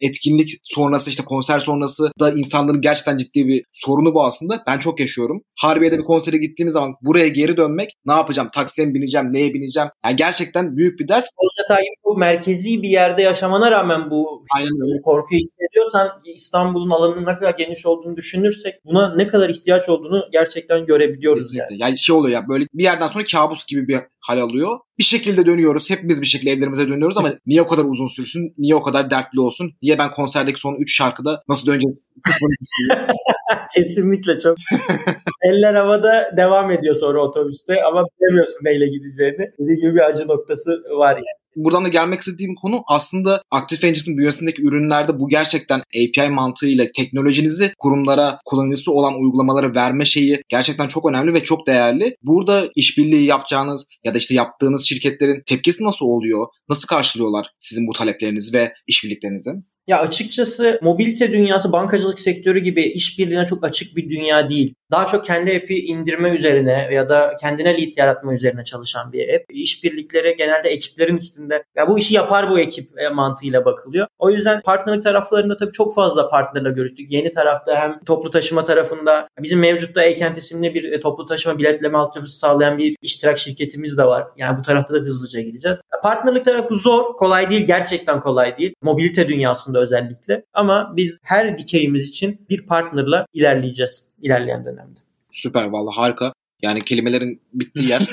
Etkinlik 0.01 0.51
sonrası 0.65 1.11
işte 1.11 1.25
konser 1.25 1.59
sonrası 1.61 2.11
da 2.21 2.31
insanların 2.33 2.81
gerçekten 2.81 3.19
ciddi 3.19 3.47
bir 3.49 3.65
sorunu 3.73 4.15
bu 4.15 4.25
aslında. 4.25 4.63
Ben 4.67 4.79
çok 4.79 5.01
yaşıyorum. 5.01 5.43
Harbiye'de 5.61 5.99
bir 5.99 6.05
konsere 6.05 6.37
gittiğimiz 6.39 6.73
zaman 6.73 6.95
buraya 7.03 7.29
geri 7.29 7.57
dönmek 7.57 7.91
ne 8.07 8.13
yapacağım? 8.13 8.49
Taksiye 8.55 8.87
mi 8.87 8.95
bineceğim? 8.95 9.33
Neye 9.33 9.55
bineceğim? 9.55 9.89
Yani 10.05 10.17
gerçekten 10.17 10.77
büyük 10.77 10.99
bir 11.01 11.09
dert. 11.09 11.27
Olcay 11.37 11.83
gibi 11.83 11.95
bu 12.05 12.17
merkezi 12.19 12.83
bir 12.83 12.89
yerde 12.89 13.23
yaşamana 13.23 13.71
rağmen 13.71 14.11
bu 14.11 14.45
Aynen 14.57 14.91
öyle. 14.91 15.03
korkuyu 15.03 15.41
hissediyorsan 15.41 16.09
İstanbul'un 16.35 16.91
alanının 16.91 17.27
ne 17.27 17.37
kadar 17.39 17.55
geniş 17.55 17.87
olduğunu 17.87 18.17
düşünürsek 18.17 18.75
buna 18.85 19.15
ne 19.17 19.27
kadar 19.27 19.49
ihtiyaç 19.49 19.89
olduğunu 19.89 20.23
gerçekten 20.33 20.87
görebiliyoruz 20.87 21.45
Kesinlikle. 21.45 21.75
yani. 21.75 21.83
Yani 21.83 21.99
şey 21.99 22.17
oluyor 22.17 22.43
ya 22.43 22.49
böyle 22.49 22.67
bir 22.75 22.83
yerden 22.85 23.09
sonra 23.09 23.25
kabus 23.33 23.67
gibi 23.67 23.89
bir 23.89 24.01
hal 24.27 24.39
alıyor. 24.39 24.79
Bir 24.99 25.05
şekilde 25.05 25.47
dönüyoruz. 25.47 25.91
Hepimiz 25.91 26.23
bir 26.23 26.27
şekilde 26.27 26.51
evlerimize 26.51 26.89
dönüyoruz 26.89 27.17
ama 27.17 27.35
niye 27.47 27.63
o 27.63 27.69
kadar 27.69 27.85
uzun 27.85 28.07
sürsün? 28.07 28.55
Niye 28.59 28.75
o 28.75 28.83
kadar 28.83 29.11
dertli 29.11 29.41
olsun? 29.41 29.73
Niye 29.83 29.99
ben 29.99 30.11
konserdeki 30.11 30.61
son 30.61 30.75
3 30.75 30.97
şarkıda 30.97 31.43
nasıl 31.49 31.67
döneceğiz? 31.67 32.09
Kesinlikle 33.75 34.39
çok. 34.39 34.57
Eller 35.43 35.75
havada 35.75 36.37
devam 36.37 36.71
ediyor 36.71 36.95
sonra 36.95 37.21
otobüste 37.21 37.85
ama 37.85 38.05
bilemiyorsun 38.05 38.65
neyle 38.65 38.87
gideceğini. 38.87 39.51
Dediği 39.59 39.77
gibi 39.77 39.95
bir 39.95 40.01
acı 40.01 40.29
noktası 40.29 40.71
var 40.99 41.15
yani. 41.15 41.37
Buradan 41.57 41.85
da 41.85 41.89
gelmek 41.89 42.21
istediğim 42.21 42.55
konu 42.55 42.83
aslında 42.87 43.43
Active 43.51 43.87
Angers'ın 43.87 44.17
bünyesindeki 44.19 44.63
ürünlerde 44.63 45.21
bu 45.21 45.29
gerçekten 45.29 45.79
API 45.79 46.31
mantığıyla 46.31 46.85
teknolojinizi 46.97 47.73
kurumlara, 47.79 48.39
kullanıcısı 48.45 48.93
olan 48.93 49.21
uygulamalara 49.23 49.75
verme 49.75 50.05
şeyi 50.05 50.43
gerçekten 50.49 50.89
çok 50.89 51.11
önemli 51.11 51.35
ve 51.35 51.45
çok 51.45 51.67
değerli. 51.67 52.17
Burada 52.23 52.69
işbirliği 52.77 53.25
yapacağınız 53.25 53.87
ya 54.05 54.15
da 54.15 54.19
işte 54.19 54.35
yaptığınız 54.35 54.89
şirketlerin 54.89 55.43
tepkisi 55.47 55.85
nasıl 55.85 56.07
oluyor? 56.07 56.47
Nasıl 56.69 56.87
karşılıyorlar 56.87 57.47
sizin 57.61 57.87
bu 57.87 57.93
taleplerinizi 57.93 58.53
ve 58.53 58.73
işbirliklerinizi? 58.87 59.51
Ya 59.87 60.01
açıkçası 60.01 60.79
mobilite 60.83 61.33
dünyası 61.33 61.73
bankacılık 61.73 62.21
sektörü 62.21 62.59
gibi 62.59 62.83
işbirliğine 62.83 63.47
çok 63.47 63.65
açık 63.65 63.97
bir 63.97 64.11
dünya 64.11 64.51
değil. 64.51 64.75
Daha 64.91 65.07
çok 65.07 65.25
kendi 65.25 65.57
app'i 65.57 65.79
indirme 65.79 66.31
üzerine 66.31 66.89
ya 66.93 67.09
da 67.09 67.35
kendine 67.41 67.79
lead 67.79 67.97
yaratma 67.97 68.35
üzerine 68.35 68.65
çalışan 68.65 69.13
bir 69.13 69.35
app. 69.35 69.45
İşbirlikleri 69.51 70.37
genelde 70.37 70.69
ekiplerin 70.69 71.17
üstünde. 71.17 71.65
Ya 71.77 71.89
bu 71.89 71.99
işi 71.99 72.15
yapar 72.15 72.51
bu 72.51 72.59
ekip 72.59 73.01
e, 73.01 73.09
mantığıyla 73.09 73.65
bakılıyor. 73.65 74.07
O 74.19 74.31
yüzden 74.31 74.61
partnerlik 74.61 75.03
taraflarında 75.03 75.57
tabii 75.57 75.73
çok 75.73 75.95
fazla 75.95 76.29
partnerle 76.29 76.71
görüştük. 76.71 77.13
Yeni 77.13 77.31
tarafta 77.31 77.77
hem 77.77 78.01
toplu 78.05 78.31
taşıma 78.31 78.65
tarafında 78.65 79.29
bizim 79.43 79.59
mevcutta 79.59 80.03
Ekent 80.03 80.39
isimli 80.39 80.75
bir 80.75 80.93
e, 80.93 81.01
toplu 81.01 81.27
taşıma 81.27 81.59
biletleme 81.59 81.99
altyapısı 81.99 82.39
sağlayan 82.39 82.79
bir 82.79 82.97
iştirak 83.03 83.39
şirketimiz 83.39 83.99
de 83.99 84.05
var. 84.05 84.27
Yani 84.37 84.59
bu 84.59 84.63
tarafta 84.63 84.95
da 84.95 84.99
hızlıca 84.99 85.41
gideceğiz. 85.41 85.79
Partnerlik 86.03 86.45
tarafı 86.45 86.75
zor, 86.75 87.05
kolay 87.05 87.51
değil, 87.51 87.67
gerçekten 87.67 88.21
kolay 88.21 88.59
değil. 88.59 88.75
Mobilite 88.83 89.29
dünyasında 89.29 89.76
özellikle. 89.79 90.45
Ama 90.55 90.93
biz 90.97 91.19
her 91.23 91.59
dikeyimiz 91.59 92.09
için 92.09 92.47
bir 92.51 92.67
partnerla 92.67 93.27
ilerleyeceğiz 93.33 94.05
ilerleyen 94.23 94.65
dönemde. 94.65 95.01
Süper 95.33 95.65
valla 95.65 95.97
harika. 95.97 96.33
Yani 96.63 96.85
kelimelerin 96.85 97.41
bittiği 97.53 97.89
yer. 97.89 98.01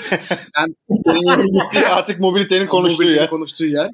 ben 0.57 0.73
Bitti 0.89 1.87
artık 1.87 2.19
mobilitenin 2.19 2.67
konuştuğu 2.67 2.95
mobilitenin 2.97 3.21
yer. 3.21 3.29
konuştuğu 3.29 3.65
yer. 3.65 3.89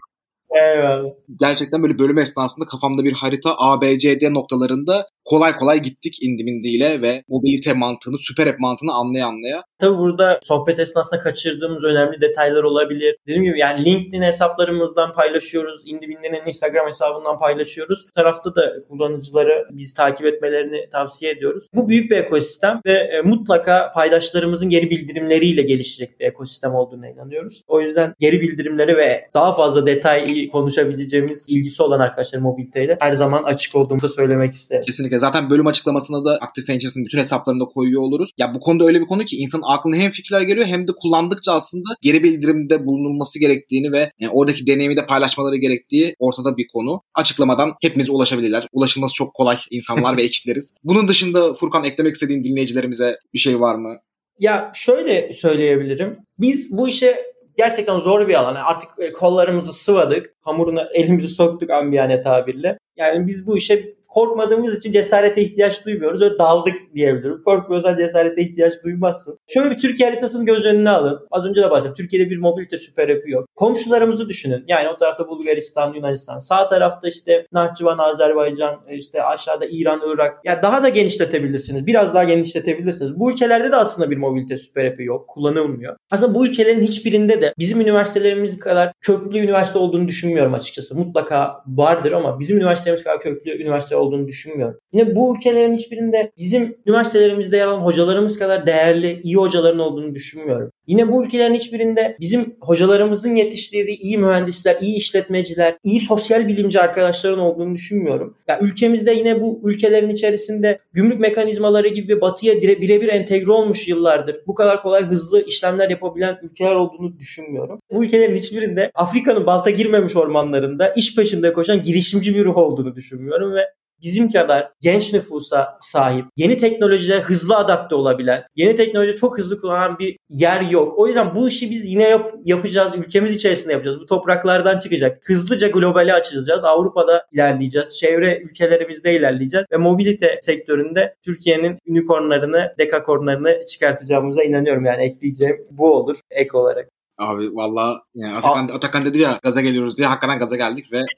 Eyvallah. 0.55 1.09
Gerçekten 1.39 1.83
böyle 1.83 1.99
bölüm 1.99 2.17
esnasında 2.17 2.65
kafamda 2.65 3.03
bir 3.03 3.13
harita 3.13 3.55
A, 3.57 3.81
B, 3.81 3.99
C, 3.99 4.21
D 4.21 4.33
noktalarında 4.33 5.07
kolay 5.29 5.55
kolay 5.55 5.79
gittik 5.79 6.17
indimindiyle 6.21 7.01
ve 7.01 7.23
mobilite 7.27 7.73
mantığını, 7.73 8.19
süper 8.19 8.47
app 8.47 8.59
mantığını 8.59 8.93
anlaya 8.93 9.25
anlaya. 9.27 9.63
Tabi 9.79 9.97
burada 9.97 10.39
sohbet 10.43 10.79
esnasında 10.79 11.19
kaçırdığımız 11.19 11.83
önemli 11.83 12.21
detaylar 12.21 12.63
olabilir. 12.63 13.15
Dediğim 13.27 13.43
gibi 13.43 13.59
yani 13.59 13.85
LinkedIn 13.85 14.21
hesaplarımızdan 14.21 15.13
paylaşıyoruz. 15.13 15.81
Indibin'in 15.85 16.47
Instagram 16.47 16.87
hesabından 16.87 17.39
paylaşıyoruz. 17.39 18.05
Bu 18.09 18.11
tarafta 18.11 18.55
da 18.55 18.73
kullanıcıları 18.89 19.65
bizi 19.71 19.93
takip 19.93 20.25
etmelerini 20.25 20.89
tavsiye 20.89 21.31
ediyoruz. 21.31 21.67
Bu 21.73 21.89
büyük 21.89 22.11
bir 22.11 22.17
ekosistem 22.17 22.81
ve 22.85 22.93
e, 22.93 23.21
mutlaka 23.21 23.91
paydaşlarımızın 23.95 24.69
geri 24.69 24.89
bildirimleriyle 24.89 25.61
gelişecek 25.61 26.19
bir 26.19 26.25
ekosistem 26.25 26.75
olduğuna 26.75 27.09
inanıyoruz. 27.09 27.63
O 27.67 27.81
yüzden 27.81 28.13
geri 28.19 28.41
bildirimleri 28.41 28.97
ve 28.97 29.29
daha 29.33 29.51
fazla 29.51 29.85
detay 29.85 30.49
konuşabileceğimiz 30.49 31.45
ilgisi 31.47 31.83
olan 31.83 31.99
arkadaşlar 31.99 32.39
mobiliteyle 32.39 32.97
her 33.01 33.13
zaman 33.13 33.43
açık 33.43 33.75
olduğumuzu 33.75 34.09
söylemek 34.09 34.53
isterim. 34.53 34.83
Kesinlikle. 34.85 35.18
Zaten 35.19 35.49
bölüm 35.49 35.67
açıklamasına 35.67 36.25
da 36.25 36.37
Active 36.41 36.73
Ventures'ın 36.73 37.05
bütün 37.05 37.19
hesaplarını 37.19 37.61
da 37.61 37.65
koyuyor 37.65 38.01
oluruz. 38.01 38.29
Ya 38.37 38.53
bu 38.53 38.59
konuda 38.59 38.85
öyle 38.85 39.01
bir 39.01 39.07
konu 39.07 39.25
ki 39.25 39.37
insanın 39.37 39.63
aklına 39.65 39.95
hem 39.95 40.11
fikirler 40.11 40.41
geliyor 40.41 40.65
hem 40.65 40.87
de 40.87 40.91
kullandıkça 41.01 41.53
aslında 41.53 41.89
geri 42.01 42.23
bildirimde 42.23 42.85
bulunulması 42.85 43.39
gerektiğini 43.39 43.91
ve 43.91 44.11
yani 44.19 44.31
oradaki 44.33 44.67
deneyimi 44.67 44.97
de 44.97 45.05
paylaşmaları 45.05 45.57
gerektiği 45.57 46.15
ortada 46.19 46.57
bir 46.57 46.67
konu. 46.73 47.01
Açıklamadan 47.15 47.73
hepimize 47.81 48.11
ulaşabilirler. 48.11 48.67
Ulaşılması 48.71 49.15
çok 49.15 49.33
kolay 49.33 49.57
insanlar 49.71 50.17
ve 50.17 50.23
ekipleriz. 50.29 50.73
Bunun 50.83 51.07
dışında 51.07 51.53
Furkan 51.53 51.83
eklemek 51.83 52.13
istediğin 52.13 52.43
dinleyicilerimize 52.43 53.17
bir 53.33 53.39
şey 53.39 53.59
var 53.61 53.75
mı? 53.75 53.97
Ya 54.39 54.71
şöyle 54.75 55.33
söyleyebilirim. 55.33 56.17
Biz 56.39 56.71
bu 56.71 56.87
işe 56.87 57.29
gerçekten 57.57 57.99
zor 57.99 58.27
bir 58.27 58.33
alan. 58.33 58.55
Artık 58.55 59.15
kollarımızı 59.15 59.73
sıvadık, 59.73 60.33
hamuruna 60.41 60.87
elimizi 60.93 61.27
soktuk 61.27 61.69
ambiyane 61.69 62.21
tabirle. 62.21 62.77
Yani 62.99 63.27
biz 63.27 63.47
bu 63.47 63.57
işe 63.57 63.99
korkmadığımız 64.09 64.77
için 64.77 64.91
cesarete 64.91 65.41
ihtiyaç 65.41 65.85
duymuyoruz 65.85 66.21
ve 66.21 66.39
daldık 66.39 66.75
diyebilirim. 66.95 67.43
Korkmuyorsan 67.45 67.97
cesarete 67.97 68.41
ihtiyaç 68.41 68.73
duymazsın. 68.83 69.39
Şöyle 69.47 69.71
bir 69.71 69.77
Türkiye 69.77 70.09
haritasını 70.09 70.45
göz 70.45 70.65
önüne 70.65 70.89
alın. 70.89 71.27
Az 71.31 71.45
önce 71.45 71.61
de 71.61 71.69
bahsettim. 71.69 71.93
Türkiye'de 71.93 72.29
bir 72.29 72.37
mobilite 72.37 72.77
süper 72.77 73.09
yapı 73.09 73.29
yok. 73.29 73.47
Komşularımızı 73.55 74.29
düşünün. 74.29 74.63
Yani 74.67 74.89
o 74.89 74.97
tarafta 74.97 75.27
Bulgaristan, 75.27 75.93
Yunanistan. 75.93 76.37
Sağ 76.37 76.67
tarafta 76.67 77.09
işte 77.09 77.45
Nahçıvan, 77.51 77.97
Azerbaycan, 77.97 78.79
işte 78.91 79.23
aşağıda 79.23 79.65
İran, 79.65 80.01
Irak. 80.05 80.45
Ya 80.45 80.53
yani 80.53 80.63
daha 80.63 80.83
da 80.83 80.89
genişletebilirsiniz. 80.89 81.87
Biraz 81.87 82.13
daha 82.13 82.23
genişletebilirsiniz. 82.23 83.19
Bu 83.19 83.31
ülkelerde 83.31 83.71
de 83.71 83.75
aslında 83.75 84.11
bir 84.11 84.17
mobilite 84.17 84.57
süper 84.57 84.85
yapı 84.85 85.03
yok. 85.03 85.27
Kullanılmıyor. 85.27 85.95
Aslında 86.11 86.35
bu 86.35 86.47
ülkelerin 86.47 86.81
hiçbirinde 86.81 87.41
de 87.41 87.53
bizim 87.59 87.81
üniversitelerimiz 87.81 88.59
kadar 88.59 88.91
köklü 89.01 89.39
üniversite 89.39 89.79
olduğunu 89.79 90.07
düşünmüyorum 90.07 90.53
açıkçası. 90.53 90.95
Mutlaka 90.95 91.63
vardır 91.67 92.11
ama 92.11 92.39
bizim 92.39 92.57
üniversitelerimiz 92.89 93.03
kadar 93.03 93.19
köklü 93.19 93.63
üniversite 93.63 93.95
olduğunu 93.95 94.27
düşünmüyorum. 94.27 94.79
Yine 94.93 95.15
bu 95.15 95.35
ülkelerin 95.35 95.77
hiçbirinde 95.77 96.31
bizim 96.37 96.77
üniversitelerimizde 96.85 97.57
yer 97.57 97.67
alan 97.67 97.81
hocalarımız 97.81 98.39
kadar 98.39 98.65
değerli, 98.65 99.21
iyi 99.23 99.35
hocaların 99.35 99.79
olduğunu 99.79 100.15
düşünmüyorum. 100.15 100.71
Yine 100.89 101.11
bu 101.11 101.25
ülkelerin 101.25 101.53
hiçbirinde 101.53 102.15
bizim 102.19 102.55
hocalarımızın 102.61 103.35
yetiştirdiği 103.35 103.97
iyi 103.97 104.17
mühendisler, 104.17 104.77
iyi 104.81 104.95
işletmeciler, 104.95 105.75
iyi 105.83 105.99
sosyal 105.99 106.47
bilimci 106.47 106.81
arkadaşların 106.81 107.39
olduğunu 107.39 107.75
düşünmüyorum. 107.75 108.37
Ya 108.47 108.59
ülkemizde 108.61 109.11
yine 109.11 109.41
bu 109.41 109.61
ülkelerin 109.63 110.09
içerisinde 110.09 110.79
gümrük 110.93 111.19
mekanizmaları 111.19 111.87
gibi 111.87 112.21
batıya 112.21 112.61
birebir 112.61 113.07
entegre 113.07 113.51
olmuş 113.51 113.87
yıllardır. 113.87 114.37
Bu 114.47 114.55
kadar 114.55 114.81
kolay 114.81 115.03
hızlı 115.03 115.45
işlemler 115.45 115.89
yapabilen 115.89 116.37
ülkeler 116.43 116.75
olduğunu 116.75 117.19
düşünmüyorum. 117.19 117.79
Bu 117.91 118.03
ülkelerin 118.03 118.35
hiçbirinde 118.35 118.91
Afrika'nın 118.95 119.45
balta 119.45 119.69
girmemiş 119.69 120.15
ormanlarında 120.15 120.87
iş 120.89 121.15
peşinde 121.15 121.53
koşan 121.53 121.81
girişimci 121.81 122.35
bir 122.35 122.45
ruh 122.45 122.57
olduğunu 122.57 122.95
düşünmüyorum 122.95 123.53
ve 123.53 123.61
bizim 124.03 124.31
kadar 124.31 124.71
genç 124.81 125.13
nüfusa 125.13 125.77
sahip, 125.81 126.25
yeni 126.37 126.57
teknolojilere 126.57 127.21
hızlı 127.21 127.55
adapte 127.57 127.95
olabilen, 127.95 128.43
yeni 128.55 128.75
teknoloji 128.75 129.15
çok 129.15 129.37
hızlı 129.37 129.61
kullanan 129.61 129.99
bir 129.99 130.17
yer 130.29 130.61
yok. 130.61 130.93
O 130.97 131.07
yüzden 131.07 131.35
bu 131.35 131.47
işi 131.47 131.69
biz 131.71 131.85
yine 131.85 132.03
yap- 132.03 132.33
yapacağız, 132.45 132.93
ülkemiz 132.95 133.35
içerisinde 133.35 133.73
yapacağız. 133.73 133.99
Bu 133.99 134.05
topraklardan 134.05 134.79
çıkacak. 134.79 135.21
Hızlıca 135.25 135.67
globale 135.67 136.13
açılacağız. 136.13 136.63
Avrupa'da 136.63 137.25
ilerleyeceğiz. 137.31 137.97
Çevre 137.97 138.41
ülkelerimizde 138.41 139.15
ilerleyeceğiz. 139.15 139.65
Ve 139.71 139.77
mobilite 139.77 140.39
sektöründe 140.41 141.15
Türkiye'nin 141.25 141.77
unicornlarını, 141.87 142.73
dekakornlarını 142.79 143.65
çıkartacağımıza 143.65 144.43
inanıyorum. 144.43 144.85
Yani 144.85 145.03
ekleyeceğim 145.03 145.55
bu 145.71 145.93
olur 145.95 146.17
ek 146.31 146.57
olarak. 146.57 146.89
Abi 147.17 147.55
valla 147.55 148.01
yani 148.15 148.35
Atakan, 148.35 148.67
Atakan 148.67 149.05
dedi 149.05 149.17
ya 149.17 149.39
gaza 149.43 149.61
geliyoruz 149.61 149.97
diye 149.97 150.07
hakikaten 150.07 150.39
gaza 150.39 150.55
geldik 150.55 150.93
ve 150.93 151.05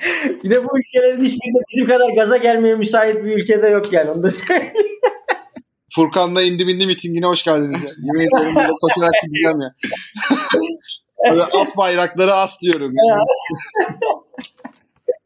Yine 0.42 0.64
bu 0.64 0.78
ülkelerin 0.78 1.22
hiçbirinde 1.22 1.58
bizim 1.70 1.86
kadar 1.86 2.10
gaza 2.10 2.36
gelmeye 2.36 2.74
müsait 2.74 3.24
bir 3.24 3.36
ülkede 3.36 3.68
yok 3.68 3.92
yani 3.92 4.10
onu 4.10 4.22
da. 4.22 4.28
Furkan'la 5.94 6.42
indi 6.42 6.66
bindi 6.66 6.86
mitingine 6.86 7.26
hoş 7.26 7.44
geldiniz. 7.44 7.80
Yemin 7.82 8.20
ederim 8.20 8.54
burada 8.54 8.72
koşarak 8.80 9.12
gideceğim 9.24 9.60
ya. 9.60 9.72
Böyle 11.30 11.42
as 11.42 11.76
bayrakları 11.76 12.34
as 12.34 12.60
diyorum. 12.60 12.92
Yani. 12.96 13.20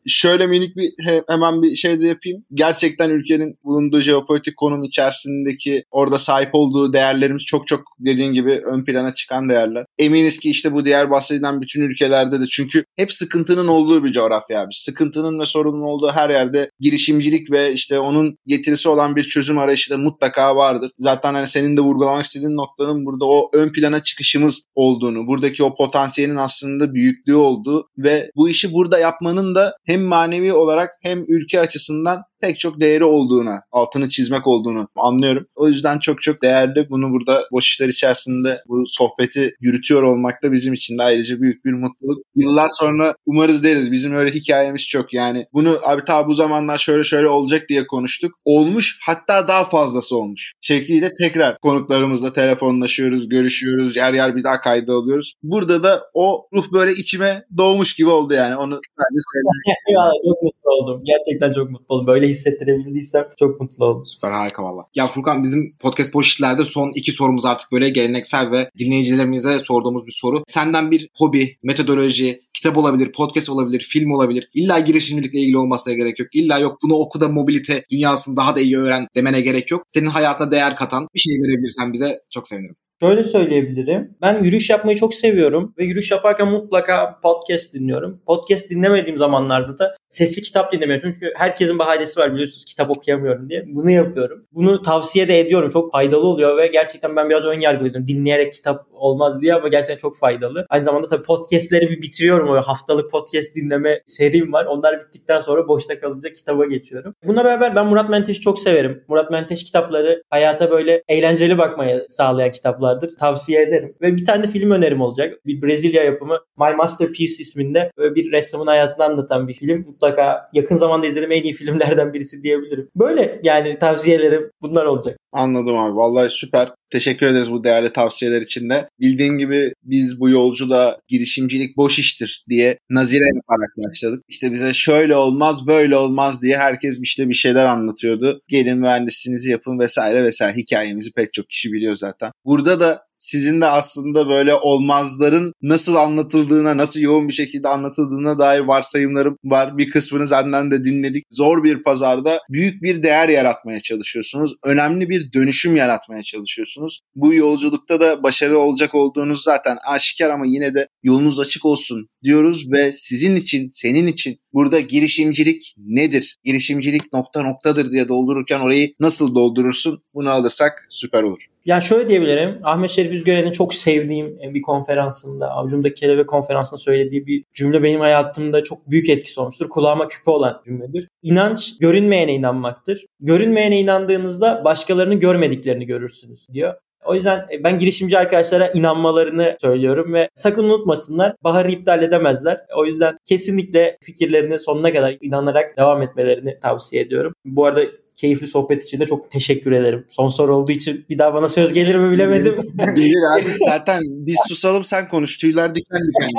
Şöyle 0.07 0.47
minik 0.47 0.77
bir 0.77 0.91
he, 1.05 1.23
hemen 1.29 1.63
bir 1.63 1.75
şey 1.75 2.01
de 2.01 2.07
yapayım. 2.07 2.45
Gerçekten 2.55 3.11
ülkenin 3.11 3.59
bulunduğu 3.65 4.01
jeopolitik 4.01 4.57
konum 4.57 4.85
içerisindeki 4.85 5.85
orada 5.91 6.19
sahip 6.19 6.51
olduğu 6.53 6.93
değerlerimiz 6.93 7.45
çok 7.45 7.67
çok 7.67 7.81
dediğin 7.99 8.33
gibi 8.33 8.53
ön 8.53 8.85
plana 8.85 9.15
çıkan 9.15 9.49
değerler. 9.49 9.87
Eminiz 9.99 10.39
ki 10.39 10.51
işte 10.51 10.73
bu 10.73 10.85
diğer 10.85 11.11
bahsedilen 11.11 11.61
bütün 11.61 11.81
ülkelerde 11.81 12.41
de 12.41 12.45
çünkü 12.51 12.85
hep 12.97 13.13
sıkıntının 13.13 13.67
olduğu 13.67 14.05
bir 14.05 14.13
coğrafya 14.13 14.61
abi. 14.61 14.75
Sıkıntının 14.75 15.41
ve 15.41 15.47
sorunun 15.47 15.83
olduğu 15.83 16.11
her 16.11 16.31
yerde 16.31 16.71
girişimcilik 16.81 17.51
ve 17.51 17.73
işte 17.73 17.99
onun 17.99 18.39
getirisi 18.47 18.89
olan 18.89 19.17
bir 19.17 19.25
çözüm 19.25 19.59
arayışı 19.59 19.91
da 19.91 19.99
mutlaka 19.99 20.57
vardır. 20.57 20.91
Zaten 20.99 21.35
hani 21.35 21.47
senin 21.47 21.77
de 21.77 21.81
vurgulamak 21.81 22.25
istediğin 22.25 22.57
noktanın 22.57 23.07
burada 23.07 23.25
o 23.25 23.51
ön 23.55 23.73
plana 23.73 24.03
çıkışımız 24.03 24.63
olduğunu, 24.75 25.27
buradaki 25.27 25.63
o 25.63 25.75
potansiyelin 25.75 26.37
aslında 26.37 26.95
büyüklüğü 26.95 27.35
olduğu 27.35 27.89
ve 27.99 28.31
bu 28.37 28.49
işi 28.49 28.73
burada 28.73 28.99
yapmanın 28.99 29.55
da 29.55 29.77
hem 29.91 30.03
manevi 30.03 30.53
olarak 30.53 30.91
hem 31.03 31.25
ülke 31.29 31.61
açısından 31.61 32.23
pek 32.41 32.61
çok 32.61 32.81
değeri 32.81 33.05
olduğuna, 33.05 33.63
altını 33.73 34.09
çizmek 34.09 34.47
olduğunu 34.47 34.89
anlıyorum. 34.97 35.47
O 35.55 35.69
yüzden 35.69 35.99
çok 35.99 36.23
çok 36.23 36.43
değerli. 36.43 36.87
Bunu 36.91 37.13
burada 37.13 37.45
boş 37.53 37.69
işler 37.69 37.89
içerisinde 37.89 38.61
bu 38.69 38.85
sohbeti 38.87 39.55
yürütüyor 39.61 40.03
olmak 40.03 40.43
da 40.43 40.53
bizim 40.53 40.75
için 40.75 40.99
de 40.99 41.03
ayrıca 41.03 41.41
büyük 41.41 41.65
bir 41.65 41.73
mutluluk. 41.73 42.25
Yıllar 42.37 42.69
sonra 42.71 43.15
umarız 43.27 43.65
deriz. 43.65 43.93
Bizim 43.93 44.15
öyle 44.15 44.31
hikayemiz 44.31 44.89
çok. 44.89 45.15
Yani 45.15 45.47
bunu 45.53 45.79
abi 45.83 46.05
ta 46.05 46.27
bu 46.27 46.35
zamanlar 46.35 46.79
şöyle 46.79 47.05
şöyle 47.05 47.29
olacak 47.29 47.63
diye 47.69 47.87
konuştuk. 47.87 48.33
Olmuş 48.45 48.99
hatta 49.07 49.49
daha 49.49 49.65
fazlası 49.65 50.17
olmuş. 50.17 50.53
Şekliyle 50.61 51.15
tekrar 51.15 51.59
konuklarımızla 51.59 52.33
telefonlaşıyoruz, 52.33 53.29
görüşüyoruz. 53.29 53.97
Yer 53.97 54.15
yer 54.15 54.37
bir 54.37 54.45
daha 54.45 54.61
kayda 54.61 54.93
alıyoruz. 54.93 55.35
Burada 55.43 55.83
da 55.83 56.03
o 56.15 56.49
ruh 56.53 56.73
böyle 56.73 56.93
içime 56.93 57.45
doğmuş 57.59 57.95
gibi 57.95 58.09
oldu 58.09 58.35
yani. 58.35 58.57
Onu 58.57 58.75
ben 58.75 59.17
de 59.17 59.21
söyleyeyim. 59.33 60.53
Oldum. 60.71 61.03
Gerçekten 61.05 61.53
çok 61.53 61.71
mutlu 61.71 61.95
oldum. 61.95 62.07
Böyle 62.07 62.27
hissettirebildiysem 62.27 63.25
çok 63.39 63.61
mutlu 63.61 63.87
oldum. 63.87 64.07
Süper 64.07 64.33
harika 64.33 64.63
valla. 64.63 64.87
Ya 64.95 65.07
Furkan 65.07 65.43
bizim 65.43 65.77
podcast 65.79 66.15
boş 66.15 66.29
işlerde 66.29 66.65
son 66.65 66.93
iki 66.95 67.13
sorumuz 67.13 67.45
artık 67.45 67.73
böyle 67.73 67.91
geleneksel 67.91 68.51
ve 68.51 68.71
dinleyicilerimize 68.79 69.59
sorduğumuz 69.59 70.07
bir 70.07 70.17
soru. 70.21 70.43
Senden 70.47 70.91
bir 70.91 71.09
hobi, 71.17 71.57
metodoloji, 71.63 72.43
kitap 72.55 72.77
olabilir, 72.79 73.13
podcast 73.13 73.49
olabilir, 73.49 73.87
film 73.89 74.11
olabilir. 74.13 74.51
İlla 74.55 74.79
girişimcilikle 74.79 75.39
ilgili 75.41 75.59
olmasına 75.59 75.95
gerek 75.95 76.19
yok. 76.19 76.29
İlla 76.35 76.59
yok 76.59 76.79
bunu 76.83 76.95
oku 76.95 77.21
da 77.21 77.29
mobilite 77.29 77.85
dünyasını 77.91 78.37
daha 78.37 78.57
da 78.57 78.61
iyi 78.61 78.79
öğren 78.79 79.07
demene 79.17 79.41
gerek 79.41 79.71
yok. 79.71 79.83
Senin 79.91 80.07
hayatına 80.07 80.51
değer 80.51 80.77
katan 80.77 81.09
bir 81.15 81.21
şey 81.21 81.33
verebilirsen 81.43 81.93
bize 81.93 82.21
çok 82.31 82.49
sevinirim. 82.49 82.77
Şöyle 83.03 83.23
söyleyebilirim. 83.23 84.17
Ben 84.23 84.43
yürüyüş 84.45 84.71
yapmayı 84.71 84.97
çok 84.97 85.15
seviyorum 85.15 85.75
ve 85.79 85.85
yürüyüş 85.85 86.11
yaparken 86.11 86.49
mutlaka 86.49 87.21
podcast 87.23 87.75
dinliyorum. 87.75 88.21
Podcast 88.27 88.71
dinlemediğim 88.71 89.19
zamanlarda 89.19 89.79
da 89.79 89.97
sesli 90.09 90.43
kitap 90.43 90.73
dinlemiyorum. 90.73 91.11
Çünkü 91.13 91.33
herkesin 91.37 91.79
bahanesi 91.79 92.21
var 92.21 92.33
biliyorsunuz 92.33 92.65
kitap 92.65 92.91
okuyamıyorum 92.91 93.51
diye. 93.51 93.65
Bunu 93.67 93.91
yapıyorum. 93.91 94.47
Bunu 94.53 94.83
tavsiye 94.83 95.29
de 95.29 95.41
ediyorum. 95.41 95.71
Çok 95.71 95.93
faydalı 95.93 96.27
oluyor 96.27 96.57
ve 96.57 96.67
gerçekten 96.67 97.17
ben 97.17 97.31
biraz 97.31 97.45
ön 97.45 97.61
yargılıydım. 97.61 98.09
Dinleyerek 98.09 98.53
kitap 98.53 98.87
olmaz 98.93 99.41
diye 99.41 99.55
ama 99.55 99.69
gerçekten 99.69 99.97
çok 99.97 100.19
faydalı. 100.19 100.67
Aynı 100.69 100.85
zamanda 100.85 101.09
tabii 101.09 101.23
podcastleri 101.23 101.91
bir 101.91 102.03
bitiriyorum. 102.03 102.49
O 102.49 102.63
haftalık 102.63 103.11
podcast 103.11 103.57
dinleme 103.57 104.01
serim 104.07 104.53
var. 104.53 104.65
Onlar 104.65 105.01
bittikten 105.01 105.41
sonra 105.41 105.69
boşta 105.69 105.99
kalınca 105.99 106.33
kitaba 106.33 106.67
geçiyorum. 106.67 107.15
Buna 107.25 107.45
beraber 107.45 107.77
ben 107.77 107.87
Murat 107.87 108.11
Menteş'i 108.11 108.41
çok 108.41 108.59
severim. 108.59 109.05
Murat 109.09 109.31
Menteş 109.31 109.65
kitapları 109.65 110.23
hayata 110.31 110.71
böyle 110.71 111.03
eğlenceli 111.09 111.59
bakmaya 111.59 112.09
sağlayan 112.09 112.51
kitaplar 112.51 112.90
vardır. 112.91 113.11
Tavsiye 113.21 113.63
ederim. 113.63 113.95
Ve 114.01 114.17
bir 114.17 114.25
tane 114.25 114.43
de 114.43 114.49
film 114.49 114.71
önerim 114.71 115.01
olacak. 115.01 115.47
Bir 115.47 115.63
Brezilya 115.63 116.05
yapımı 116.05 116.39
My 116.59 116.77
Masterpiece 116.77 117.43
isminde 117.43 117.91
böyle 117.99 118.15
bir 118.15 118.33
ressamın 118.33 118.67
hayatını 118.67 119.05
anlatan 119.05 119.49
bir 119.49 119.55
film. 119.55 119.85
Mutlaka 119.87 120.51
yakın 120.53 120.77
zamanda 120.77 121.07
izlediğim 121.07 121.33
en 121.33 121.43
iyi 121.43 121.53
filmlerden 121.53 122.13
birisi 122.13 122.43
diyebilirim. 122.43 122.89
Böyle 122.97 123.41
yani 123.43 123.79
tavsiyelerim 123.79 124.51
bunlar 124.63 124.85
olacak. 124.87 125.19
Anladım 125.33 125.79
abi. 125.79 125.97
Vallahi 125.97 126.31
süper. 126.31 126.69
Teşekkür 126.93 127.27
ederiz 127.27 127.51
bu 127.51 127.65
değerli 127.65 127.93
tavsiyeler 127.93 128.41
için 128.41 128.71
de. 128.71 128.89
Bildiğin 129.01 129.39
gibi 129.39 129.73
biz 129.83 130.21
bu 130.21 130.31
yolculuğa 130.31 130.99
girişimcilik 131.09 131.77
boş 131.77 131.99
iştir 131.99 132.45
diye 132.49 132.79
nazire 132.91 133.25
yaparak 133.37 133.71
başladık. 133.89 134.25
İşte 134.29 134.53
bize 134.53 134.73
şöyle 134.73 135.17
olmaz 135.17 135.67
böyle 135.67 135.97
olmaz 135.97 136.43
diye 136.43 136.59
herkes 136.59 136.99
işte 137.03 137.29
bir 137.29 137.35
şeyler 137.35 137.65
anlatıyordu. 137.67 138.41
Gelin 138.49 138.79
mühendisliğinizi 138.79 139.51
yapın 139.51 139.79
vesaire 139.79 140.25
vesaire 140.25 140.57
hikayemizi 140.57 141.13
pek 141.13 141.33
çok 141.33 141.49
kişi 141.49 141.73
biliyor 141.73 141.95
zaten. 141.95 142.31
Burada 142.45 142.81
da 142.81 143.03
sizin 143.21 143.61
de 143.61 143.67
aslında 143.67 144.29
böyle 144.29 144.55
olmazların 144.55 145.53
nasıl 145.63 145.95
anlatıldığına, 145.95 146.77
nasıl 146.77 147.01
yoğun 147.01 147.29
bir 147.29 147.33
şekilde 147.33 147.69
anlatıldığına 147.69 148.39
dair 148.39 148.61
varsayımlarım 148.61 149.37
var. 149.45 149.79
Bir 149.79 149.91
kısmını 149.91 150.29
senden 150.29 150.71
de 150.71 150.85
dinledik. 150.85 151.25
Zor 151.31 151.65
bir 151.65 151.83
pazarda 151.83 152.39
büyük 152.51 152.83
bir 152.83 153.03
değer 153.03 153.29
yaratmaya 153.29 153.81
çalışıyorsunuz. 153.81 154.55
Önemli 154.65 155.09
bir 155.09 155.33
dönüşüm 155.33 155.77
yaratmaya 155.77 156.23
çalışıyorsunuz. 156.23 157.01
Bu 157.15 157.35
yolculukta 157.35 158.01
da 158.01 158.23
başarılı 158.23 158.59
olacak 158.59 158.95
olduğunuz 158.95 159.43
zaten 159.43 159.77
aşikar 159.87 160.31
ama 160.31 160.47
yine 160.47 160.75
de 160.75 160.89
yolunuz 161.03 161.41
açık 161.41 161.65
olsun 161.65 162.09
diyoruz 162.23 162.73
ve 162.73 162.93
sizin 162.93 163.37
için, 163.37 163.69
senin 163.69 164.07
için 164.07 164.39
burada 164.53 164.81
girişimcilik 164.81 165.75
nedir? 165.79 166.37
Girişimcilik 166.45 167.13
nokta 167.13 167.43
noktadır 167.43 167.93
diye 167.93 168.09
doldururken 168.09 168.61
orayı 168.61 168.95
nasıl 169.01 169.35
doldurursun? 169.35 170.03
Bunu 170.15 170.31
alırsak 170.31 170.87
süper 170.91 171.23
olur. 171.23 171.50
Ya 171.65 171.81
şöyle 171.81 172.09
diyebilirim. 172.09 172.61
Ahmet 172.65 172.91
Şerif 172.91 173.13
Üzgören'in 173.13 173.53
çok 173.53 173.75
sevdiğim 173.75 174.39
bir 174.55 174.63
konferansında, 174.63 175.51
Avcumdaki 175.51 176.01
Kelebek 176.01 176.29
konferansında 176.29 176.79
söylediği 176.79 177.27
bir 177.27 177.45
cümle 177.53 177.83
benim 177.83 178.01
hayatımda 178.01 178.65
çok 178.65 178.91
büyük 178.91 179.09
etkisi 179.09 179.41
olmuştur. 179.41 179.69
Kulağıma 179.69 180.09
küpe 180.09 180.31
olan 180.31 180.63
cümledir. 180.67 181.09
İnanç 181.23 181.79
görünmeyene 181.79 182.35
inanmaktır. 182.35 183.07
Görünmeyene 183.21 183.81
inandığınızda 183.81 184.65
başkalarının 184.65 185.21
görmediklerini 185.21 185.87
görürsünüz 185.87 186.49
diyor. 186.53 186.75
O 187.05 187.15
yüzden 187.15 187.47
ben 187.65 187.79
girişimci 187.79 188.19
arkadaşlara 188.19 188.69
inanmalarını 188.69 189.57
söylüyorum 189.61 190.13
ve 190.15 190.29
sakın 190.35 190.65
unutmasınlar 190.65 191.35
baharı 191.45 191.71
iptal 191.71 192.03
edemezler. 192.03 192.61
O 192.77 192.87
yüzden 192.87 193.17
kesinlikle 193.25 193.99
fikirlerini 194.03 194.59
sonuna 194.59 194.93
kadar 194.93 195.17
inanarak 195.21 195.77
devam 195.77 196.03
etmelerini 196.03 196.59
tavsiye 196.59 197.03
ediyorum. 197.03 197.35
Bu 197.45 197.67
arada 197.67 197.81
keyifli 198.17 198.47
sohbet 198.47 198.85
için 198.85 199.01
de 199.01 199.07
çok 199.07 199.31
teşekkür 199.31 199.73
ederim. 199.73 200.07
Son 200.09 200.29
soru 200.29 200.57
olduğu 200.57 200.73
için 200.73 201.07
bir 201.11 201.19
daha 201.19 201.35
bana 201.35 201.49
söz 201.49 201.73
gelir 201.73 201.95
mi 201.95 202.11
bilemedim. 202.11 202.59
Gelir 202.95 203.39
abi 203.39 203.51
zaten 203.65 204.01
biz 204.05 204.37
susalım 204.49 204.85
sen 204.85 205.09
konuş. 205.09 205.39
Tüyler 205.39 205.75
diken 205.75 206.01
diken. 206.01 206.31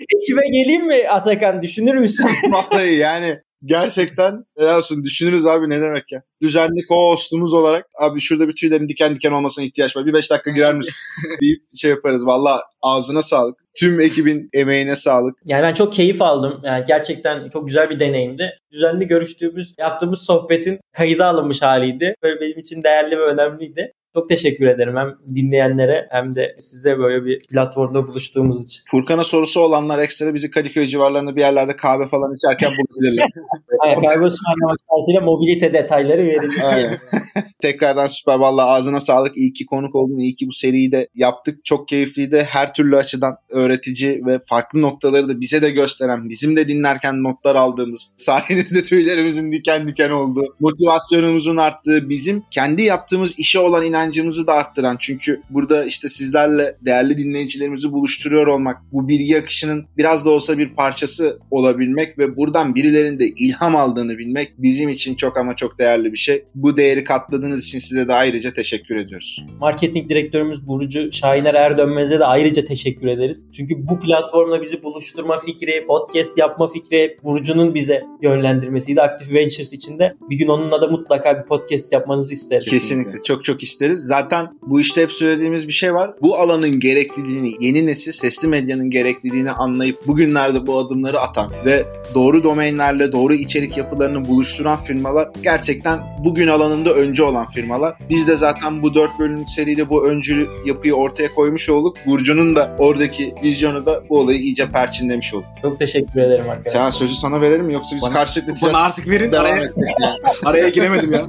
Ekibe 0.16 0.40
geleyim 0.52 0.86
mi 0.86 1.08
Atakan 1.08 1.62
düşünür 1.62 1.94
müsün? 1.94 2.26
Vallahi 2.50 2.94
yani 2.94 3.40
gerçekten 3.64 4.44
helal 4.58 4.78
olsun 4.78 5.04
düşünürüz 5.04 5.46
abi 5.46 5.70
ne 5.70 5.80
demek 5.80 6.12
ya. 6.12 6.22
Düzenli 6.42 6.80
co-hostumuz 6.90 7.54
olarak 7.54 7.86
abi 7.98 8.20
şurada 8.20 8.48
bir 8.48 8.54
tüylerin 8.54 8.88
diken 8.88 9.16
diken 9.16 9.32
olmasına 9.32 9.64
ihtiyaç 9.64 9.96
var. 9.96 10.06
Bir 10.06 10.12
beş 10.12 10.30
dakika 10.30 10.50
girer 10.50 10.74
misin 10.74 10.94
deyip 11.42 11.62
şey 11.76 11.90
yaparız. 11.90 12.26
Valla 12.26 12.62
ağzına 12.82 13.22
sağlık. 13.22 13.58
Tüm 13.78 14.00
ekibin 14.00 14.48
emeğine 14.52 14.96
sağlık. 14.96 15.38
Yani 15.44 15.62
ben 15.62 15.74
çok 15.74 15.92
keyif 15.92 16.22
aldım. 16.22 16.60
Yani 16.64 16.84
gerçekten 16.86 17.48
çok 17.48 17.66
güzel 17.66 17.90
bir 17.90 18.00
deneyimdi. 18.00 18.58
Düzenli 18.72 19.06
görüştüğümüz, 19.06 19.74
yaptığımız 19.78 20.22
sohbetin 20.22 20.80
kayıda 20.92 21.26
alınmış 21.26 21.62
haliydi. 21.62 22.14
Böyle 22.22 22.40
benim 22.40 22.58
için 22.58 22.82
değerli 22.82 23.18
ve 23.18 23.22
önemliydi. 23.22 23.92
Çok 24.14 24.28
teşekkür 24.28 24.66
ederim 24.66 24.96
hem 24.96 25.34
dinleyenlere 25.34 26.08
hem 26.10 26.34
de 26.34 26.56
size 26.58 26.98
böyle 26.98 27.24
bir 27.24 27.46
platformda 27.46 28.06
buluştuğumuz 28.06 28.64
için. 28.64 28.82
Furkan'a 28.90 29.24
sorusu 29.24 29.60
olanlar 29.60 29.98
ekstra 29.98 30.34
bizi 30.34 30.50
Kadıköy 30.50 30.86
civarlarında 30.86 31.36
bir 31.36 31.40
yerlerde 31.40 31.76
kahve 31.76 32.08
falan 32.08 32.34
içerken 32.34 32.70
bulabilirler. 32.70 33.28
Aynen, 33.84 34.00
kahve 34.00 34.24
ısmarlamak 34.24 34.78
şartıyla 34.90 35.20
mobilite 35.20 35.72
detayları. 35.72 36.40
Aynen. 36.64 36.98
Tekrardan 37.62 38.06
süper. 38.06 38.38
Valla 38.38 38.66
ağzına 38.66 39.00
sağlık. 39.00 39.36
İyi 39.36 39.52
ki 39.52 39.66
konuk 39.66 39.94
oldun. 39.94 40.18
İyi 40.18 40.34
ki 40.34 40.46
bu 40.48 40.52
seriyi 40.52 40.92
de 40.92 41.08
yaptık. 41.14 41.64
Çok 41.64 41.88
keyifliydi. 41.88 42.46
Her 42.50 42.74
türlü 42.74 42.96
açıdan 42.96 43.36
öğretici 43.48 44.26
ve 44.26 44.38
farklı 44.48 44.82
noktaları 44.82 45.28
da 45.28 45.40
bize 45.40 45.62
de 45.62 45.70
gösteren, 45.70 46.28
bizim 46.28 46.56
de 46.56 46.68
dinlerken 46.68 47.22
notlar 47.22 47.56
aldığımız, 47.56 48.10
sayenizde 48.16 48.84
tüylerimizin 48.84 49.52
diken 49.52 49.88
diken 49.88 50.10
olduğu, 50.10 50.56
motivasyonumuzun 50.60 51.56
arttığı, 51.56 52.08
bizim 52.08 52.42
kendi 52.50 52.82
yaptığımız 52.82 53.38
işe 53.38 53.58
olan 53.58 53.84
inancımızı 54.00 54.46
da 54.46 54.52
arttıran. 54.52 54.96
Çünkü 55.00 55.42
burada 55.50 55.84
işte 55.84 56.08
sizlerle 56.08 56.76
değerli 56.80 57.18
dinleyicilerimizi 57.18 57.92
buluşturuyor 57.92 58.46
olmak, 58.46 58.76
bu 58.92 59.08
bilgi 59.08 59.38
akışının 59.38 59.86
biraz 59.96 60.24
da 60.24 60.30
olsa 60.30 60.58
bir 60.58 60.74
parçası 60.74 61.38
olabilmek 61.50 62.18
ve 62.18 62.36
buradan 62.36 62.74
birilerinin 62.74 63.18
de 63.18 63.26
ilham 63.26 63.76
aldığını 63.76 64.18
bilmek 64.18 64.52
bizim 64.58 64.88
için 64.88 65.14
çok 65.14 65.36
ama 65.36 65.56
çok 65.56 65.78
değerli 65.78 66.12
bir 66.12 66.18
şey. 66.18 66.44
Bu 66.54 66.76
değeri 66.76 67.04
katladığınız 67.04 67.64
için 67.64 67.78
size 67.78 68.08
de 68.08 68.14
ayrıca 68.14 68.52
teşekkür 68.52 68.96
ediyoruz. 68.96 69.44
Marketing 69.60 70.10
direktörümüz 70.10 70.66
Burcu 70.66 71.12
Şahiner 71.12 71.54
Erdönmez'e 71.54 72.18
de 72.18 72.24
ayrıca 72.24 72.64
teşekkür 72.64 73.06
ederiz. 73.06 73.44
Çünkü 73.52 73.88
bu 73.88 74.00
platformla 74.00 74.62
bizi 74.62 74.82
buluşturma 74.82 75.36
fikri, 75.38 75.86
podcast 75.86 76.38
yapma 76.38 76.68
fikri 76.68 77.18
Burcu'nun 77.24 77.74
bize 77.74 78.02
yönlendirmesiydi. 78.22 79.02
Active 79.02 79.38
Ventures 79.38 79.72
için 79.72 79.98
de 79.98 80.14
bir 80.30 80.38
gün 80.38 80.48
onunla 80.48 80.82
da 80.82 80.86
mutlaka 80.86 81.38
bir 81.38 81.48
podcast 81.48 81.92
yapmanızı 81.92 82.32
isteriz. 82.32 82.70
Kesinlikle. 82.70 83.22
Çok 83.22 83.44
çok 83.44 83.62
isteriz. 83.62 83.89
Zaten 83.94 84.48
bu 84.66 84.80
işte 84.80 85.02
hep 85.02 85.12
söylediğimiz 85.12 85.68
bir 85.68 85.72
şey 85.72 85.94
var. 85.94 86.10
Bu 86.22 86.36
alanın 86.36 86.80
gerekliliğini, 86.80 87.54
yeni 87.60 87.86
nesil 87.86 88.12
sesli 88.12 88.48
medyanın 88.48 88.90
gerekliliğini 88.90 89.50
anlayıp 89.50 90.06
bugünlerde 90.06 90.66
bu 90.66 90.78
adımları 90.78 91.20
atan 91.20 91.50
ve 91.64 91.84
doğru 92.14 92.42
domainlerle 92.44 93.12
doğru 93.12 93.34
içerik 93.34 93.76
yapılarını 93.76 94.28
buluşturan 94.28 94.84
firmalar 94.84 95.28
gerçekten 95.42 96.00
bugün 96.24 96.48
alanında 96.48 96.92
öncü 96.94 97.22
olan 97.22 97.50
firmalar. 97.50 97.94
Biz 98.10 98.28
de 98.28 98.36
zaten 98.36 98.82
bu 98.82 98.94
dört 98.94 99.18
bölümlük 99.18 99.50
seriyle 99.50 99.88
bu 99.88 100.06
öncü 100.06 100.46
yapıyı 100.66 100.94
ortaya 100.94 101.34
koymuş 101.34 101.68
olduk. 101.68 101.96
Burcu'nun 102.06 102.56
da 102.56 102.76
oradaki 102.78 103.34
vizyonu 103.42 103.86
da 103.86 104.02
bu 104.08 104.18
olayı 104.18 104.38
iyice 104.38 104.68
perçinlemiş 104.68 105.34
olduk. 105.34 105.46
Çok 105.62 105.78
teşekkür 105.78 106.20
ederim 106.20 106.50
arkadaşlar. 106.50 106.80
Sen 106.84 106.90
sözü 106.90 107.14
sana 107.14 107.40
verelim 107.40 107.64
mi 107.66 107.72
yoksa 107.72 107.96
biz 107.96 108.02
Bana- 108.02 108.12
karşılıklı 108.12 108.54
Bana 108.62 108.78
artık 108.78 109.08
verin. 109.08 109.32
devam 109.32 109.44
Araya, 109.46 109.72
araya 110.44 110.68
giremedim 110.68 111.12
ya. 111.12 111.28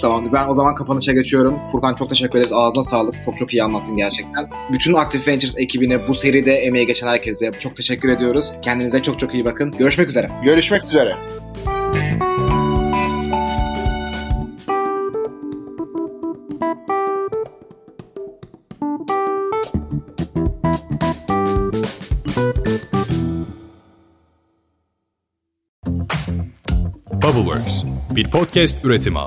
Tamamdır. 0.00 0.32
Ben 0.32 0.48
o 0.48 0.54
zaman 0.54 0.74
kapanışa 0.74 1.12
geçiyorum. 1.12 1.58
Furkan 1.76 1.94
çok 1.94 2.08
teşekkür 2.08 2.38
ederiz. 2.38 2.52
Ağzına 2.52 2.82
sağlık. 2.82 3.14
Çok 3.24 3.38
çok 3.38 3.52
iyi 3.52 3.62
anlattın 3.62 3.96
gerçekten. 3.96 4.50
Bütün 4.72 4.94
Active 4.94 5.32
Ventures 5.32 5.58
ekibine 5.58 6.08
bu 6.08 6.14
seride 6.14 6.52
emeği 6.52 6.86
geçen 6.86 7.06
herkese 7.06 7.50
çok 7.60 7.76
teşekkür 7.76 8.08
ediyoruz. 8.08 8.52
Kendinize 8.62 9.02
çok 9.02 9.18
çok 9.18 9.34
iyi 9.34 9.44
bakın. 9.44 9.70
Görüşmek 9.78 10.08
üzere. 10.08 10.30
Görüşmek 10.44 10.84
üzere. 10.84 11.16
Bubbleworks 27.22 27.84
bir 28.10 28.30
podcast 28.30 28.84
üretimi. 28.84 29.18